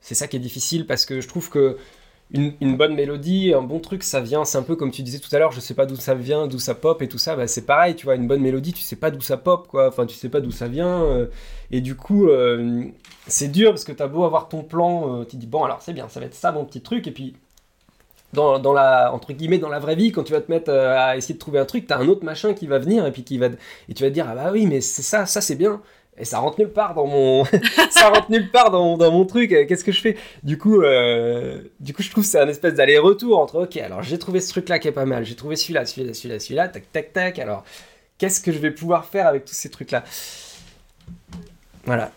C'est 0.00 0.14
ça 0.14 0.28
qui 0.28 0.36
est 0.36 0.40
difficile 0.40 0.86
parce 0.86 1.06
que 1.06 1.22
je 1.22 1.28
trouve 1.28 1.48
que 1.48 1.78
une, 2.32 2.76
bonne 2.76 2.94
mélodie, 2.94 3.52
un 3.54 3.62
bon 3.62 3.78
truc, 3.78 4.02
ça 4.02 4.20
vient, 4.20 4.44
c'est 4.44 4.58
un 4.58 4.62
peu 4.62 4.76
comme 4.76 4.90
tu 4.90 5.02
disais 5.02 5.18
tout 5.18 5.34
à 5.34 5.38
l'heure, 5.38 5.52
je 5.52 5.60
sais 5.60 5.74
pas 5.74 5.86
d'où 5.86 5.96
ça 5.96 6.14
vient, 6.14 6.46
d'où 6.46 6.58
ça 6.58 6.74
pop 6.74 7.00
et 7.02 7.08
tout 7.08 7.18
ça, 7.18 7.36
bah 7.36 7.46
c'est 7.46 7.66
pareil, 7.66 7.94
tu 7.94 8.06
vois, 8.06 8.16
une 8.16 8.26
bonne 8.26 8.40
mélodie, 8.40 8.72
tu 8.72 8.82
sais 8.82 8.96
pas 8.96 9.10
d'où 9.10 9.20
ça 9.20 9.36
pop, 9.36 9.68
quoi, 9.68 9.88
enfin 9.88 10.06
tu 10.06 10.16
sais 10.16 10.28
pas 10.28 10.40
d'où 10.40 10.50
ça 10.50 10.66
vient, 10.66 11.04
euh, 11.04 11.26
et 11.70 11.80
du 11.80 11.94
coup, 11.94 12.28
euh, 12.28 12.86
c'est 13.28 13.48
dur 13.48 13.70
parce 13.70 13.84
que 13.84 13.92
t'as 13.92 14.08
beau 14.08 14.24
avoir 14.24 14.48
ton 14.48 14.62
plan, 14.62 15.20
euh, 15.20 15.24
tu 15.24 15.36
dis, 15.36 15.46
bon 15.46 15.64
alors 15.64 15.80
c'est 15.82 15.92
bien, 15.92 16.08
ça 16.08 16.18
va 16.18 16.26
être 16.26 16.34
ça 16.34 16.50
mon 16.50 16.64
petit 16.64 16.80
truc, 16.80 17.06
et 17.06 17.12
puis 17.12 17.36
dans, 18.32 18.72
la, 18.72 19.12
entre 19.14 19.32
guillemets, 19.32 19.58
dans 19.58 19.68
la 19.68 19.78
vraie 19.78 19.94
vie, 19.94 20.10
quand 20.10 20.24
tu 20.24 20.32
vas 20.32 20.40
te 20.40 20.50
mettre 20.50 20.72
à 20.72 21.16
essayer 21.16 21.34
de 21.34 21.38
trouver 21.38 21.60
un 21.60 21.64
truc, 21.66 21.86
t'as 21.86 21.98
un 21.98 22.08
autre 22.08 22.24
machin 22.24 22.52
qui 22.52 22.66
va 22.66 22.78
venir, 22.80 23.06
et 23.06 23.12
puis 23.12 23.22
qui 23.22 23.38
va, 23.38 23.46
et 23.88 23.94
tu 23.94 24.02
vas 24.02 24.08
te 24.08 24.14
dire, 24.14 24.26
ah 24.28 24.34
bah 24.34 24.50
oui, 24.52 24.66
mais 24.66 24.80
c'est 24.80 25.02
ça, 25.02 25.24
ça 25.26 25.40
c'est 25.40 25.54
bien, 25.54 25.80
et 26.16 26.24
ça 26.24 26.38
rentre 26.38 26.60
nulle 26.60 26.72
part 26.72 26.94
dans 26.94 27.06
mon 27.06 27.44
ça 27.90 28.12
dans, 28.70 28.96
dans 28.96 29.12
mon 29.12 29.24
truc 29.24 29.50
qu'est-ce 29.50 29.84
que 29.84 29.92
je 29.92 30.00
fais? 30.00 30.16
Du 30.42 30.58
coup 30.58 30.82
euh, 30.82 31.60
du 31.80 31.92
coup 31.92 32.02
je 32.02 32.10
trouve 32.10 32.24
c'est 32.24 32.38
un 32.38 32.48
espèce 32.48 32.74
d'aller-retour 32.74 33.38
entre 33.38 33.64
ok 33.64 33.76
alors 33.78 34.02
j'ai 34.02 34.18
trouvé 34.18 34.40
ce 34.40 34.50
truc 34.50 34.68
là 34.68 34.78
qui 34.78 34.88
est 34.88 34.92
pas 34.92 35.06
mal 35.06 35.24
j'ai 35.24 35.34
trouvé 35.34 35.56
celui-là 35.56 35.86
celui-là 35.86 36.14
celui-là 36.14 36.38
celui-là 36.38 36.68
tac 36.68 36.90
tac 36.92 37.12
tac 37.12 37.38
alors 37.38 37.64
qu'est-ce 38.18 38.40
que 38.40 38.52
je 38.52 38.58
vais 38.58 38.70
pouvoir 38.70 39.06
faire 39.06 39.26
avec 39.26 39.44
tous 39.44 39.54
ces 39.54 39.70
trucs 39.70 39.90
là 39.90 40.04
voilà. 41.84 42.10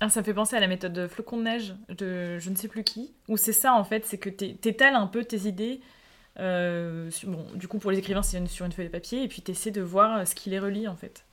Ah, 0.00 0.08
ça 0.08 0.18
me 0.18 0.24
fait 0.24 0.34
penser 0.34 0.56
à 0.56 0.60
la 0.60 0.66
méthode 0.66 0.92
de 0.92 1.06
flocon 1.06 1.36
de 1.36 1.42
neige 1.42 1.74
de 1.88 2.38
je 2.38 2.50
ne 2.50 2.56
sais 2.56 2.66
plus 2.66 2.82
qui 2.82 3.12
où 3.28 3.36
c'est 3.36 3.52
ça 3.52 3.74
en 3.74 3.84
fait 3.84 4.04
c'est 4.04 4.18
que 4.18 4.28
t'étales 4.28 4.96
un 4.96 5.06
peu 5.06 5.24
tes 5.24 5.46
idées 5.46 5.80
euh, 6.40 7.08
bon 7.24 7.44
du 7.54 7.68
coup 7.68 7.78
pour 7.78 7.90
les 7.90 7.98
écrivains 7.98 8.22
c'est 8.22 8.44
sur 8.48 8.66
une 8.66 8.72
feuille 8.72 8.86
de 8.86 8.90
papier 8.90 9.22
et 9.22 9.28
puis 9.28 9.42
t'essaies 9.42 9.70
de 9.70 9.82
voir 9.82 10.26
ce 10.26 10.34
qui 10.34 10.50
les 10.50 10.58
relie 10.58 10.88
en 10.88 10.96
fait 10.96 11.24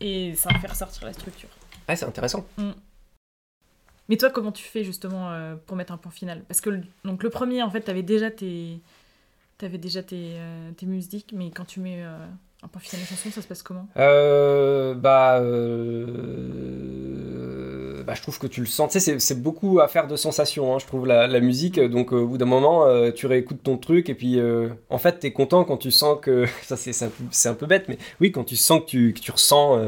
et 0.00 0.34
ça 0.34 0.50
va 0.52 0.58
faire 0.58 0.76
sortir 0.76 1.06
la 1.06 1.12
structure. 1.12 1.48
Ah, 1.88 1.96
c'est 1.96 2.06
intéressant. 2.06 2.46
Mm. 2.56 2.70
Mais 4.08 4.16
toi, 4.16 4.30
comment 4.30 4.52
tu 4.52 4.64
fais 4.64 4.84
justement 4.84 5.32
euh, 5.32 5.54
pour 5.66 5.76
mettre 5.76 5.92
un 5.92 5.96
point 5.96 6.12
final? 6.12 6.42
Parce 6.46 6.60
que 6.60 6.70
le, 6.70 6.82
donc 7.04 7.22
le 7.22 7.30
premier, 7.30 7.62
en 7.62 7.70
fait, 7.70 7.80
t'avais 7.80 8.02
déjà 8.02 8.30
tes, 8.30 8.80
avais 9.62 9.78
déjà 9.78 10.02
tes, 10.02 10.34
euh, 10.34 10.70
tes 10.76 10.86
musiques, 10.86 11.32
mais 11.34 11.50
quand 11.50 11.64
tu 11.64 11.80
mets 11.80 12.04
euh, 12.04 12.26
un 12.62 12.68
point 12.68 12.82
final 12.82 13.00
à 13.00 13.04
la 13.04 13.08
chanson, 13.08 13.30
ça 13.30 13.40
se 13.40 13.48
passe 13.48 13.62
comment? 13.62 13.88
Bah, 13.94 15.40
bah, 18.04 18.14
je 18.14 18.22
trouve 18.22 18.38
que 18.38 18.46
tu 18.46 18.60
le 18.60 18.66
sens. 18.66 18.92
Tu 18.92 19.00
sais, 19.00 19.18
c'est 19.18 19.42
beaucoup 19.42 19.80
affaire 19.80 20.06
de 20.06 20.16
sensation. 20.16 20.74
Hein, 20.74 20.78
je 20.78 20.86
trouve 20.86 21.06
la, 21.06 21.26
la 21.26 21.40
musique. 21.40 21.80
Donc, 21.80 22.12
au 22.12 22.26
bout 22.26 22.38
d'un 22.38 22.44
moment, 22.44 22.86
tu 23.12 23.26
réécoutes 23.26 23.62
ton 23.62 23.76
truc 23.78 24.08
et 24.08 24.14
puis, 24.14 24.38
en 24.90 24.98
fait, 24.98 25.18
t'es 25.20 25.32
content 25.32 25.64
quand 25.64 25.76
tu 25.76 25.90
sens 25.90 26.18
que 26.20 26.46
ça, 26.62 26.76
c'est 26.76 27.02
un, 27.02 27.50
un, 27.50 27.54
peu 27.54 27.66
bête, 27.66 27.86
mais 27.88 27.98
oui, 28.20 28.32
quand 28.32 28.44
tu 28.44 28.56
sens 28.56 28.80
que 28.80 28.86
tu, 28.86 29.12
que 29.12 29.20
tu 29.20 29.30
ressens 29.30 29.78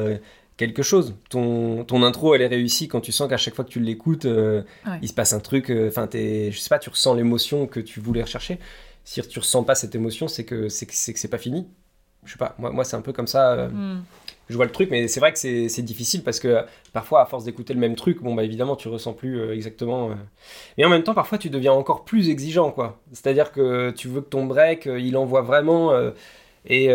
quelque 0.57 0.83
chose. 0.83 1.15
Ton, 1.29 1.85
ton 1.85 2.03
intro, 2.03 2.35
elle 2.35 2.43
est 2.43 2.47
réussie 2.47 2.89
quand 2.89 3.01
tu 3.01 3.13
sens 3.13 3.29
qu'à 3.29 3.37
chaque 3.37 3.55
fois 3.55 3.65
que 3.65 3.71
tu 3.71 3.81
l'écoutes, 3.81 4.25
euh, 4.25 4.63
il 5.03 5.09
se 5.09 5.15
passe 5.15 5.33
un 5.33 5.41
truc. 5.41 5.71
Euh, 5.71 5.89
enfin, 5.89 6.09
je 6.13 6.51
sais 6.53 6.69
pas, 6.69 6.79
tu 6.79 6.91
ressens 6.91 7.15
l'émotion 7.15 7.67
que 7.67 7.81
tu 7.81 8.01
voulais 8.01 8.23
rechercher. 8.23 8.59
Si 9.05 9.21
tu 9.23 9.39
ressens 9.39 9.63
pas 9.65 9.75
cette 9.75 9.95
émotion, 9.95 10.29
c'est 10.29 10.45
que 10.45 10.69
c'est 10.69 11.31
pas 11.31 11.39
fini. 11.39 11.69
Je 12.25 12.33
sais 12.33 12.39
pas. 12.39 12.57
Moi, 12.59 12.71
moi 12.71 12.85
c'est 12.85 12.97
un 12.97 13.03
peu 13.03 13.13
comme 13.13 13.29
ça. 13.29 13.53
Euh, 13.53 13.69
hmm. 13.69 14.03
Je 14.49 14.55
vois 14.57 14.65
le 14.65 14.73
truc, 14.73 14.91
mais 14.91 15.09
c'est 15.09 15.21
vrai 15.21 15.33
que 15.33 15.39
c'est 15.39 15.83
difficile 15.83 16.23
parce 16.23 16.39
que 16.39 16.65
parfois, 16.93 17.23
à 17.23 17.27
force 17.27 17.45
d'écouter 17.45 17.75
le 17.75 17.81
même 17.81 17.97
truc, 17.97 18.23
bon, 18.23 18.35
bah 18.35 18.45
évidemment, 18.45 18.77
tu 18.77 18.89
ressens 18.89 19.13
plus 19.13 19.51
exactement. 19.51 20.11
Mais 20.79 20.85
en 20.85 20.89
même 20.89 21.03
temps, 21.03 21.15
parfois, 21.15 21.39
tu 21.39 21.51
deviens 21.51 21.73
encore 21.73 22.05
plus 22.05 22.29
exigeant, 22.31 22.71
quoi. 22.71 23.01
C'est-à-dire 23.13 23.51
que 23.51 23.91
tu 23.91 24.07
veux 24.09 24.21
que 24.21 24.29
ton 24.29 24.47
break, 24.47 24.87
il 24.87 25.17
envoie 25.17 25.43
vraiment. 25.43 25.93
et 26.67 26.91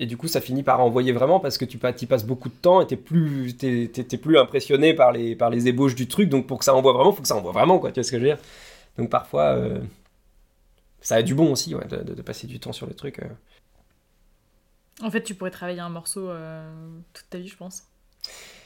et 0.00 0.06
du 0.06 0.16
coup, 0.16 0.28
ça 0.28 0.40
finit 0.40 0.62
par 0.62 0.80
envoyer 0.80 1.12
vraiment 1.12 1.40
parce 1.40 1.58
que 1.58 1.64
tu 1.64 1.76
y 1.76 2.06
passes 2.06 2.24
beaucoup 2.24 2.48
de 2.48 2.54
temps 2.54 2.80
et 2.80 2.86
t'es 2.86 2.96
plus, 2.96 3.54
plus 4.22 4.38
impressionné 4.38 4.94
par 4.94 5.10
les, 5.10 5.34
par 5.34 5.50
les 5.50 5.66
ébauches 5.66 5.96
du 5.96 6.06
truc. 6.06 6.28
Donc 6.28 6.46
pour 6.46 6.58
que 6.58 6.64
ça 6.64 6.74
envoie 6.74 6.92
vraiment, 6.92 7.12
faut 7.12 7.22
que 7.22 7.28
ça 7.28 7.36
envoie 7.36 7.52
vraiment, 7.52 7.78
quoi. 7.78 7.90
Tu 7.90 7.96
vois 7.96 8.04
ce 8.04 8.12
que 8.12 8.18
je 8.18 8.22
veux 8.22 8.28
dire? 8.28 8.38
Donc 8.96 9.10
parfois, 9.10 9.56
euh, 9.56 9.80
ça 11.00 11.16
a 11.16 11.22
du 11.22 11.34
bon 11.34 11.50
aussi, 11.52 11.74
ouais, 11.74 11.86
de, 11.86 12.22
passer 12.22 12.46
du 12.46 12.60
temps 12.60 12.72
sur 12.72 12.86
le 12.86 12.94
truc. 12.94 13.18
Euh. 13.18 13.26
En 15.02 15.10
fait, 15.10 15.22
tu 15.22 15.34
pourrais 15.34 15.50
travailler 15.50 15.80
un 15.80 15.88
morceau 15.88 16.28
euh, 16.28 16.68
toute 17.12 17.28
ta 17.30 17.38
vie, 17.38 17.48
je 17.48 17.56
pense. 17.56 17.84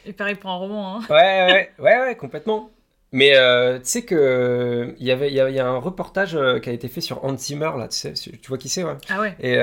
Et 0.07 0.13
pareil 0.13 0.35
pour 0.35 0.51
un 0.51 0.57
roman, 0.57 0.97
hein. 0.97 1.01
Ouais, 1.11 1.17
ouais, 1.53 1.73
ouais, 1.79 2.01
ouais, 2.01 2.17
complètement. 2.17 2.71
Mais 3.13 3.33
tu 3.81 3.81
sais 3.85 4.05
que 4.05 4.95
il 4.99 5.07
y 5.07 5.11
avait 5.11 5.29
il 5.31 5.35
y, 5.35 5.61
a 5.61 5.67
un 5.67 5.77
reportage 5.77 6.39
qui 6.63 6.71
a 6.71 6.73
été 6.73 6.89
fait 6.89 7.03
sur 7.03 7.23
Hans 7.25 7.37
Zimmer 7.37 7.73
là, 7.77 7.87
tu 7.89 7.97
sais, 7.99 8.13
tu 8.15 8.49
vois 8.49 8.57
qui 8.57 8.71
c'est 8.71 8.85
ouais. 8.85 8.97
Ah 9.11 9.21
ouais. 9.21 9.37
Et, 9.39 9.59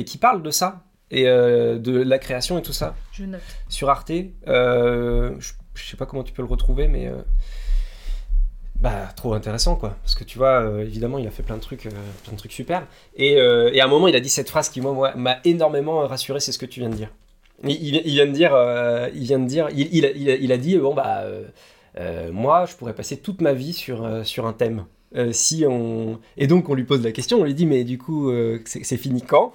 et 0.00 0.04
qui 0.04 0.18
parle 0.18 0.42
de 0.42 0.50
ça, 0.50 0.82
et 1.10 1.26
euh, 1.26 1.78
de 1.78 2.02
la 2.02 2.18
création 2.18 2.58
et 2.58 2.62
tout 2.62 2.72
ça. 2.72 2.94
Je 3.12 3.24
note. 3.24 3.40
Sur 3.68 3.90
Arte. 3.90 4.12
Euh, 4.46 5.34
je, 5.38 5.52
sais 5.82 5.96
pas 5.96 6.06
comment 6.06 6.22
tu 6.22 6.32
peux 6.32 6.42
le 6.42 6.48
retrouver, 6.48 6.88
mais. 6.88 7.10
Euh, 8.78 8.82
bah, 8.82 9.08
trop 9.16 9.34
intéressant, 9.34 9.76
quoi. 9.76 9.96
Parce 10.02 10.14
que 10.14 10.24
tu 10.24 10.38
vois, 10.38 10.64
évidemment, 10.80 11.18
il 11.18 11.26
a 11.26 11.30
fait 11.30 11.42
plein 11.42 11.56
de 11.56 11.62
trucs, 11.62 11.82
plein 11.82 12.32
de 12.32 12.36
trucs 12.36 12.52
super. 12.52 12.86
Et, 13.16 13.34
et, 13.34 13.80
à 13.80 13.84
un 13.84 13.88
moment, 13.88 14.08
il 14.08 14.16
a 14.16 14.20
dit 14.20 14.28
cette 14.28 14.48
phrase 14.48 14.68
qui, 14.68 14.80
moi, 14.80 15.14
m'a 15.16 15.38
énormément 15.44 16.06
rassuré 16.06 16.40
c'est 16.40 16.52
ce 16.52 16.58
que 16.58 16.66
tu 16.66 16.80
viens 16.80 16.88
de 16.88 16.94
dire. 16.94 17.10
Il, 17.64 18.00
vient 18.12 18.26
de 18.26 18.32
dire. 18.32 18.56
il 19.14 19.24
vient 19.24 19.40
de 19.40 19.46
dire. 19.46 19.68
Il, 19.70 19.94
il, 19.94 20.52
a 20.52 20.56
dit, 20.56 20.78
bon, 20.78 20.94
bah. 20.94 21.24
moi, 22.32 22.66
je 22.66 22.76
pourrais 22.76 22.94
passer 22.94 23.16
toute 23.16 23.40
ma 23.40 23.52
vie 23.52 23.72
sur, 23.72 24.24
sur 24.24 24.46
un 24.46 24.52
thème. 24.52 24.84
Euh, 25.16 25.32
si 25.32 25.64
on 25.66 26.20
et 26.36 26.46
donc 26.46 26.68
on 26.68 26.74
lui 26.74 26.84
pose 26.84 27.02
la 27.02 27.12
question, 27.12 27.40
on 27.40 27.44
lui 27.44 27.54
dit 27.54 27.64
mais 27.64 27.84
du 27.84 27.96
coup 27.96 28.30
euh, 28.30 28.60
c'est 28.66 28.98
fini 28.98 29.22
quand? 29.22 29.54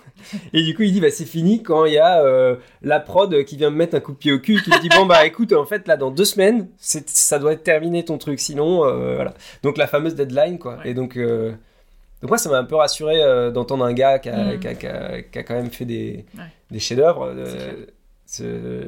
Et 0.51 0.63
du 0.63 0.75
coup 0.75 0.81
il 0.81 0.91
dit 0.91 0.99
bah 0.99 1.11
c'est 1.11 1.25
fini 1.25 1.61
quand 1.61 1.85
il 1.85 1.93
y 1.93 1.99
a 1.99 2.23
euh, 2.23 2.55
la 2.81 2.99
prod 2.99 3.43
qui 3.43 3.55
vient 3.55 3.69
me 3.69 3.75
mettre 3.75 3.93
un 3.95 3.99
coup 3.99 4.13
de 4.13 4.17
pied 4.17 4.31
au 4.31 4.39
cul, 4.39 4.59
qui 4.63 4.71
me 4.71 4.81
dit 4.81 4.89
bon 4.89 5.05
bah 5.05 5.25
écoute 5.27 5.53
en 5.53 5.65
fait 5.65 5.87
là 5.87 5.95
dans 5.95 6.09
deux 6.09 6.25
semaines 6.25 6.69
ça 6.79 7.37
doit 7.37 7.53
être 7.53 7.63
terminé 7.63 8.03
ton 8.03 8.17
truc 8.17 8.39
sinon 8.39 8.79
voilà. 8.79 9.35
Donc 9.61 9.77
la 9.77 9.85
fameuse 9.85 10.15
deadline 10.15 10.57
quoi. 10.57 10.79
Et 10.85 10.95
donc 10.95 11.19
donc 11.19 12.29
moi 12.29 12.39
ça 12.39 12.49
m'a 12.49 12.57
un 12.57 12.63
peu 12.63 12.75
rassuré 12.75 13.51
d'entendre 13.51 13.85
un 13.85 13.93
gars 13.93 14.17
qui 14.17 14.29
a, 14.29 14.55
mm. 14.55 14.59
qui, 14.59 14.67
a, 14.67 14.73
qui, 15.21 15.37
a, 15.37 15.43
quand 15.43 15.55
même 15.55 15.69
fait 15.69 15.85
des, 15.85 16.25
des 16.71 16.79
chefs-d'œuvre 16.79 17.31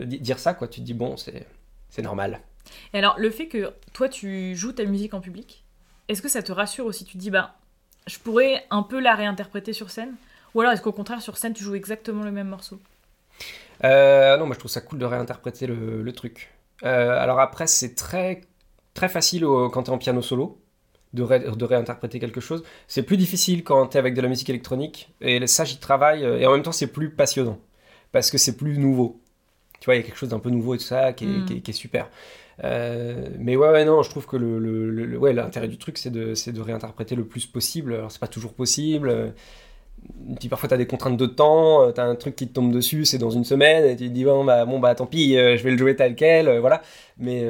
dire 0.07 0.39
ça 0.39 0.55
quoi. 0.55 0.67
Tu 0.67 0.79
te 0.79 0.85
dis 0.85 0.95
bon 0.95 1.15
c'est 1.15 2.01
normal. 2.01 2.39
Et 2.95 2.97
alors 2.97 3.19
le 3.19 3.29
fait 3.29 3.45
que 3.45 3.71
toi 3.93 4.09
tu 4.09 4.55
joues 4.55 4.71
ta 4.71 4.85
musique 4.85 5.13
en 5.13 5.21
public? 5.21 5.64
Est-ce 6.07 6.21
que 6.21 6.29
ça 6.29 6.43
te 6.43 6.51
rassure 6.51 6.85
aussi 6.85 7.05
Tu 7.05 7.13
te 7.13 7.17
dis, 7.17 7.29
bah, 7.29 7.55
je 8.07 8.19
pourrais 8.19 8.65
un 8.69 8.83
peu 8.83 8.99
la 8.99 9.15
réinterpréter 9.15 9.73
sur 9.73 9.89
scène 9.89 10.13
Ou 10.53 10.61
alors 10.61 10.73
est-ce 10.73 10.81
qu'au 10.81 10.91
contraire, 10.91 11.21
sur 11.21 11.37
scène, 11.37 11.53
tu 11.53 11.63
joues 11.63 11.75
exactement 11.75 12.23
le 12.23 12.31
même 12.31 12.47
morceau? 12.47 12.79
Euh, 13.83 14.37
Non, 14.37 14.45
moi 14.45 14.53
je 14.53 14.59
trouve 14.59 14.71
ça 14.71 14.81
cool 14.81 14.99
de 14.99 15.05
réinterpréter 15.05 15.67
le, 15.67 16.11
truc. 16.13 16.53
Euh, 16.83 17.19
alors 17.19 17.39
après, 17.39 17.67
c'est 17.67 17.95
très, 17.95 18.41
très 18.93 19.09
facile 19.09 19.45
quand 19.71 19.83
tu 19.83 19.91
es 19.91 19.93
en 19.93 19.97
piano 19.97 20.21
solo. 20.21 20.61
De, 21.13 21.23
de, 21.23 21.63
réinterpréter 21.63 22.19
quelque 22.19 22.41
chose. 22.41 22.61
C'est 22.89 23.03
plus 23.03 23.15
difficile 23.15 23.63
quand 23.63 23.87
tu 23.87 23.95
es 23.95 23.99
avec 23.99 24.15
de 24.15 24.21
la 24.21 24.27
musique 24.27 24.49
électronique. 24.49 25.13
Et 25.21 25.47
ça, 25.47 25.63
j'y 25.63 25.77
travaille. 25.77 26.23
Et 26.23 26.45
en 26.45 26.51
même 26.51 26.61
temps, 26.61 26.73
c'est 26.73 26.91
plus 26.91 27.09
passionnant. 27.09 27.57
Parce 28.11 28.29
que 28.29 28.37
c'est 28.37 28.57
plus 28.57 28.77
nouveau. 28.77 29.21
Tu 29.79 29.85
vois, 29.85 29.95
il 29.95 29.99
y 29.99 30.01
a 30.01 30.05
quelque 30.05 30.17
chose 30.17 30.29
d'un 30.29 30.39
peu 30.39 30.49
nouveau 30.49 30.75
et 30.75 30.77
tout 30.77 30.83
ça 30.83 31.13
qui 31.13 31.23
est, 31.23 31.27
hmm. 31.27 31.61
qui 31.61 31.71
est 31.71 31.73
super. 31.73 32.09
Euh, 32.63 33.27
mais 33.37 33.55
ouais, 33.55 33.69
ouais, 33.69 33.85
non, 33.85 34.01
je 34.03 34.09
trouve 34.09 34.25
que 34.25 34.37
le, 34.37 35.17
ouais, 35.17 35.33
l'intérêt 35.33 35.67
du 35.67 35.77
truc, 35.77 35.97
c'est 35.97 36.09
de, 36.09 36.33
de 36.51 36.61
réinterpréter 36.61 37.15
le 37.15 37.25
plus 37.25 37.45
possible. 37.45 37.93
Alors, 37.93 38.11
c'est 38.11 38.19
pas 38.19 38.27
toujours 38.27 38.53
possible. 38.53 39.33
Puis 40.39 40.49
parfois, 40.49 40.69
tu 40.69 40.75
as 40.75 40.77
des 40.77 40.87
contraintes 40.87 41.17
de 41.17 41.25
temps, 41.25 41.91
tu 41.91 41.99
as 41.99 42.05
un 42.05 42.15
truc 42.15 42.35
qui 42.35 42.47
te 42.47 42.53
tombe 42.53 42.71
dessus, 42.71 43.05
c'est 43.05 43.17
dans 43.17 43.31
une 43.31 43.43
semaine, 43.43 43.85
et 43.85 43.95
tu 43.95 44.07
te 44.07 44.13
dis, 44.13 44.23
bon, 44.23 44.43
bah, 44.43 44.65
bon, 44.65 44.79
bah 44.79 44.93
tant 44.93 45.05
pis, 45.05 45.37
euh, 45.37 45.57
je 45.57 45.63
vais 45.63 45.71
le 45.71 45.77
jouer 45.77 45.95
tel 45.95 46.15
quel, 46.15 46.47
euh, 46.47 46.59
voilà. 46.59 46.81
Mais, 47.17 47.43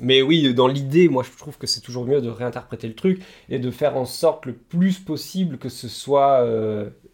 mais 0.00 0.22
oui, 0.22 0.54
dans 0.54 0.68
l'idée, 0.68 1.08
moi, 1.08 1.22
je 1.22 1.36
trouve 1.36 1.58
que 1.58 1.66
c'est 1.66 1.80
toujours 1.80 2.04
mieux 2.04 2.20
de 2.20 2.28
réinterpréter 2.28 2.88
le 2.88 2.94
truc 2.94 3.22
et 3.48 3.58
de 3.58 3.70
faire 3.70 3.96
en 3.96 4.04
sorte 4.04 4.46
le 4.46 4.52
plus 4.52 4.98
possible 4.98 5.58
que 5.58 5.68
ce 5.68 5.88
soit 5.88 6.46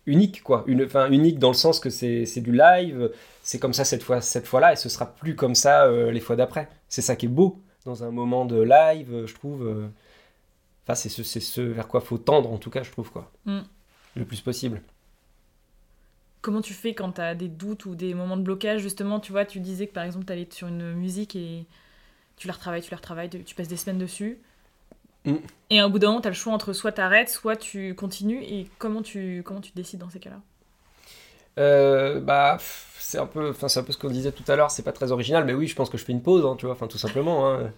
unique, 0.06 0.42
quoi. 0.42 0.64
Une, 0.66 0.84
enfin, 0.84 1.10
unique 1.10 1.38
dans 1.38 1.48
le 1.48 1.54
sens 1.54 1.80
que 1.80 1.90
c'est 1.90 2.40
du 2.40 2.52
live, 2.52 3.10
c'est 3.50 3.58
comme 3.58 3.72
ça 3.72 3.84
cette 3.84 4.04
fois, 4.04 4.20
cette 4.20 4.46
fois-là, 4.46 4.74
et 4.74 4.76
ce 4.76 4.88
sera 4.88 5.12
plus 5.12 5.34
comme 5.34 5.56
ça 5.56 5.86
euh, 5.86 6.12
les 6.12 6.20
fois 6.20 6.36
d'après. 6.36 6.68
C'est 6.88 7.02
ça 7.02 7.16
qui 7.16 7.26
est 7.26 7.28
beau 7.28 7.60
dans 7.84 8.04
un 8.04 8.12
moment 8.12 8.44
de 8.44 8.62
live, 8.62 9.26
je 9.26 9.34
trouve. 9.34 9.66
Euh. 9.66 9.88
Enfin, 10.84 10.94
c'est 10.94 11.08
ce, 11.08 11.24
ce 11.24 11.60
vers 11.60 11.88
quoi 11.88 12.00
faut 12.00 12.16
tendre, 12.16 12.52
en 12.52 12.58
tout 12.58 12.70
cas, 12.70 12.84
je 12.84 12.92
trouve, 12.92 13.10
quoi. 13.10 13.32
Mm. 13.46 13.62
Le 14.14 14.24
plus 14.24 14.40
possible. 14.40 14.80
Comment 16.42 16.60
tu 16.60 16.74
fais 16.74 16.94
quand 16.94 17.10
tu 17.10 17.20
as 17.20 17.34
des 17.34 17.48
doutes 17.48 17.86
ou 17.86 17.96
des 17.96 18.14
moments 18.14 18.36
de 18.36 18.44
blocage? 18.44 18.82
Justement, 18.82 19.18
tu 19.18 19.32
vois, 19.32 19.44
tu 19.44 19.58
disais 19.58 19.88
que 19.88 19.94
par 19.94 20.04
exemple, 20.04 20.26
tu 20.26 20.32
allais 20.32 20.46
sur 20.48 20.68
une 20.68 20.92
musique 20.92 21.34
et 21.34 21.66
tu 22.36 22.46
la 22.46 22.52
retravailles, 22.52 22.82
tu 22.82 22.92
la 22.92 22.98
retravailles, 22.98 23.30
tu 23.30 23.54
passes 23.56 23.66
des 23.66 23.76
semaines 23.76 23.98
dessus. 23.98 24.38
Mm. 25.24 25.34
Et 25.70 25.80
à 25.80 25.84
un 25.84 25.88
bout 25.88 25.98
d'un 25.98 26.10
moment, 26.10 26.20
tu 26.20 26.28
as 26.28 26.30
le 26.30 26.36
choix 26.36 26.52
entre 26.52 26.72
soit 26.72 26.92
tu 26.92 27.00
arrêtes, 27.00 27.30
soit 27.30 27.56
tu 27.56 27.96
continues. 27.96 28.44
Et 28.44 28.68
comment 28.78 29.02
tu, 29.02 29.42
comment 29.44 29.60
tu 29.60 29.72
décides 29.74 29.98
dans 29.98 30.10
ces 30.10 30.20
cas-là? 30.20 30.40
Euh, 31.58 32.20
bah, 32.20 32.58
c'est 32.98 33.18
un 33.18 33.26
peu, 33.26 33.50
enfin, 33.50 33.68
c'est 33.68 33.80
un 33.80 33.82
peu 33.82 33.92
ce 33.92 33.98
qu'on 33.98 34.08
disait 34.10 34.32
tout 34.32 34.44
à 34.48 34.56
l'heure. 34.56 34.70
C'est 34.70 34.82
pas 34.82 34.92
très 34.92 35.12
original, 35.12 35.44
mais 35.44 35.54
oui, 35.54 35.66
je 35.66 35.74
pense 35.74 35.90
que 35.90 35.98
je 35.98 36.04
fais 36.04 36.12
une 36.12 36.22
pause, 36.22 36.44
hein, 36.46 36.56
tu 36.58 36.66
vois, 36.66 36.74
enfin, 36.74 36.86
tout 36.86 36.98
simplement. 36.98 37.48
Hein. 37.50 37.72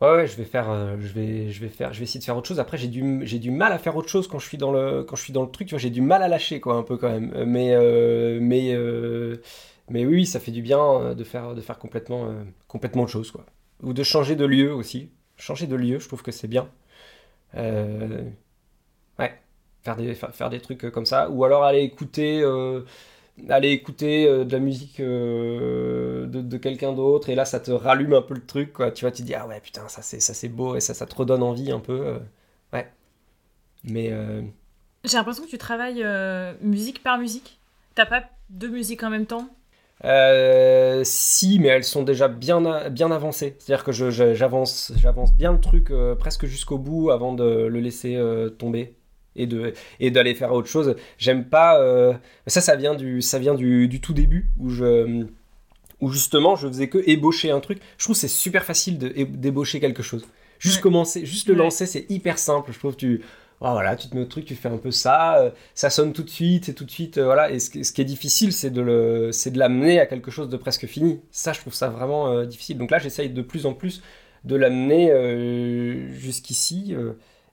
Ouais, 0.00 0.26
je 0.26 0.36
vais 0.36 0.44
faire, 0.44 0.68
euh, 0.68 0.96
je 1.00 1.12
vais, 1.12 1.50
je 1.52 1.60
vais 1.60 1.68
faire, 1.68 1.92
je 1.92 1.98
vais 2.00 2.04
essayer 2.04 2.18
de 2.18 2.24
faire 2.24 2.36
autre 2.36 2.48
chose. 2.48 2.58
Après, 2.58 2.76
j'ai 2.76 2.88
du, 2.88 3.20
j'ai 3.24 3.38
du 3.38 3.52
mal 3.52 3.72
à 3.72 3.78
faire 3.78 3.96
autre 3.96 4.08
chose 4.08 4.26
quand 4.26 4.40
je 4.40 4.48
suis 4.48 4.58
dans 4.58 4.72
le, 4.72 5.04
quand 5.04 5.14
je 5.14 5.22
suis 5.22 5.32
dans 5.32 5.42
le 5.44 5.50
truc. 5.50 5.68
Tu 5.68 5.74
vois, 5.74 5.80
j'ai 5.80 5.90
du 5.90 6.00
mal 6.00 6.22
à 6.22 6.28
lâcher, 6.28 6.60
quoi, 6.60 6.74
un 6.74 6.82
peu 6.82 6.96
quand 6.96 7.08
même. 7.08 7.32
Euh, 7.36 7.44
mais, 7.46 7.76
mais, 8.40 9.38
mais 9.88 10.06
oui, 10.06 10.26
ça 10.26 10.40
fait 10.40 10.50
du 10.50 10.62
bien 10.62 11.14
de 11.14 11.24
faire, 11.24 11.54
de 11.54 11.60
faire 11.60 11.78
complètement, 11.78 12.34
complètement 12.68 13.02
autre 13.02 13.12
chose, 13.12 13.30
quoi. 13.30 13.46
Ou 13.82 13.92
de 13.92 14.02
changer 14.02 14.36
de 14.36 14.44
lieu 14.44 14.74
aussi. 14.74 15.10
Changer 15.36 15.66
de 15.66 15.76
lieu, 15.76 15.98
je 15.98 16.06
trouve 16.08 16.22
que 16.22 16.32
c'est 16.32 16.48
bien. 16.48 16.68
Faire 19.82 19.96
des, 19.96 20.14
faire 20.14 20.50
des 20.50 20.60
trucs 20.60 20.90
comme 20.90 21.06
ça. 21.06 21.30
Ou 21.30 21.44
alors 21.44 21.64
aller 21.64 21.82
écouter 21.82 22.44
aller 23.48 23.70
écouter 23.70 24.26
euh, 24.26 24.44
de 24.44 24.52
la 24.52 24.58
musique 24.58 25.00
euh, 25.00 26.26
de, 26.26 26.56
quelqu'un 26.56 26.92
d'autre. 26.92 27.28
Et 27.28 27.34
là 27.34 27.44
ça 27.44 27.60
te 27.60 27.70
rallume 27.70 28.14
un 28.14 28.22
peu 28.22 28.34
le 28.34 28.44
truc 28.44 28.72
quoi. 28.72 28.90
Tu 28.90 29.04
vois 29.04 29.12
tu 29.12 29.22
dis 29.22 29.34
ah 29.34 29.46
ouais 29.46 29.60
putain 29.60 29.88
ça 29.88 30.02
c'est 30.02 30.20
ça 30.20 30.34
c'est 30.34 30.48
beau 30.48 30.76
et 30.76 30.80
ça 30.80 30.94
ça 30.94 31.06
te 31.06 31.14
redonne 31.14 31.42
envie 31.42 31.72
un 31.72 31.80
peu 31.80 32.06
euh, 32.06 32.18
ouais. 32.72 32.90
Mais 33.84 34.12
j'ai 35.04 35.16
l'impression 35.16 35.44
que 35.44 35.50
tu 35.50 35.58
travailles 35.58 36.04
musique 36.60 37.02
par 37.02 37.18
musique. 37.18 37.58
T'as 37.94 38.06
pas 38.06 38.24
deux 38.48 38.68
musiques 38.68 39.02
en 39.02 39.10
même 39.10 39.26
temps? 39.26 39.48
Si 41.04 41.58
mais 41.58 41.68
elles 41.68 41.84
sont 41.84 42.02
déjà 42.02 42.28
bien 42.28 42.88
bien 42.90 43.10
avancées. 43.10 43.56
C'est 43.58 43.72
à 43.72 43.76
dire 43.76 43.84
que 43.84 43.92
j'avance 43.92 44.92
j'avance 44.96 45.34
bien 45.34 45.52
le 45.52 45.60
truc 45.60 45.92
presque 46.18 46.46
jusqu'au 46.46 46.78
bout 46.78 47.10
avant 47.10 47.32
de 47.32 47.44
le 47.44 47.80
laisser 47.80 48.20
tomber 48.58 48.94
et 49.36 49.46
de 49.46 49.72
et 50.00 50.10
d'aller 50.10 50.34
faire 50.34 50.52
autre 50.52 50.68
chose. 50.68 50.96
J'aime 51.18 51.44
pas 51.44 51.80
euh, 51.80 52.12
ça 52.46 52.60
ça 52.60 52.76
vient 52.76 52.94
du 52.94 53.22
ça 53.22 53.38
vient 53.38 53.54
du, 53.54 53.88
du, 53.88 54.00
tout 54.00 54.12
début 54.12 54.50
où 54.58 54.68
je 54.68 55.24
où 56.00 56.10
justement 56.10 56.56
je 56.56 56.68
faisais 56.68 56.88
que 56.88 56.98
ébaucher 57.06 57.50
un 57.50 57.60
truc. 57.60 57.78
Je 57.98 58.04
trouve 58.04 58.16
c'est 58.16 58.28
super 58.28 58.64
facile 58.64 58.98
d'ébaucher 58.98 59.80
quelque 59.80 60.02
chose. 60.02 60.26
Juste 60.58 60.80
commencer 60.80 61.24
juste 61.24 61.48
le 61.48 61.54
lancer 61.54 61.86
c'est 61.86 62.06
hyper 62.10 62.38
simple 62.38 62.72
je 62.72 62.78
trouve. 62.78 62.96
Tu 62.96 63.22
oh, 63.60 63.70
voilà 63.72 63.96
tu 63.96 64.08
te 64.08 64.14
mets 64.14 64.22
au 64.22 64.26
truc 64.26 64.44
tu 64.44 64.54
fais 64.54 64.68
un 64.68 64.76
peu 64.76 64.90
ça 64.90 65.38
euh, 65.38 65.50
ça 65.74 65.90
sonne 65.90 66.12
tout 66.12 66.22
de 66.22 66.30
suite 66.30 66.68
et 66.68 66.74
tout 66.74 66.84
de 66.84 66.90
suite 66.90 67.18
euh, 67.18 67.24
voilà. 67.24 67.50
Et 67.50 67.58
ce, 67.58 67.82
ce, 67.82 67.92
qui 67.92 68.00
est 68.00 68.06
difficile 68.06 68.52
c'est 68.52 68.70
de 68.70 68.82
le 68.82 69.32
c'est 69.32 69.50
de 69.50 69.58
l'amener 69.58 70.00
à 70.00 70.06
quelque 70.06 70.30
chose 70.30 70.48
de 70.48 70.56
presque 70.56 70.86
fini. 70.86 71.20
Ça 71.30 71.52
je 71.52 71.60
trouve 71.60 71.74
ça 71.74 71.88
vraiment 71.88 72.44
difficile. 72.44 72.78
Donc 72.78 72.90
là 72.90 72.98
j'essaye 72.98 73.30
de 73.30 73.42
plus 73.42 73.66
en 73.66 73.72
plus 73.72 74.02
de 74.44 74.56
l'amener 74.56 76.08
jusqu'ici 76.10 76.96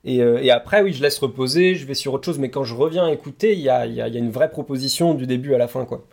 euh, 0.08 0.40
et, 0.42 0.52
après, 0.52 0.82
oui, 0.82 0.94
je 0.94 1.02
laisse 1.02 1.20
reposer, 1.20 1.76
je 1.76 1.86
vais 1.86 1.94
sur 1.94 2.14
autre 2.14 2.26
chose, 2.26 2.40
mais 2.40 2.50
quand 2.50 2.64
je 2.64 2.74
reviens 2.74 3.08
écouter, 3.08 3.54
il 3.54 3.60
y 3.60 3.70
a, 3.70 3.86
une 4.08 4.32
vraie 4.32 4.50
proposition 4.50 5.14
du 5.14 5.28
début 5.28 5.54
à 5.54 5.58
la 5.58 5.68
fin, 5.68 5.86
quoi. 5.86 6.06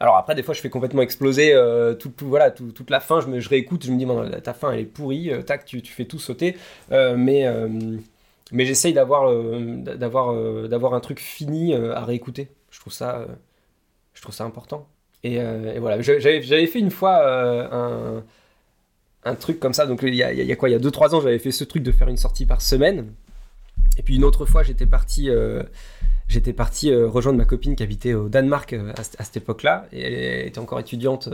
Alors 0.00 0.16
après, 0.16 0.34
des 0.34 0.42
fois, 0.42 0.54
je 0.54 0.60
fais 0.60 0.70
complètement 0.70 1.02
exploser 1.02 1.52
euh, 1.54 1.94
toute 1.94 2.20
la 2.90 3.00
fin, 3.00 3.20
je, 3.20 3.48
réécoute, 3.48 3.86
je 3.86 3.92
me 3.92 3.98
dis, 3.98 4.42
ta 4.42 4.52
fin, 4.52 4.72
elle 4.72 4.80
est 4.80 4.84
pourrie, 4.84 5.30
euh, 5.30 5.42
tac, 5.42 5.64
tu, 5.64 5.80
fais 5.84 6.04
tout 6.04 6.18
sauter, 6.18 6.56
mais, 6.90 7.46
j'essaye 8.52 8.92
d'avoir, 8.92 9.28
un 9.28 11.00
truc 11.00 11.20
fini 11.20 11.74
à 11.74 12.04
réécouter. 12.04 12.48
Je 12.70 12.80
trouve 12.80 12.92
ça, 12.92 13.26
important. 14.40 14.88
Et, 15.22 15.38
voilà, 15.78 16.00
j'avais, 16.00 16.66
fait 16.66 16.80
une 16.80 16.90
fois 16.90 18.22
un, 19.24 19.34
truc 19.36 19.60
comme 19.60 19.74
ça, 19.74 19.86
donc 19.86 20.00
il 20.02 20.14
y 20.14 20.22
a, 20.22 20.32
y 20.32 20.40
a 20.40 20.42
il 20.42 20.48
y 20.48 20.74
a 20.74 20.78
2-3 20.78 21.14
ans, 21.14 21.20
j'avais 21.20 21.38
fait 21.38 21.52
ce 21.52 21.64
truc 21.64 21.82
de 21.82 21.92
faire 21.92 22.08
une 22.08 22.16
sortie 22.16 22.46
par 22.46 22.60
semaine, 22.60 23.06
et 23.98 24.02
puis 24.02 24.16
une 24.16 24.24
autre 24.24 24.46
fois, 24.46 24.62
j'étais 24.62 24.86
parti, 24.86 25.30
euh, 25.30 25.62
j'étais 26.28 26.52
parti 26.52 26.90
euh, 26.90 27.08
rejoindre 27.08 27.38
ma 27.38 27.44
copine 27.44 27.76
qui 27.76 27.82
habitait 27.82 28.14
au 28.14 28.28
Danemark 28.28 28.72
euh, 28.72 28.92
à, 28.96 29.24
cette 29.24 29.36
époque-là, 29.36 29.86
et 29.92 30.02
elle 30.02 30.46
était 30.48 30.58
encore 30.58 30.80
étudiante, 30.80 31.28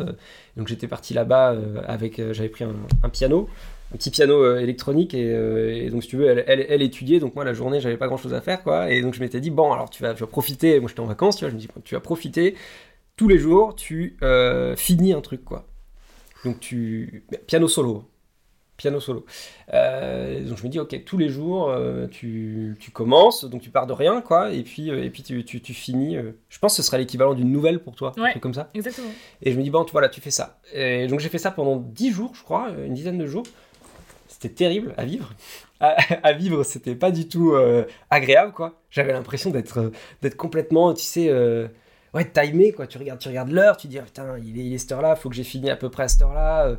donc 0.56 0.68
j'étais 0.68 0.88
parti 0.88 1.14
là-bas 1.14 1.56
avec, 1.86 2.20
j'avais 2.32 2.48
pris 2.48 2.64
un, 2.64 3.08
piano, 3.08 3.48
un 3.92 3.96
petit 3.96 4.10
piano 4.10 4.56
électronique, 4.56 5.14
et, 5.14 5.88
donc 5.90 6.02
si 6.02 6.08
tu 6.08 6.16
veux, 6.16 6.26
elle, 6.26 6.66
elle, 6.68 6.82
étudiait, 6.82 7.20
donc 7.20 7.34
moi 7.34 7.44
la 7.44 7.54
journée, 7.54 7.80
j'avais 7.80 7.96
pas 7.96 8.08
grand-chose 8.08 8.34
à 8.34 8.40
faire, 8.40 8.62
quoi, 8.62 8.90
et 8.90 9.00
donc 9.02 9.14
je 9.14 9.20
m'étais 9.20 9.40
dit 9.40 9.50
bon, 9.50 9.72
alors 9.72 9.90
tu 9.90 10.02
vas, 10.02 10.14
profiter, 10.14 10.80
moi 10.80 10.88
j'étais 10.88 11.00
en 11.00 11.06
vacances, 11.06 11.36
tu 11.36 11.44
vois, 11.44 11.50
je 11.50 11.54
me 11.54 11.60
dis 11.60 11.68
tu 11.84 11.94
vas 11.94 12.00
profiter. 12.00 12.54
Tous 13.16 13.28
les 13.28 13.38
jours, 13.38 13.74
tu 13.74 14.16
finis 14.76 15.12
un 15.12 15.20
truc, 15.20 15.44
quoi. 15.44 15.66
Donc 16.44 16.58
tu 16.58 17.24
piano 17.46 17.68
solo, 17.68 18.08
piano 18.80 18.98
solo. 18.98 19.26
Euh, 19.74 20.42
donc 20.42 20.56
je 20.56 20.64
me 20.64 20.68
dis, 20.68 20.80
ok, 20.80 21.04
tous 21.04 21.18
les 21.18 21.28
jours, 21.28 21.68
euh, 21.68 22.06
tu, 22.06 22.76
tu, 22.80 22.90
commences, 22.90 23.44
donc 23.44 23.60
tu 23.60 23.68
pars 23.68 23.86
de 23.86 23.92
rien, 23.92 24.22
quoi, 24.22 24.52
et 24.52 24.62
puis, 24.62 24.90
euh, 24.90 25.04
et 25.04 25.10
puis 25.10 25.22
tu, 25.22 25.44
tu, 25.44 25.60
tu 25.60 25.74
finis. 25.74 26.16
je 26.48 26.58
pense 26.58 26.72
que 26.72 26.82
ce 26.82 26.82
serait 26.82 26.98
l'équivalent 26.98 27.34
d'une 27.34 27.52
nouvelle 27.52 27.82
pour 27.82 27.94
toi, 27.94 28.12
un 28.16 28.30
truc 28.30 28.42
comme 28.42 28.54
ça. 28.54 28.70
Exactement. 28.74 29.10
Et 29.42 29.52
je 29.52 29.58
me 29.58 29.62
dis, 29.62 29.70
bon, 29.70 29.84
tu 29.84 29.92
vois, 29.92 30.00
là, 30.00 30.08
tu 30.08 30.22
fais 30.22 30.30
ça. 30.30 30.60
Et 30.72 31.06
donc 31.08 31.20
j'ai 31.20 31.28
fait 31.28 31.38
ça 31.38 31.50
pendant 31.50 31.76
10 31.76 32.10
jours, 32.10 32.32
je 32.34 32.42
crois, 32.42 32.70
une 32.70 32.94
dizaine 32.94 33.18
de 33.18 33.26
jours. 33.26 33.44
C'était 34.28 34.48
terrible 34.48 34.94
à 34.96 35.04
vivre. 35.04 35.34
À, 35.80 36.32
vivre, 36.38 36.62
c'était 36.62 36.94
pas 36.94 37.10
du 37.10 37.28
tout 37.28 37.54
agréable, 38.08 38.52
quoi. 38.52 38.80
J'avais 38.90 39.12
l'impression 39.12 39.50
d'être 39.50 39.92
d'être 40.22 40.36
complètement, 40.36 40.94
tu 40.94 41.04
sais 41.04 41.30
ouais, 42.14 42.24
timé, 42.24 42.72
quoi. 42.72 42.86
Tu 42.86 42.96
regardes, 42.96 43.20
tu 43.20 43.28
regardes 43.28 43.50
l'heure, 43.50 43.76
tu 43.76 43.88
dis, 43.88 43.98
ah, 43.98 44.02
putain, 44.02 44.38
il 44.38 44.58
est, 44.58 44.64
il 44.64 44.74
est 44.74 44.78
cette 44.78 44.92
heure-là, 44.92 45.16
faut 45.16 45.28
que 45.28 45.36
j'ai 45.36 45.44
fini 45.44 45.68
à 45.68 45.76
peu 45.76 45.90
près 45.90 46.04
à 46.04 46.08
cette 46.08 46.22
heure-là 46.22 46.76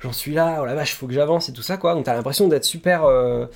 j'en 0.00 0.12
suis 0.12 0.32
là, 0.32 0.58
oh 0.60 0.64
la 0.64 0.74
vache, 0.74 0.94
faut 0.94 1.06
que 1.06 1.12
j'avance 1.12 1.48
et 1.48 1.52
tout 1.52 1.62
ça, 1.62 1.76
quoi. 1.76 1.94
Donc 1.94 2.04
t'as 2.04 2.14
l'impression 2.14 2.48
d'être 2.48 2.64
super. 2.64 3.04
Euh, 3.04 3.46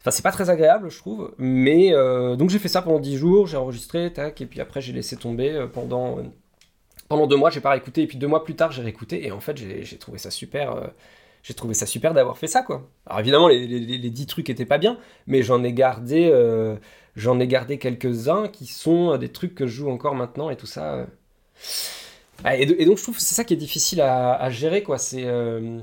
enfin, 0.00 0.10
c'est 0.10 0.22
pas 0.22 0.32
très 0.32 0.50
agréable, 0.50 0.90
je 0.90 0.98
trouve. 0.98 1.34
Mais 1.38 1.92
euh, 1.92 2.36
donc 2.36 2.50
j'ai 2.50 2.58
fait 2.58 2.68
ça 2.68 2.82
pendant 2.82 3.00
10 3.00 3.16
jours, 3.16 3.46
j'ai 3.46 3.56
enregistré, 3.56 4.12
tac, 4.12 4.40
et 4.40 4.46
puis 4.46 4.60
après 4.60 4.80
j'ai 4.80 4.92
laissé 4.92 5.16
tomber 5.16 5.50
euh, 5.52 5.66
pendant. 5.66 6.18
Pendant 7.08 7.26
deux 7.26 7.36
mois, 7.36 7.50
j'ai 7.50 7.60
pas 7.60 7.70
réécouté, 7.70 8.02
et 8.02 8.06
puis 8.06 8.16
deux 8.16 8.26
mois 8.26 8.42
plus 8.42 8.54
tard, 8.56 8.72
j'ai 8.72 8.80
réécouté, 8.80 9.26
et 9.26 9.32
en 9.32 9.40
fait, 9.40 9.58
j'ai 9.58 9.98
trouvé 9.98 10.16
ça 10.16 10.30
super. 10.30 10.92
j'ai 11.42 11.52
trouvé 11.52 11.74
ça 11.74 11.84
super 11.84 12.14
d'avoir 12.14 12.38
fait 12.38 12.46
ça, 12.46 12.62
quoi. 12.62 12.88
Alors 13.04 13.20
évidemment, 13.20 13.48
les, 13.48 13.66
les, 13.66 14.10
10 14.10 14.26
trucs 14.26 14.48
étaient 14.48 14.64
pas 14.64 14.78
bien, 14.78 14.98
mais 15.26 15.42
j'en 15.42 15.62
ai 15.62 15.74
gardé. 15.74 16.32
j'en 17.14 17.38
ai 17.38 17.46
gardé 17.46 17.78
quelques-uns 17.78 18.48
qui 18.48 18.66
sont 18.66 19.18
des 19.18 19.30
trucs 19.30 19.54
que 19.54 19.66
je 19.66 19.74
joue 19.74 19.90
encore 19.90 20.14
maintenant, 20.14 20.48
et 20.48 20.56
tout 20.56 20.66
ça. 20.66 21.06
Ah, 22.44 22.56
et, 22.56 22.66
donc 22.66 22.98
je 22.98 23.02
trouve 23.02 23.16
que 23.16 23.22
c'est 23.22 23.34
ça 23.34 23.44
qui 23.44 23.54
est 23.54 23.58
difficile 23.58 24.00
à, 24.00 24.50
gérer, 24.50 24.82
quoi. 24.82 24.98
C'est 24.98 25.24
euh, 25.24 25.80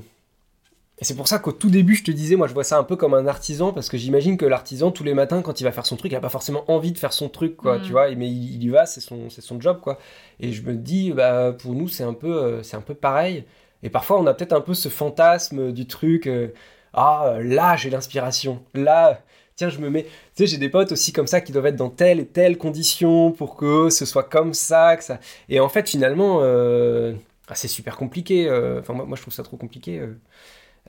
et 1.02 1.06
c'est 1.06 1.16
pour 1.16 1.30
ça 1.30 1.40
qu'au 1.40 1.54
tout 1.54 1.70
début, 1.70 1.96
je 1.96 2.04
te 2.04 2.12
disais, 2.12 2.36
moi, 2.36 2.48
je 2.48 2.54
vois 2.54 2.66
ça 2.66 2.78
un 2.78 2.84
peu 2.84 2.98
comme 2.98 3.14
un 3.14 3.26
artisan, 3.26 3.72
parce 3.72 3.88
que 3.88 3.98
j'imagine 3.98 4.36
que 4.36 4.46
l'artisan, 4.46 4.92
tous 4.92 5.06
les 5.06 5.14
matins, 5.14 5.42
quand 5.42 5.62
il 5.62 5.64
va 5.64 5.72
faire 5.72 5.86
son 5.86 5.96
truc, 5.96 6.12
il 6.12 6.16
a 6.16 6.20
pas 6.20 6.28
forcément 6.30 6.70
envie 6.70 6.92
de 6.92 6.98
faire 6.98 7.14
son 7.14 7.30
truc, 7.30 7.56
quoi, 7.56 7.80
tu 7.80 7.90
mm. 7.90 7.92
vois, 7.92 8.16
mais 8.16 8.28
il, 8.28 8.62
y 8.62 8.68
va, 8.68 8.86
c'est 8.86 9.00
son, 9.00 9.30
c'est 9.30 9.42
son 9.42 9.62
job, 9.62 9.80
quoi. 9.80 9.98
Et 10.42 10.52
je 10.52 10.62
me 10.62 10.74
dis, 10.74 11.12
bah, 11.12 11.54
pour 11.58 11.74
nous, 11.74 11.88
c'est 11.88 12.04
un 12.04 12.14
peu, 12.14 12.36
euh, 12.36 12.64
c'est 12.64 12.76
un 12.76 12.82
peu 12.82 12.96
pareil. 12.96 13.46
Et 13.82 13.90
parfois, 13.90 14.20
on 14.20 14.28
a 14.28 14.34
peut-être 14.34 14.52
un 14.52 14.60
peu 14.60 14.74
ce 14.74 14.90
fantasme 14.90 15.72
du 15.72 15.88
truc, 15.88 16.28
euh, 16.28 16.50
ah, 16.94 17.36
là, 17.42 17.78
j'ai 17.78 17.90
l'inspiration, 17.90 18.62
là, 18.74 19.22
tiens, 19.60 19.70
je 19.70 19.80
me 19.80 19.90
mets. 19.90 20.04
Tu 20.04 20.10
sais, 20.36 20.48
j'ai 20.48 20.58
des 20.58 20.70
potes 20.70 20.94
aussi 20.94 21.12
comme 21.12 21.28
ça 21.28 21.42
qui 21.42 21.52
doivent 21.52 21.66
être 21.68 21.76
dans 21.76 21.90
telle 21.90 22.20
et 22.22 22.26
telle 22.26 22.58
condition 22.58 23.32
pour 23.34 23.58
que 23.58 23.90
ce 23.90 24.06
soit 24.06 24.24
comme 24.24 24.54
ça, 24.54 24.96
que 24.96 25.04
ça. 25.04 25.20
Et 25.50 25.60
en 25.60 25.68
fait, 25.68 25.88
finalement, 25.90 26.40
euh, 26.42 27.14
ah, 27.50 27.56
c'est 27.56 27.68
super 27.68 27.98
compliqué. 27.98 28.48
Euh, 28.48 28.80
enfin, 28.80 28.94
moi, 28.94 29.16
je 29.16 29.22
trouve 29.22 29.34
ça 29.34 29.44
trop 29.44 29.58
compliqué. 29.58 30.00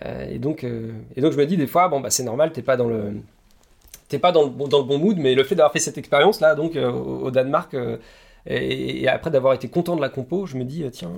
Euh, 0.05 0.29
et, 0.31 0.39
donc, 0.39 0.65
et 0.65 1.21
donc, 1.21 1.33
je 1.33 1.37
me 1.37 1.47
dis 1.47 1.57
des 1.57 1.67
fois, 1.67 1.89
bon, 1.89 2.01
bah, 2.01 2.11
c'est 2.11 2.23
normal, 2.23 2.53
t'es 2.53 2.63
pas 2.63 2.77
dans 2.77 2.89
le. 2.89 3.15
T'es 4.09 4.19
pas 4.21 4.33
dans 4.33 4.45
le, 4.45 4.51
bon, 4.51 4.69
dans 4.69 4.79
le 4.79 4.85
bon 4.85 4.99
mood, 4.99 5.19
mais 5.19 5.35
le 5.35 5.45
fait 5.45 5.57
d'avoir 5.57 5.73
fait 5.73 5.81
cette 5.81 5.99
expérience-là, 5.99 6.55
donc 6.55 6.77
au, 6.77 7.31
Danemark, 7.31 7.77
et, 8.47 9.09
après 9.09 9.31
d'avoir 9.31 9.55
été 9.55 9.69
content 9.69 9.97
de 9.97 10.01
la 10.01 10.09
compo, 10.09 10.47
je 10.47 10.57
me 10.57 10.65
dis, 10.65 10.85
tiens, 10.93 11.13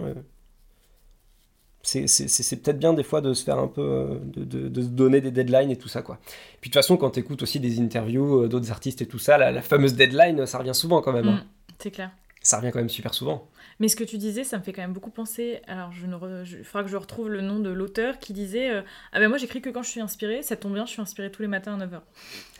c'est 1.82 2.62
peut-être 2.62 2.78
bien 2.78 2.92
des 2.92 3.02
fois 3.02 3.20
de 3.20 3.34
se 3.34 3.44
faire 3.44 3.58
un 3.58 3.66
peu, 3.66 3.82
euh, 3.82 4.18
de, 4.36 4.68
de, 4.68 4.82
se 4.82 4.88
donner 4.88 5.20
des 5.20 5.30
deadlines 5.30 5.70
et 5.70 5.76
tout 5.76 5.88
ça, 5.88 6.02
quoi. 6.02 6.18
Puis 6.60 6.70
de 6.70 6.72
toute 6.72 6.74
façon, 6.74 6.96
quand 6.96 7.10
tu 7.10 7.20
écoutes 7.20 7.42
aussi 7.42 7.58
des 7.60 7.80
interviews 7.80 8.44
euh, 8.44 8.48
d'autres 8.48 8.70
artistes 8.70 9.02
et 9.02 9.06
tout 9.06 9.18
ça, 9.18 9.36
la, 9.36 9.62
fameuse 9.62 9.94
deadline, 9.94 10.46
ça 10.46 10.58
revient 10.58 10.74
souvent 10.74 11.02
quand 11.02 11.12
même. 11.12 11.28
Hein. 11.28 11.44
Mm, 11.44 11.72
c'est 11.78 11.90
clair. 11.90 12.10
Ça 12.40 12.58
revient 12.58 12.70
quand 12.72 12.78
même 12.78 12.88
super 12.88 13.14
souvent. 13.14 13.48
Mais 13.78 13.88
ce 13.88 13.96
que 13.96 14.04
tu 14.04 14.18
disais, 14.18 14.44
ça 14.44 14.58
me 14.58 14.62
fait 14.62 14.72
quand 14.72 14.82
même 14.82 14.92
beaucoup 14.92 15.10
penser. 15.10 15.60
Alors, 15.66 15.92
je 15.92 16.06
ne 16.06 16.16
il 16.44 16.64
faudra 16.64 16.84
que 16.84 16.90
je 16.90 16.96
retrouve 16.96 17.28
le 17.28 17.40
nom 17.40 17.58
de 17.58 17.70
l'auteur 17.70 18.18
qui 18.18 18.32
disait 18.32 18.70
euh, 18.70 18.82
Ah 19.12 19.18
ben 19.18 19.28
moi, 19.28 19.38
j'écris 19.38 19.60
que 19.60 19.70
quand 19.70 19.82
je 19.82 19.90
suis 19.90 20.00
inspirée, 20.00 20.42
ça 20.42 20.56
tombe 20.56 20.74
bien, 20.74 20.86
je 20.86 20.90
suis 20.92 21.02
inspirée 21.02 21.30
tous 21.30 21.42
les 21.42 21.48
matins 21.48 21.78
à 21.80 21.86
9h. 21.86 22.00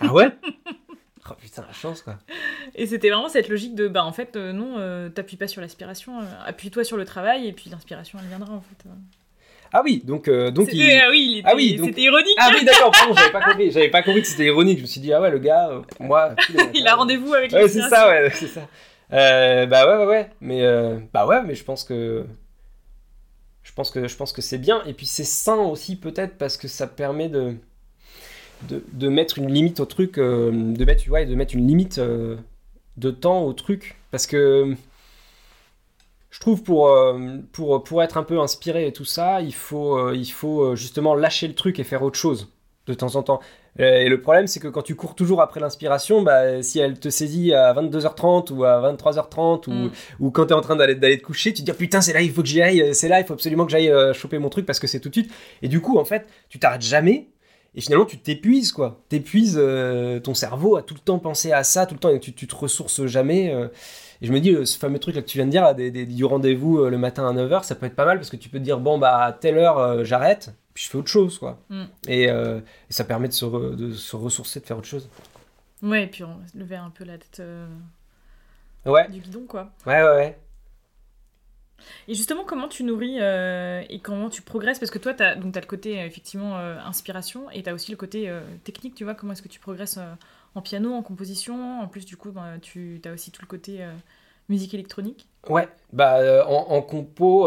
Ah 0.00 0.12
ouais? 0.12 0.28
Oh 1.30 1.34
putain, 1.40 1.64
la 1.66 1.72
chance 1.72 2.02
quoi. 2.02 2.18
Et 2.74 2.86
c'était 2.86 3.10
vraiment 3.10 3.28
cette 3.28 3.48
logique 3.48 3.76
de 3.76 3.86
bah 3.86 4.04
en 4.04 4.12
fait 4.12 4.34
euh, 4.34 4.52
non, 4.52 4.74
euh, 4.78 5.08
t'appuies 5.08 5.36
pas 5.36 5.46
sur 5.46 5.60
l'aspiration, 5.60 6.20
euh, 6.20 6.24
appuie-toi 6.46 6.82
sur 6.82 6.96
le 6.96 7.04
travail 7.04 7.46
et 7.46 7.52
puis 7.52 7.70
l'inspiration 7.70 8.18
elle 8.20 8.28
viendra 8.28 8.52
en 8.52 8.60
fait. 8.60 8.88
Ah 9.72 9.82
oui, 9.84 10.02
donc 10.04 10.28
donc 10.28 10.68
il... 10.72 10.82
ah 11.00 11.08
oui, 11.10 11.38
était... 11.38 11.48
ah 11.48 11.54
oui 11.54 11.80
c'était 11.82 12.02
ironique. 12.02 12.36
Ah 12.38 12.50
oui, 12.52 12.64
d'accord, 12.64 12.92
j'avais 13.16 13.30
pas 13.30 13.40
compris, 13.40 13.70
j'avais 13.70 13.88
pas 13.88 14.02
compris 14.02 14.22
que 14.22 14.26
c'était 14.26 14.46
ironique. 14.46 14.78
Je 14.78 14.82
me 14.82 14.88
suis 14.88 15.00
dit 15.00 15.12
ah 15.12 15.20
ouais 15.20 15.30
le 15.30 15.38
gars, 15.38 15.70
moi. 16.00 16.34
il 16.74 16.86
a 16.88 16.96
rendez-vous 16.96 17.32
avec. 17.34 17.52
Ouais 17.52 17.68
c'est 17.68 17.88
ça, 17.88 18.08
ouais, 18.08 18.30
c'est 18.34 18.48
ça. 18.48 18.68
bah 19.10 19.86
ouais 19.86 19.96
ouais 19.98 20.06
ouais, 20.06 20.30
mais 20.40 20.62
bah 21.12 21.26
ouais, 21.26 21.42
mais 21.44 21.54
je 21.54 21.62
pense 21.62 21.84
que 21.84 22.26
je 23.62 23.72
pense 23.72 23.92
que 23.92 24.08
je 24.08 24.16
pense 24.16 24.32
que 24.32 24.42
c'est 24.42 24.58
bien 24.58 24.82
et 24.86 24.92
puis 24.92 25.06
c'est 25.06 25.22
sain 25.22 25.58
aussi 25.58 25.96
peut-être 25.96 26.36
parce 26.36 26.56
que 26.56 26.66
ça 26.66 26.88
permet 26.88 27.28
de 27.28 27.54
de, 28.68 29.08
mettre 29.08 29.38
une 29.38 29.52
limite 29.52 29.80
au 29.80 29.86
truc, 29.86 30.18
euh, 30.18 30.50
de, 30.50 30.84
mettre, 30.84 31.08
ouais, 31.10 31.26
de 31.26 31.34
mettre 31.34 31.54
une 31.54 31.66
limite 31.66 31.98
euh, 31.98 32.36
de 32.96 33.10
temps 33.10 33.42
au 33.42 33.52
truc. 33.52 33.96
Parce 34.10 34.26
que 34.26 34.74
je 36.30 36.40
trouve 36.40 36.62
pour, 36.62 36.88
euh, 36.88 37.38
pour, 37.52 37.82
pour 37.84 38.02
être 38.02 38.16
un 38.16 38.22
peu 38.22 38.40
inspiré 38.40 38.86
et 38.86 38.92
tout 38.92 39.04
ça, 39.04 39.40
il 39.40 39.54
faut, 39.54 40.12
il 40.12 40.30
faut 40.30 40.76
justement 40.76 41.14
lâcher 41.14 41.48
le 41.48 41.54
truc 41.54 41.78
et 41.78 41.84
faire 41.84 42.02
autre 42.02 42.18
chose 42.18 42.48
de 42.86 42.94
temps 42.94 43.16
en 43.16 43.22
temps. 43.22 43.40
Et 43.78 44.10
le 44.10 44.20
problème, 44.20 44.46
c'est 44.46 44.60
que 44.60 44.68
quand 44.68 44.82
tu 44.82 44.94
cours 44.96 45.14
toujours 45.14 45.40
après 45.40 45.58
l'inspiration, 45.58 46.20
bah, 46.20 46.62
si 46.62 46.78
elle 46.78 47.00
te 47.00 47.08
saisit 47.08 47.54
à 47.54 47.72
22h30 47.72 48.52
ou 48.52 48.64
à 48.64 48.92
23h30 48.92 49.66
ou, 49.66 49.72
mm. 49.72 49.90
ou 50.20 50.30
quand 50.30 50.46
tu 50.46 50.52
es 50.52 50.56
en 50.56 50.60
train 50.60 50.76
d'aller, 50.76 50.94
d'aller 50.94 51.16
te 51.16 51.24
coucher, 51.24 51.54
tu 51.54 51.64
te 51.64 51.70
dis 51.70 51.76
putain, 51.76 52.02
c'est 52.02 52.12
là, 52.12 52.20
il 52.20 52.30
faut 52.30 52.42
que 52.42 52.48
j'y 52.48 52.60
aille, 52.60 52.94
c'est 52.94 53.08
là, 53.08 53.20
il 53.20 53.24
faut 53.24 53.32
absolument 53.32 53.64
que 53.64 53.70
j'aille 53.70 53.90
choper 54.12 54.38
mon 54.38 54.50
truc 54.50 54.66
parce 54.66 54.78
que 54.78 54.86
c'est 54.86 55.00
tout 55.00 55.08
de 55.08 55.14
suite. 55.14 55.32
Et 55.62 55.68
du 55.68 55.80
coup, 55.80 55.98
en 55.98 56.04
fait, 56.04 56.26
tu 56.50 56.58
t'arrêtes 56.58 56.82
jamais 56.82 57.28
et 57.74 57.80
finalement, 57.80 58.04
tu 58.04 58.18
t'épuises, 58.18 58.70
quoi. 58.70 59.02
T'épuises 59.08 59.56
euh, 59.58 60.20
ton 60.20 60.34
cerveau 60.34 60.76
à 60.76 60.82
tout 60.82 60.94
le 60.94 61.00
temps 61.00 61.18
penser 61.18 61.52
à 61.52 61.64
ça, 61.64 61.86
tout 61.86 61.94
le 61.94 62.00
temps, 62.00 62.10
et 62.10 62.20
tu, 62.20 62.34
tu 62.34 62.46
te 62.46 62.54
ressources 62.54 63.06
jamais. 63.06 63.52
Euh. 63.54 63.68
et 64.20 64.26
je 64.26 64.32
me 64.32 64.40
dis, 64.40 64.50
euh, 64.50 64.66
ce 64.66 64.78
fameux 64.78 64.98
truc 64.98 65.14
là 65.14 65.22
que 65.22 65.26
tu 65.26 65.38
viens 65.38 65.46
de 65.46 65.50
dire, 65.50 65.74
des, 65.74 65.90
du 66.04 66.24
rendez-vous 66.24 66.84
le 66.84 66.98
matin 66.98 67.26
à 67.26 67.32
9h, 67.32 67.64
ça 67.64 67.74
peut 67.74 67.86
être 67.86 67.96
pas 67.96 68.04
mal 68.04 68.18
parce 68.18 68.28
que 68.28 68.36
tu 68.36 68.50
peux 68.50 68.58
te 68.58 68.64
dire, 68.64 68.78
bon, 68.78 68.98
bah, 68.98 69.24
à 69.24 69.32
telle 69.32 69.56
heure, 69.56 70.04
j'arrête, 70.04 70.54
puis 70.74 70.84
je 70.84 70.90
fais 70.90 70.98
autre 70.98 71.08
chose, 71.08 71.38
quoi. 71.38 71.60
Mm. 71.70 71.84
Et, 72.08 72.28
ça 72.90 73.04
permet 73.04 73.28
de 73.28 73.32
se, 73.32 73.46
de 73.46 73.92
se, 73.94 74.16
ressourcer, 74.16 74.60
de 74.60 74.66
faire 74.66 74.76
autre 74.76 74.86
chose. 74.86 75.08
Ouais, 75.82 76.04
et 76.04 76.06
puis 76.06 76.24
on 76.24 76.36
lever 76.54 76.76
un 76.76 76.90
peu 76.90 77.04
la 77.04 77.16
tête 77.16 77.42
ouais. 78.84 79.08
du 79.08 79.20
guidon, 79.20 79.46
quoi. 79.48 79.70
Ouais, 79.86 80.02
ouais, 80.02 80.14
ouais. 80.16 80.38
Et 82.08 82.14
justement, 82.14 82.44
comment 82.44 82.68
tu 82.68 82.84
nourris 82.84 83.18
euh, 83.20 83.82
et 83.88 84.00
comment 84.00 84.28
tu 84.28 84.42
progresses? 84.42 84.78
Parce 84.78 84.90
que 84.90 84.98
toi, 84.98 85.14
tu 85.14 85.22
as, 85.22 85.34
le 85.34 85.66
côté 85.66 86.00
euh, 86.00 86.06
effectivement 86.06 86.58
euh, 86.58 86.78
inspiration 86.84 87.50
et 87.50 87.62
tu 87.62 87.70
as 87.70 87.74
aussi 87.74 87.90
le 87.90 87.96
côté 87.96 88.30
technique, 88.64 88.94
tu 88.94 89.04
vois, 89.04 89.14
comment 89.14 89.32
est-ce 89.32 89.42
que 89.42 89.48
tu 89.48 89.60
progresses 89.60 89.98
en 90.54 90.62
piano, 90.62 90.92
en 90.92 91.02
composition? 91.02 91.80
En 91.80 91.88
plus, 91.88 92.04
du 92.04 92.16
coup, 92.16 92.32
ben, 92.32 92.58
tu 92.60 93.00
as 93.04 93.12
aussi 93.12 93.30
tout 93.30 93.42
le 93.42 93.46
côté 93.48 93.80
musique 94.48 94.74
électronique? 94.74 95.28
Ouais, 95.48 95.68
bah, 95.92 96.46
en, 96.46 96.82
compo, 96.82 97.44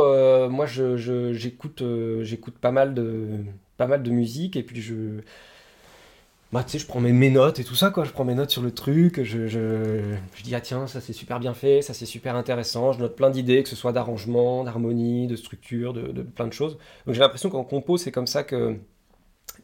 moi, 0.49 0.65
j'écoute 0.65 1.79
je, 1.79 2.23
j'écoute 2.23 2.57
pas, 2.57 2.71
mal 2.71 2.93
de, 2.93 3.43
pas 3.77 3.87
mal 3.87 4.03
de 4.03 4.11
musique 4.11 4.55
et 4.55 4.63
puis 4.63 4.81
je 4.81 5.21
bah, 6.55 6.63
tu 6.63 6.71
sais, 6.71 6.79
je 6.79 6.87
prends 6.87 7.01
mes, 7.01 7.29
notes 7.29 7.59
et 7.59 7.65
tout 7.65 7.75
ça, 7.75 7.91
quoi. 7.91 8.05
Je 8.05 8.11
prends 8.11 8.23
mes 8.23 8.33
notes 8.33 8.49
sur 8.49 8.61
le 8.61 8.71
truc, 8.71 9.21
je, 9.23 9.45
je, 9.45 10.15
je 10.33 10.43
dis, 10.43 10.55
ah 10.55 10.61
tiens, 10.61 10.87
ça 10.87 11.01
c'est 11.01 11.11
super 11.11 11.41
bien 11.41 11.53
fait, 11.53 11.81
ça 11.81 11.93
c'est 11.93 12.05
super 12.05 12.37
intéressant. 12.37 12.93
Je 12.93 12.99
note 12.99 13.17
plein 13.17 13.29
d'idées, 13.29 13.61
que 13.61 13.67
ce 13.67 13.75
soit 13.75 13.91
d'arrangement, 13.91 14.63
d'harmonie, 14.63 15.27
de 15.27 15.35
structure, 15.35 15.91
de, 15.91 16.21
plein 16.21 16.47
de 16.47 16.53
choses. 16.53 16.77
Donc 17.05 17.13
j'ai 17.13 17.19
l'impression 17.19 17.49
qu'en 17.49 17.65
compo, 17.65 17.97
c'est 17.97 18.13
comme 18.13 18.25
ça 18.25 18.45
que, 18.45 18.77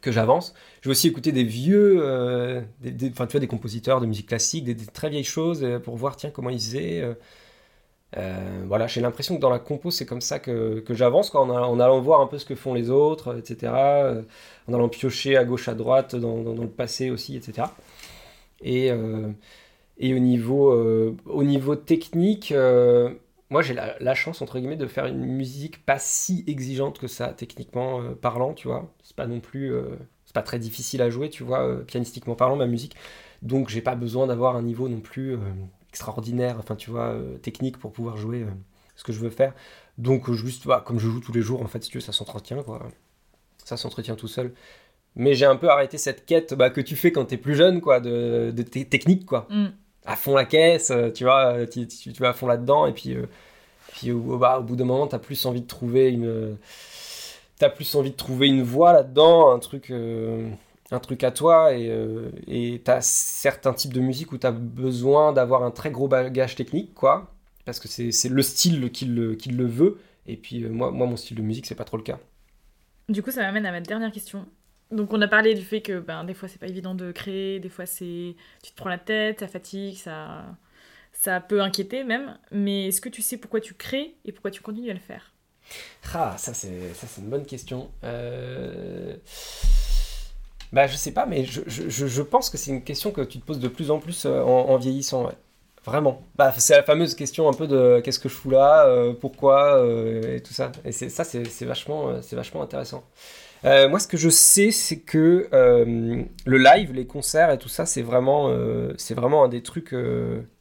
que 0.02 0.12
j'avance. 0.12 0.52
Je 0.82 0.90
vais 0.90 0.92
aussi 0.92 1.08
écouter 1.08 1.32
des 1.32 1.44
vieux, 1.44 1.96
euh, 2.02 2.60
des, 2.82 2.94
tu 2.94 3.10
vois, 3.10 3.40
des 3.40 3.46
compositeurs 3.46 4.02
de 4.02 4.06
musique 4.06 4.28
classique, 4.28 4.64
des, 4.64 4.76
très 4.76 5.08
vieilles 5.08 5.24
choses 5.24 5.64
euh, 5.64 5.78
pour 5.78 5.96
voir, 5.96 6.16
tiens, 6.16 6.30
comment 6.30 6.50
ils 6.50 6.60
faisaient. 6.60 7.00
Euh, 7.00 7.14
euh, 8.18 8.64
voilà, 8.66 8.86
j'ai 8.86 9.00
l'impression 9.00 9.36
que 9.36 9.40
dans 9.40 9.50
la 9.50 9.58
compo, 9.58 9.90
c'est 9.90 10.04
comme 10.06 10.20
ça 10.20 10.38
que, 10.38 10.80
que 10.80 10.94
j'avance, 10.94 11.34
en, 11.34 11.48
en, 11.48 11.80
allant 11.80 12.00
voir 12.00 12.20
un 12.20 12.26
peu 12.26 12.38
ce 12.38 12.44
que 12.44 12.54
font 12.54 12.74
les 12.74 12.90
autres, 12.90 13.38
etc. 13.38 13.72
Euh, 13.74 14.22
en 14.68 14.74
allant 14.74 14.88
piocher 14.88 15.36
à 15.36 15.44
gauche, 15.44 15.68
à 15.68 15.74
droite, 15.74 16.14
dans, 16.16 16.42
dans, 16.42 16.62
le 16.62 16.68
passé 16.68 17.10
aussi, 17.10 17.36
etc. 17.36 17.68
Et, 18.62 18.90
euh, 18.90 19.30
et 19.98 20.14
au, 20.14 20.18
niveau, 20.18 20.72
au 21.26 21.44
niveau 21.44 21.76
technique, 21.76 22.52
moi 23.50 23.62
j'ai 23.62 23.74
la, 23.74 23.96
la, 24.00 24.14
chance, 24.14 24.42
entre 24.42 24.58
guillemets, 24.58 24.76
de 24.76 24.86
faire 24.86 25.06
une 25.06 25.24
musique 25.24 25.84
pas 25.84 25.98
si 25.98 26.44
exigeante 26.46 26.98
que 26.98 27.08
ça, 27.08 27.28
techniquement 27.28 28.02
parlant, 28.20 28.52
tu 28.54 28.68
vois. 28.68 28.92
C'est 29.02 29.16
pas 29.16 29.26
non 29.26 29.40
plus. 29.40 29.72
c'est 30.26 30.34
pas 30.34 30.42
très 30.42 30.58
difficile 30.58 31.02
à 31.02 31.10
jouer, 31.10 31.30
tu 31.30 31.44
vois, 31.44 31.82
pianistiquement 31.86 32.34
parlant, 32.34 32.56
ma 32.56 32.66
musique. 32.66 32.96
Donc 33.42 33.68
j'ai 33.68 33.82
pas 33.82 33.94
besoin 33.96 34.26
d'avoir 34.26 34.56
un 34.56 34.62
niveau 34.62 34.88
non 34.88 35.00
plus 35.00 35.36
extraordinaire, 35.92 36.56
enfin 36.58 36.74
tu 36.74 36.90
vois, 36.90 37.08
euh, 37.08 37.36
technique 37.36 37.76
pour 37.78 37.92
pouvoir 37.92 38.16
jouer 38.16 38.42
euh, 38.42 38.50
ce 38.96 39.04
que 39.04 39.12
je 39.12 39.20
veux 39.20 39.28
faire. 39.28 39.52
Donc 39.98 40.30
euh, 40.30 40.32
juste, 40.32 40.66
bah, 40.66 40.82
comme 40.84 40.98
je 40.98 41.06
joue 41.06 41.20
tous 41.20 41.32
les 41.32 41.42
jours, 41.42 41.60
en 41.60 41.66
fait, 41.66 41.84
si 41.84 41.90
tu 41.90 41.98
veux, 41.98 42.02
ça 42.02 42.12
s'entretient, 42.12 42.62
quoi. 42.62 42.88
Ça 43.62 43.76
s'entretient 43.76 44.16
tout 44.16 44.28
seul. 44.28 44.54
Mais 45.16 45.34
j'ai 45.34 45.44
un 45.44 45.56
peu 45.56 45.68
arrêté 45.68 45.98
cette 45.98 46.24
quête 46.24 46.54
bah, 46.54 46.70
que 46.70 46.80
tu 46.80 46.96
fais 46.96 47.12
quand 47.12 47.26
t'es 47.26 47.36
plus 47.36 47.54
jeune, 47.54 47.82
quoi, 47.82 48.00
de, 48.00 48.50
de 48.56 48.62
technique, 48.62 49.26
quoi. 49.26 49.46
Mm. 49.50 49.66
À 50.06 50.16
fond 50.16 50.34
la 50.34 50.46
caisse, 50.46 50.90
tu 51.14 51.24
vois, 51.24 51.66
tu, 51.66 51.86
tu, 51.86 52.10
vas 52.14 52.30
à 52.30 52.32
fond 52.32 52.46
là-dedans, 52.46 52.86
et 52.86 52.92
puis, 52.92 53.14
puis 53.92 54.10
au, 54.10 54.38
bah, 54.38 54.58
au 54.58 54.62
bout 54.62 54.76
d'un 54.76 54.86
moment, 54.86 55.06
t'as 55.06 55.18
plus 55.18 55.44
envie 55.46 55.60
de 55.60 55.66
trouver 55.66 56.08
une... 56.08 56.56
T'as 57.58 57.68
plus 57.68 57.94
envie 57.94 58.10
de 58.10 58.16
trouver 58.16 58.48
une 58.48 58.62
voie 58.62 58.92
là-dedans, 58.92 59.52
un 59.52 59.58
truc 59.60 59.92
un 60.92 61.00
truc 61.00 61.24
à 61.24 61.30
toi 61.30 61.72
et 61.72 61.88
euh, 61.88 62.30
tu 62.46 62.90
as 62.90 63.00
certains 63.00 63.72
types 63.72 63.92
de 63.92 64.00
musique 64.00 64.32
où 64.32 64.38
tu 64.38 64.46
as 64.46 64.52
besoin 64.52 65.32
d'avoir 65.32 65.62
un 65.62 65.70
très 65.70 65.90
gros 65.90 66.08
bagage 66.08 66.54
technique, 66.54 66.94
quoi, 66.94 67.32
parce 67.64 67.80
que 67.80 67.88
c'est 67.88 68.28
le 68.28 68.42
style 68.42 68.90
qui 68.92 69.06
le, 69.06 69.34
qui 69.34 69.50
le 69.50 69.66
veut. 69.66 69.98
Et 70.26 70.36
puis 70.36 70.62
euh, 70.62 70.68
moi, 70.68 70.90
moi, 70.90 71.06
mon 71.06 71.16
style 71.16 71.36
de 71.36 71.42
musique, 71.42 71.66
c'est 71.66 71.74
pas 71.74 71.84
trop 71.84 71.96
le 71.96 72.02
cas. 72.02 72.18
Du 73.08 73.22
coup, 73.22 73.30
ça 73.30 73.40
m'amène 73.42 73.66
à 73.66 73.72
ma 73.72 73.80
dernière 73.80 74.12
question. 74.12 74.46
Donc 74.90 75.12
on 75.14 75.20
a 75.22 75.28
parlé 75.28 75.54
du 75.54 75.62
fait 75.62 75.80
que 75.80 76.00
ben, 76.00 76.22
des 76.24 76.34
fois 76.34 76.48
c'est 76.48 76.58
pas 76.58 76.68
évident 76.68 76.94
de 76.94 77.12
créer, 77.12 77.60
des 77.60 77.70
fois 77.70 77.86
c'est 77.86 78.36
tu 78.62 78.72
te 78.72 78.76
prends 78.76 78.90
la 78.90 78.98
tête, 78.98 79.40
ça 79.40 79.48
fatigue, 79.48 79.96
ça 79.96 80.44
ça 81.12 81.40
peut 81.40 81.62
inquiéter 81.62 82.04
même. 82.04 82.38
Mais 82.50 82.88
est-ce 82.88 83.00
que 83.00 83.08
tu 83.08 83.22
sais 83.22 83.38
pourquoi 83.38 83.60
tu 83.60 83.72
crées 83.72 84.16
et 84.26 84.32
pourquoi 84.32 84.50
tu 84.50 84.60
continues 84.60 84.90
à 84.90 84.94
le 84.94 85.00
faire? 85.00 85.32
Ah, 86.12 86.36
ça 86.36 86.52
c'est 86.52 86.92
ça 86.92 87.06
c'est 87.06 87.22
une 87.22 87.30
bonne 87.30 87.46
question. 87.46 87.90
Euh... 88.04 89.16
Bah, 90.72 90.86
je 90.86 90.96
sais 90.96 91.12
pas, 91.12 91.26
mais 91.26 91.44
je, 91.44 91.60
je, 91.66 92.06
je 92.06 92.22
pense 92.22 92.48
que 92.48 92.56
c'est 92.56 92.70
une 92.70 92.82
question 92.82 93.10
que 93.10 93.20
tu 93.20 93.38
te 93.38 93.44
poses 93.44 93.58
de 93.60 93.68
plus 93.68 93.90
en 93.90 93.98
plus 93.98 94.24
euh, 94.24 94.42
en, 94.42 94.76
vieillissant. 94.78 95.30
Vraiment. 95.84 96.22
Bah, 96.36 96.54
c'est 96.56 96.74
la 96.74 96.82
fameuse 96.82 97.14
question 97.14 97.48
un 97.48 97.52
peu 97.52 97.66
de 97.66 98.00
qu'est-ce 98.02 98.18
que 98.18 98.30
je 98.30 98.34
fous 98.34 98.50
là, 98.50 98.86
euh, 98.86 99.12
pourquoi, 99.12 99.76
euh, 99.76 100.36
et 100.36 100.40
tout 100.40 100.54
ça. 100.54 100.72
Et 100.86 100.92
c'est, 100.92 101.10
ça, 101.10 101.24
c'est, 101.24 101.64
vachement, 101.66 102.22
c'est 102.22 102.36
vachement 102.36 102.62
intéressant. 102.62 103.04
moi, 103.64 103.98
ce 103.98 104.08
que 104.08 104.16
je 104.16 104.30
sais, 104.30 104.70
c'est 104.70 105.00
que 105.00 105.48
le 105.52 106.58
live, 106.58 106.92
les 106.94 107.06
concerts 107.06 107.50
et 107.50 107.58
tout 107.58 107.68
ça, 107.68 107.84
c'est 107.84 108.02
vraiment, 108.02 108.50
c'est 108.96 109.14
vraiment 109.14 109.44
un 109.44 109.48
des 109.48 109.62
trucs 109.62 109.94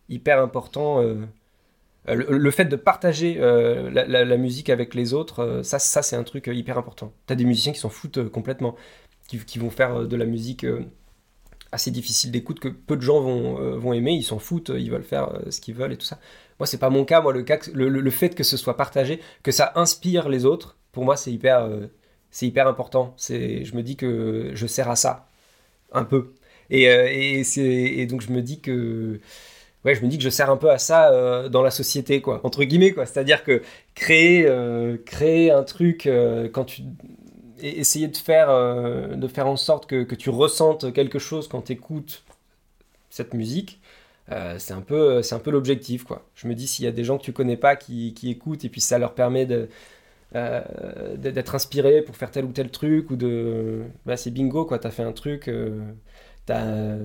hyper 0.09 0.41
importants. 0.41 1.01
Le, 2.07 2.51
fait 2.51 2.65
de 2.65 2.75
partager 2.75 3.35
la, 3.35 4.05
la, 4.05 4.25
la, 4.25 4.37
musique 4.37 4.69
avec 4.69 4.93
les 4.93 5.13
autres, 5.13 5.61
ça, 5.63 5.79
ça 5.79 6.01
c'est 6.01 6.17
un 6.17 6.23
truc 6.23 6.49
hyper 6.51 6.77
important. 6.77 7.13
T'as 7.27 7.35
des 7.35 7.45
musiciens 7.45 7.71
qui 7.71 7.79
s'en 7.79 7.89
foutent 7.89 8.27
complètement 8.29 8.75
qui, 9.39 9.59
vont 9.59 9.69
faire 9.69 9.95
euh, 9.95 10.07
de 10.07 10.15
la 10.15 10.25
musique 10.25 10.63
euh, 10.63 10.83
assez 11.71 11.91
difficile 11.91 12.31
d'écoute 12.31 12.59
que 12.59 12.67
peu 12.67 12.95
de 12.95 13.01
gens 13.01 13.21
vont, 13.21 13.59
euh, 13.59 13.77
vont 13.77 13.93
aimer, 13.93 14.11
ils 14.11 14.23
s'en 14.23 14.39
foutent, 14.39 14.71
ils 14.75 14.91
veulent 14.91 15.03
faire 15.03 15.39
ce 15.49 15.61
qu'ils 15.61 15.75
veulent 15.75 15.93
et 15.93 15.97
tout 15.97 16.05
ça. 16.05 16.19
Moi, 16.59 16.67
c'est 16.67 16.77
pas 16.77 16.89
mon 16.89 17.05
cas. 17.05 17.21
Moi, 17.21 17.33
le, 17.33 17.43
cas, 17.43 17.59
le, 17.73 17.89
le, 17.89 18.11
fait 18.11 18.35
que 18.35 18.43
ce 18.43 18.57
soit 18.57 18.77
partagé, 18.77 19.19
que 19.43 19.51
ça 19.51 19.71
inspire 19.75 20.29
les 20.29 20.45
autres, 20.45 20.77
pour 20.91 21.05
moi, 21.05 21.17
c'est 21.17 21.31
hyper, 21.31 21.67
hyper 22.41 22.67
important. 22.67 23.15
Je 23.17 23.75
me 23.75 23.81
dis 23.81 23.95
que 23.95 24.51
je 24.53 24.67
sers 24.67 24.89
à 24.89 24.95
ça, 24.95 25.27
un 25.91 26.03
peu. 26.03 26.33
Et, 26.69 26.83
et, 26.83 28.01
et, 28.01 28.05
donc, 28.05 28.21
je 28.21 28.31
me 28.31 28.41
dis 28.41 28.61
que. 28.61 29.19
Ouais, 29.83 29.95
je 29.95 30.01
me 30.03 30.07
dis 30.07 30.19
que 30.19 30.23
je 30.23 30.29
sers 30.29 30.51
un 30.51 30.57
peu 30.57 30.69
à 30.69 30.77
ça 30.77 31.49
dans 31.49 31.63
la 31.63 31.71
société, 31.71 32.21
quoi, 32.21 32.41
entre 32.43 32.63
guillemets, 32.63 32.91
quoi. 32.91 33.07
C'est-à-dire 33.07 33.43
que 33.43 33.63
créer, 33.95 34.47
créer 35.05 35.49
un 35.51 35.63
truc 35.63 36.07
quand 36.53 36.65
tu 36.65 36.83
essayer 37.61 38.07
de 38.07 38.17
faire, 38.17 38.49
euh, 38.49 39.15
de 39.15 39.27
faire 39.27 39.47
en 39.47 39.57
sorte 39.57 39.87
que, 39.87 40.03
que, 40.03 40.15
tu 40.15 40.29
ressentes 40.29 40.93
quelque 40.93 41.19
chose 41.19 41.47
quand 41.47 41.63
tu 41.63 41.73
écoutes 41.73 42.23
cette 43.09 43.33
musique, 43.33 43.79
euh, 44.31 44.57
c'est 44.59 44.73
un 44.73 44.81
peu, 44.81 45.21
peu 45.43 45.51
l'objectif. 45.51 46.03
quoi. 46.03 46.25
Je 46.35 46.47
me 46.47 46.55
dis, 46.55 46.67
s'il 46.67 46.85
y 46.85 46.87
a 46.87 46.91
des 46.91 47.03
gens 47.03 47.17
que 47.17 47.23
tu 47.23 47.33
connais 47.33 47.57
pas 47.57 47.75
qui, 47.75 48.13
qui 48.13 48.29
écoutent 48.29 48.65
et 48.65 48.69
puis 48.69 48.81
ça 48.81 48.99
leur 48.99 49.13
permet 49.15 49.45
de, 49.45 49.69
euh, 50.35 51.17
d'être 51.17 51.55
inspiré 51.55 52.01
pour 52.01 52.15
faire 52.17 52.31
tel 52.31 52.45
ou 52.45 52.51
tel 52.53 52.71
truc, 52.71 53.11
ou 53.11 53.15
de. 53.15 53.83
Bah, 54.05 54.17
c'est 54.17 54.31
bingo, 54.31 54.65
quoi. 54.65 54.79
Tu 54.79 54.87
as 54.87 54.91
fait 54.91 55.03
un 55.03 55.13
truc, 55.13 55.49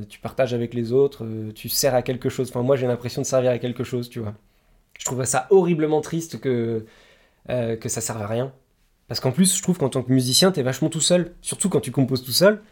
tu 0.09 0.18
partages 0.20 0.54
avec 0.54 0.74
les 0.74 0.92
autres, 0.92 1.26
tu 1.54 1.68
sers 1.68 1.94
à 1.94 2.02
quelque 2.02 2.28
chose. 2.28 2.50
Enfin, 2.50 2.62
moi, 2.62 2.76
j'ai 2.76 2.86
l'impression 2.86 3.22
de 3.22 3.26
servir 3.26 3.50
à 3.50 3.59
quelque 3.59 3.84
chose, 3.84 4.09
tu 4.09 4.20
vois. 4.20 4.34
Je 4.98 5.04
trouve 5.04 5.24
ça 5.24 5.46
horriblement 5.50 6.00
triste 6.00 6.40
que, 6.40 6.86
que 7.48 7.88
ça 7.88 8.00
serve 8.00 8.22
à 8.22 8.26
rien. 8.26 8.52
Parce 9.09 9.20
qu'en 9.20 9.32
plus, 9.32 9.57
je 9.57 9.62
trouve 9.62 9.78
qu'en 9.78 9.88
tant 9.88 10.02
que 10.02 10.12
musicien, 10.12 10.52
t'es 10.52 10.62
vachement 10.62 10.88
tout 10.88 11.00
seul. 11.00 11.34
Surtout 11.42 11.68
quand 11.68 11.80
tu 11.80 11.92
composes 11.92 12.24
tout 12.24 12.32
seul, 12.32 12.62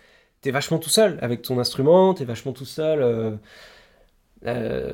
es 0.45 0.51
vachement 0.51 0.79
tout 0.79 0.91
seul 0.91 1.19
avec 1.23 1.43
ton 1.43 1.59
instrument, 1.59 2.13
tu 2.13 2.23
es 2.23 2.27
vachement 2.27 2.53
tout 2.53 2.67
seul. 2.67 3.39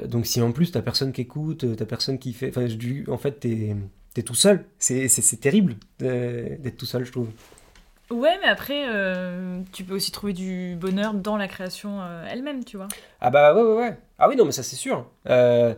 donc 0.06 0.26
si 0.26 0.40
en 0.40 0.52
plus 0.52 0.70
t'as 0.70 0.82
personne 0.82 1.12
qui 1.12 1.22
écoute, 1.22 1.76
t'as 1.76 1.86
personne 1.86 2.18
qui 2.18 2.32
fait... 2.32 2.50
Enfin, 2.56 2.66
en 3.08 3.18
fait, 3.18 3.40
t'es 3.40 3.74
es 4.16 4.22
tout 4.22 4.34
seul. 4.34 4.64
C'est 4.78 5.40
terrible 5.40 5.76
d'être 5.98 6.76
tout 6.76 6.86
seul, 6.86 7.04
je 7.04 7.12
trouve. 7.12 7.28
Ouais, 8.10 8.38
mais 8.42 8.48
après, 8.48 8.86
euh, 8.88 9.60
tu 9.72 9.84
peux 9.84 9.94
aussi 9.94 10.10
trouver 10.10 10.32
du 10.32 10.76
bonheur 10.76 11.14
dans 11.14 11.36
la 11.36 11.46
création 11.46 12.00
euh, 12.00 12.26
elle-même, 12.28 12.64
tu 12.64 12.76
vois. 12.76 12.88
Ah 13.20 13.30
bah 13.30 13.54
ouais, 13.54 13.62
ouais, 13.62 13.76
ouais. 13.76 13.96
Ah 14.18 14.28
oui, 14.28 14.34
non, 14.34 14.44
mais 14.44 14.52
ça 14.52 14.64
c'est 14.64 14.74
sûr. 14.74 15.06
Euh, 15.28 15.74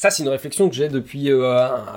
ça, 0.00 0.10
c'est 0.10 0.22
une 0.22 0.30
réflexion 0.30 0.68
que 0.70 0.74
j'ai 0.74 0.88
depuis 0.88 1.28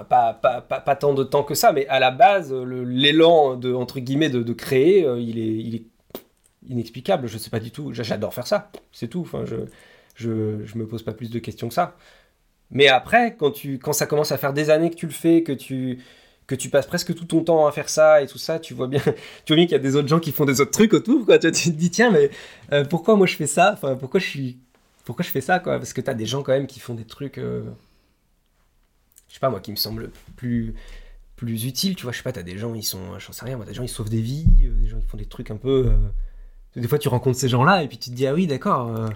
pas, 0.10 0.34
pas, 0.42 0.96
tant 0.96 1.14
de 1.14 1.24
temps 1.24 1.44
que 1.44 1.56
ça, 1.56 1.72
mais 1.72 1.88
à 1.88 2.00
la 2.00 2.12
base, 2.12 2.54
l'élan 2.54 3.56
de 3.56 3.74
entre 3.74 4.00
guillemets 4.02 4.30
de, 4.30 4.54
créer, 4.54 5.08
il 5.20 5.40
est, 5.40 5.64
il 5.64 5.76
est 5.76 5.84
inexplicable. 6.68 7.28
Je 7.28 7.38
sais 7.38 7.50
pas 7.50 7.62
du 7.62 7.72
tout. 7.72 7.94
J'adore 7.94 8.34
faire 8.34 8.48
ça. 8.48 8.72
C'est 8.92 9.08
tout. 9.08 9.22
Enfin, 9.22 9.46
je, 9.46 9.56
je, 10.16 10.66
je 10.66 10.78
me 10.78 10.86
pose 10.86 11.04
pas 11.04 11.14
plus 11.14 11.30
de 11.30 11.40
questions 11.40 11.70
que 11.70 11.74
ça. 11.74 11.96
Mais 12.72 12.88
après, 12.88 13.36
quand 13.38 13.52
tu, 13.52 13.80
quand 13.80 13.94
ça 13.94 14.06
commence 14.06 14.32
à 14.32 14.38
faire 14.38 14.52
des 14.52 14.70
années 14.70 14.90
que 14.90 14.96
tu 14.96 15.06
le 15.06 15.14
fais, 15.14 15.44
que 15.44 15.54
tu 15.54 16.00
que 16.46 16.56
tu 16.56 16.70
passes 16.70 16.88
presque 16.88 17.16
tout 17.16 17.24
ton 17.24 17.42
temps 17.42 17.68
à 17.68 17.72
faire 17.72 17.88
ça 17.88 18.22
et 18.22 18.28
tout 18.28 18.38
ça, 18.38 18.60
tu 18.60 18.74
vois 18.74 18.88
bien, 18.88 19.00
bien 19.48 19.64
qu'il 19.64 19.72
y 19.72 19.76
a 19.76 19.80
des 19.80 19.96
autres 19.96 20.10
gens 20.10 20.20
qui 20.20 20.34
font 20.34 20.44
des 20.44 20.60
autres 20.60 20.72
trucs 20.72 20.94
autour. 20.94 21.26
Tu, 21.40 21.52
te 21.52 21.70
dis 21.70 21.90
tiens, 21.90 22.12
mais 22.12 22.30
euh, 22.74 22.84
pourquoi 22.84 23.16
moi 23.16 23.28
je 23.28 23.38
fais 23.38 23.48
ça? 23.48 23.72
Enfin, 23.74 23.96
pourquoi 23.96 24.20
je 24.20 24.26
suis, 24.26 24.58
pourquoi 25.06 25.24
je 25.24 25.30
fais 25.30 25.42
ça, 25.42 25.60
quoi? 25.60 25.78
Parce 25.78 25.94
que 25.94 26.02
t'as 26.02 26.14
des 26.14 26.26
gens 26.26 26.44
quand 26.44 26.52
même 26.52 26.68
qui 26.68 26.80
font 26.82 26.96
des 26.96 27.06
trucs, 27.06 27.38
euh, 27.38 27.64
je 29.34 29.38
sais 29.38 29.40
pas 29.40 29.50
moi, 29.50 29.60
qui 29.62 29.72
me 29.72 29.76
semblent 29.76 30.12
plus 30.36 30.76
plus 31.36 31.66
utiles, 31.66 31.96
tu 31.96 32.04
vois. 32.04 32.12
Je 32.12 32.18
sais 32.18 32.24
pas, 32.24 32.32
t'as 32.32 32.44
des 32.44 32.56
gens, 32.56 32.76
ils 32.76 32.84
sont, 32.84 33.18
j'en 33.18 33.34
sais 33.34 33.46
rien, 33.46 33.58
moi, 33.58 33.66
des 33.66 33.74
gens 33.74 33.82
ils 33.82 33.90
sauvent 33.90 34.08
des 34.08 34.22
vies, 34.22 34.46
euh, 34.64 34.70
des 34.80 34.90
gens 34.90 35.00
qui 35.00 35.08
font 35.08 35.18
des 35.18 35.26
trucs 35.26 35.50
un 35.50 35.58
peu. 35.58 35.92
des 36.76 36.88
fois, 36.88 37.00
tu 37.00 37.08
rencontres 37.08 37.40
ces 37.40 37.50
gens-là 37.50 37.82
et 37.82 37.88
puis 37.88 37.98
tu 37.98 38.12
te 38.12 38.16
dis 38.16 38.28
ah 38.28 38.34
oui, 38.36 38.46
d'accord. 38.46 38.96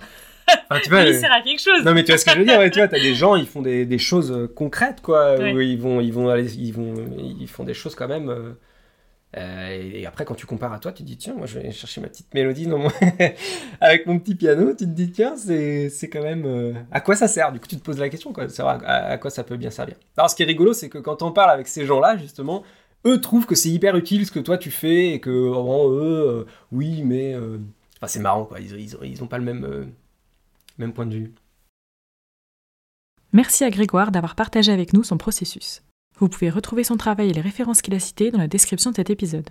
Enfin, 0.70 0.80
tu 0.82 0.90
vois, 0.90 1.02
il 1.02 1.14
sert 1.20 1.32
à 1.32 1.42
quelque 1.42 1.62
chose. 1.62 1.84
Non, 1.84 1.94
mais 1.94 2.06
tu 2.06 2.12
vois 2.12 2.18
ce 2.18 2.24
que 2.24 2.32
je 2.32 2.40
veux 2.40 2.46
dire, 2.46 2.58
ouais, 2.58 2.72
tu 2.72 2.80
vois, 2.80 2.88
t'as 2.88 3.00
des 3.00 3.14
gens, 3.16 3.36
ils 3.36 3.46
font 3.46 3.62
des, 3.62 3.86
des 3.86 3.98
choses 3.98 4.32
euh, 4.32 4.48
concrètes, 4.48 5.02
quoi, 5.02 5.38
où 5.38 5.60
ils 5.60 5.78
vont, 5.78 6.00
ils 6.00 6.14
vont 6.14 6.30
aller, 6.30 6.52
ils 6.56 6.72
vont, 6.72 6.96
ils 7.18 7.50
font 7.50 7.66
des 7.66 7.74
choses 7.74 7.96
quand 7.96 8.08
même. 8.08 8.56
Euh, 9.38 9.40
euh, 9.40 9.92
et 9.94 10.06
après, 10.06 10.26
quand 10.26 10.36
tu 10.36 10.46
compares 10.46 10.74
à 10.74 10.80
toi, 10.80 10.92
tu 10.92 11.04
te 11.04 11.08
dis, 11.08 11.18
tiens, 11.18 11.34
moi, 11.36 11.46
je 11.46 11.60
vais 11.60 11.72
chercher 11.72 12.02
ma 12.02 12.08
petite 12.08 12.34
mélodie 12.34 12.68
avec 13.82 14.06
mon 14.06 14.20
petit 14.20 14.36
piano, 14.36 14.72
tu 14.72 14.86
te 14.86 14.90
dis, 14.90 15.12
tiens, 15.12 15.36
c'est, 15.38 15.92
quand 16.12 16.24
même... 16.24 16.86
à 16.92 17.02
quoi 17.02 17.16
ça 17.16 17.28
sert? 17.28 17.52
Du 17.52 17.60
coup, 17.60 17.68
tu 17.68 17.78
te 17.78 17.84
poses 17.84 18.00
la 18.00 18.10
question, 18.10 18.34
quoi, 18.34 18.50
savoir 18.50 18.82
à, 18.86 19.18
quoi 19.18 19.30
ça 19.30 19.44
peut 19.44 19.58
bien 19.58 19.70
servir? 19.70 19.96
Alors, 20.18 20.30
ce 20.30 20.36
qui 20.36 20.44
est 20.44 20.48
rigolo, 20.48 20.74
c'est 20.74 20.90
que 20.90 20.98
quand 20.98 21.22
on 21.22 21.32
parle 21.32 21.52
avec 21.52 21.68
ces 21.68 21.86
gens-là, 21.86 22.18
justement, 22.18 22.64
eux 23.06 23.22
trouvent 23.22 23.46
que 23.46 23.56
c'est 23.56 23.70
hyper 23.70 23.96
utile 23.96 24.26
ce 24.26 24.32
que 24.32 24.40
toi 24.40 24.58
tu 24.58 24.72
fais, 24.72 25.12
et 25.12 25.20
que, 25.20 25.30
oh, 25.30 25.92
eux, 25.92 26.46
oui, 26.72 27.04
mais... 27.04 27.36
Enfin, 27.36 28.08
c'est 28.08 28.20
marrant, 28.20 28.46
quoi, 28.46 28.60
ils, 28.60 28.74
ils, 28.80 28.98
ils 29.04 29.28
pas 29.28 29.38
le 29.38 29.44
même 29.44 29.92
même 30.78 30.94
point 30.94 31.06
de 31.06 31.16
vue. 31.16 31.34
Merci 33.34 33.64
à 33.64 33.70
Grégoire 33.70 34.12
d'avoir 34.12 34.36
partagé 34.36 34.72
avec 34.72 34.94
nous 34.94 35.04
son 35.04 35.18
processus. 35.18 35.82
Vous 36.20 36.30
pouvez 36.30 36.50
retrouver 36.50 36.84
son 36.84 36.98
travail 36.98 37.30
et 37.30 37.34
les 37.34 37.42
références 37.42 37.82
qu'il 37.82 37.94
a 37.94 38.00
citées 38.00 38.32
dans 38.32 38.40
la 38.40 38.48
description 38.48 38.92
de 38.92 38.96
cet 38.96 39.10
épisode. 39.10 39.50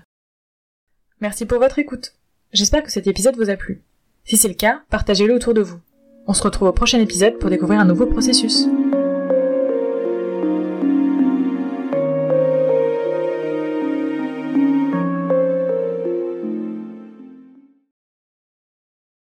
Merci 1.21 1.47
pour 1.47 1.59
votre 1.59 1.79
écoute. 1.79 2.15
J'espère 2.53 2.83
que 2.83 2.91
cet 2.91 3.07
épisode 3.07 3.37
vous 3.37 3.51
a 3.51 3.57
plu. 3.57 3.83
Si 4.25 4.37
c'est 4.37 4.49
le 4.49 4.55
cas, 4.55 4.83
partagez-le 4.91 5.35
autour 5.35 5.55
de 5.55 5.63
vous. 5.63 5.79
On 6.27 6.35
se 6.35 6.43
retrouve 6.43 6.69
au 6.69 6.73
prochain 6.73 7.01
épisode 7.01 7.39
pour 7.39 7.51
découvrir 7.51 7.81
un 7.81 7.85
nouveau 7.85 8.07
processus. 8.07 8.67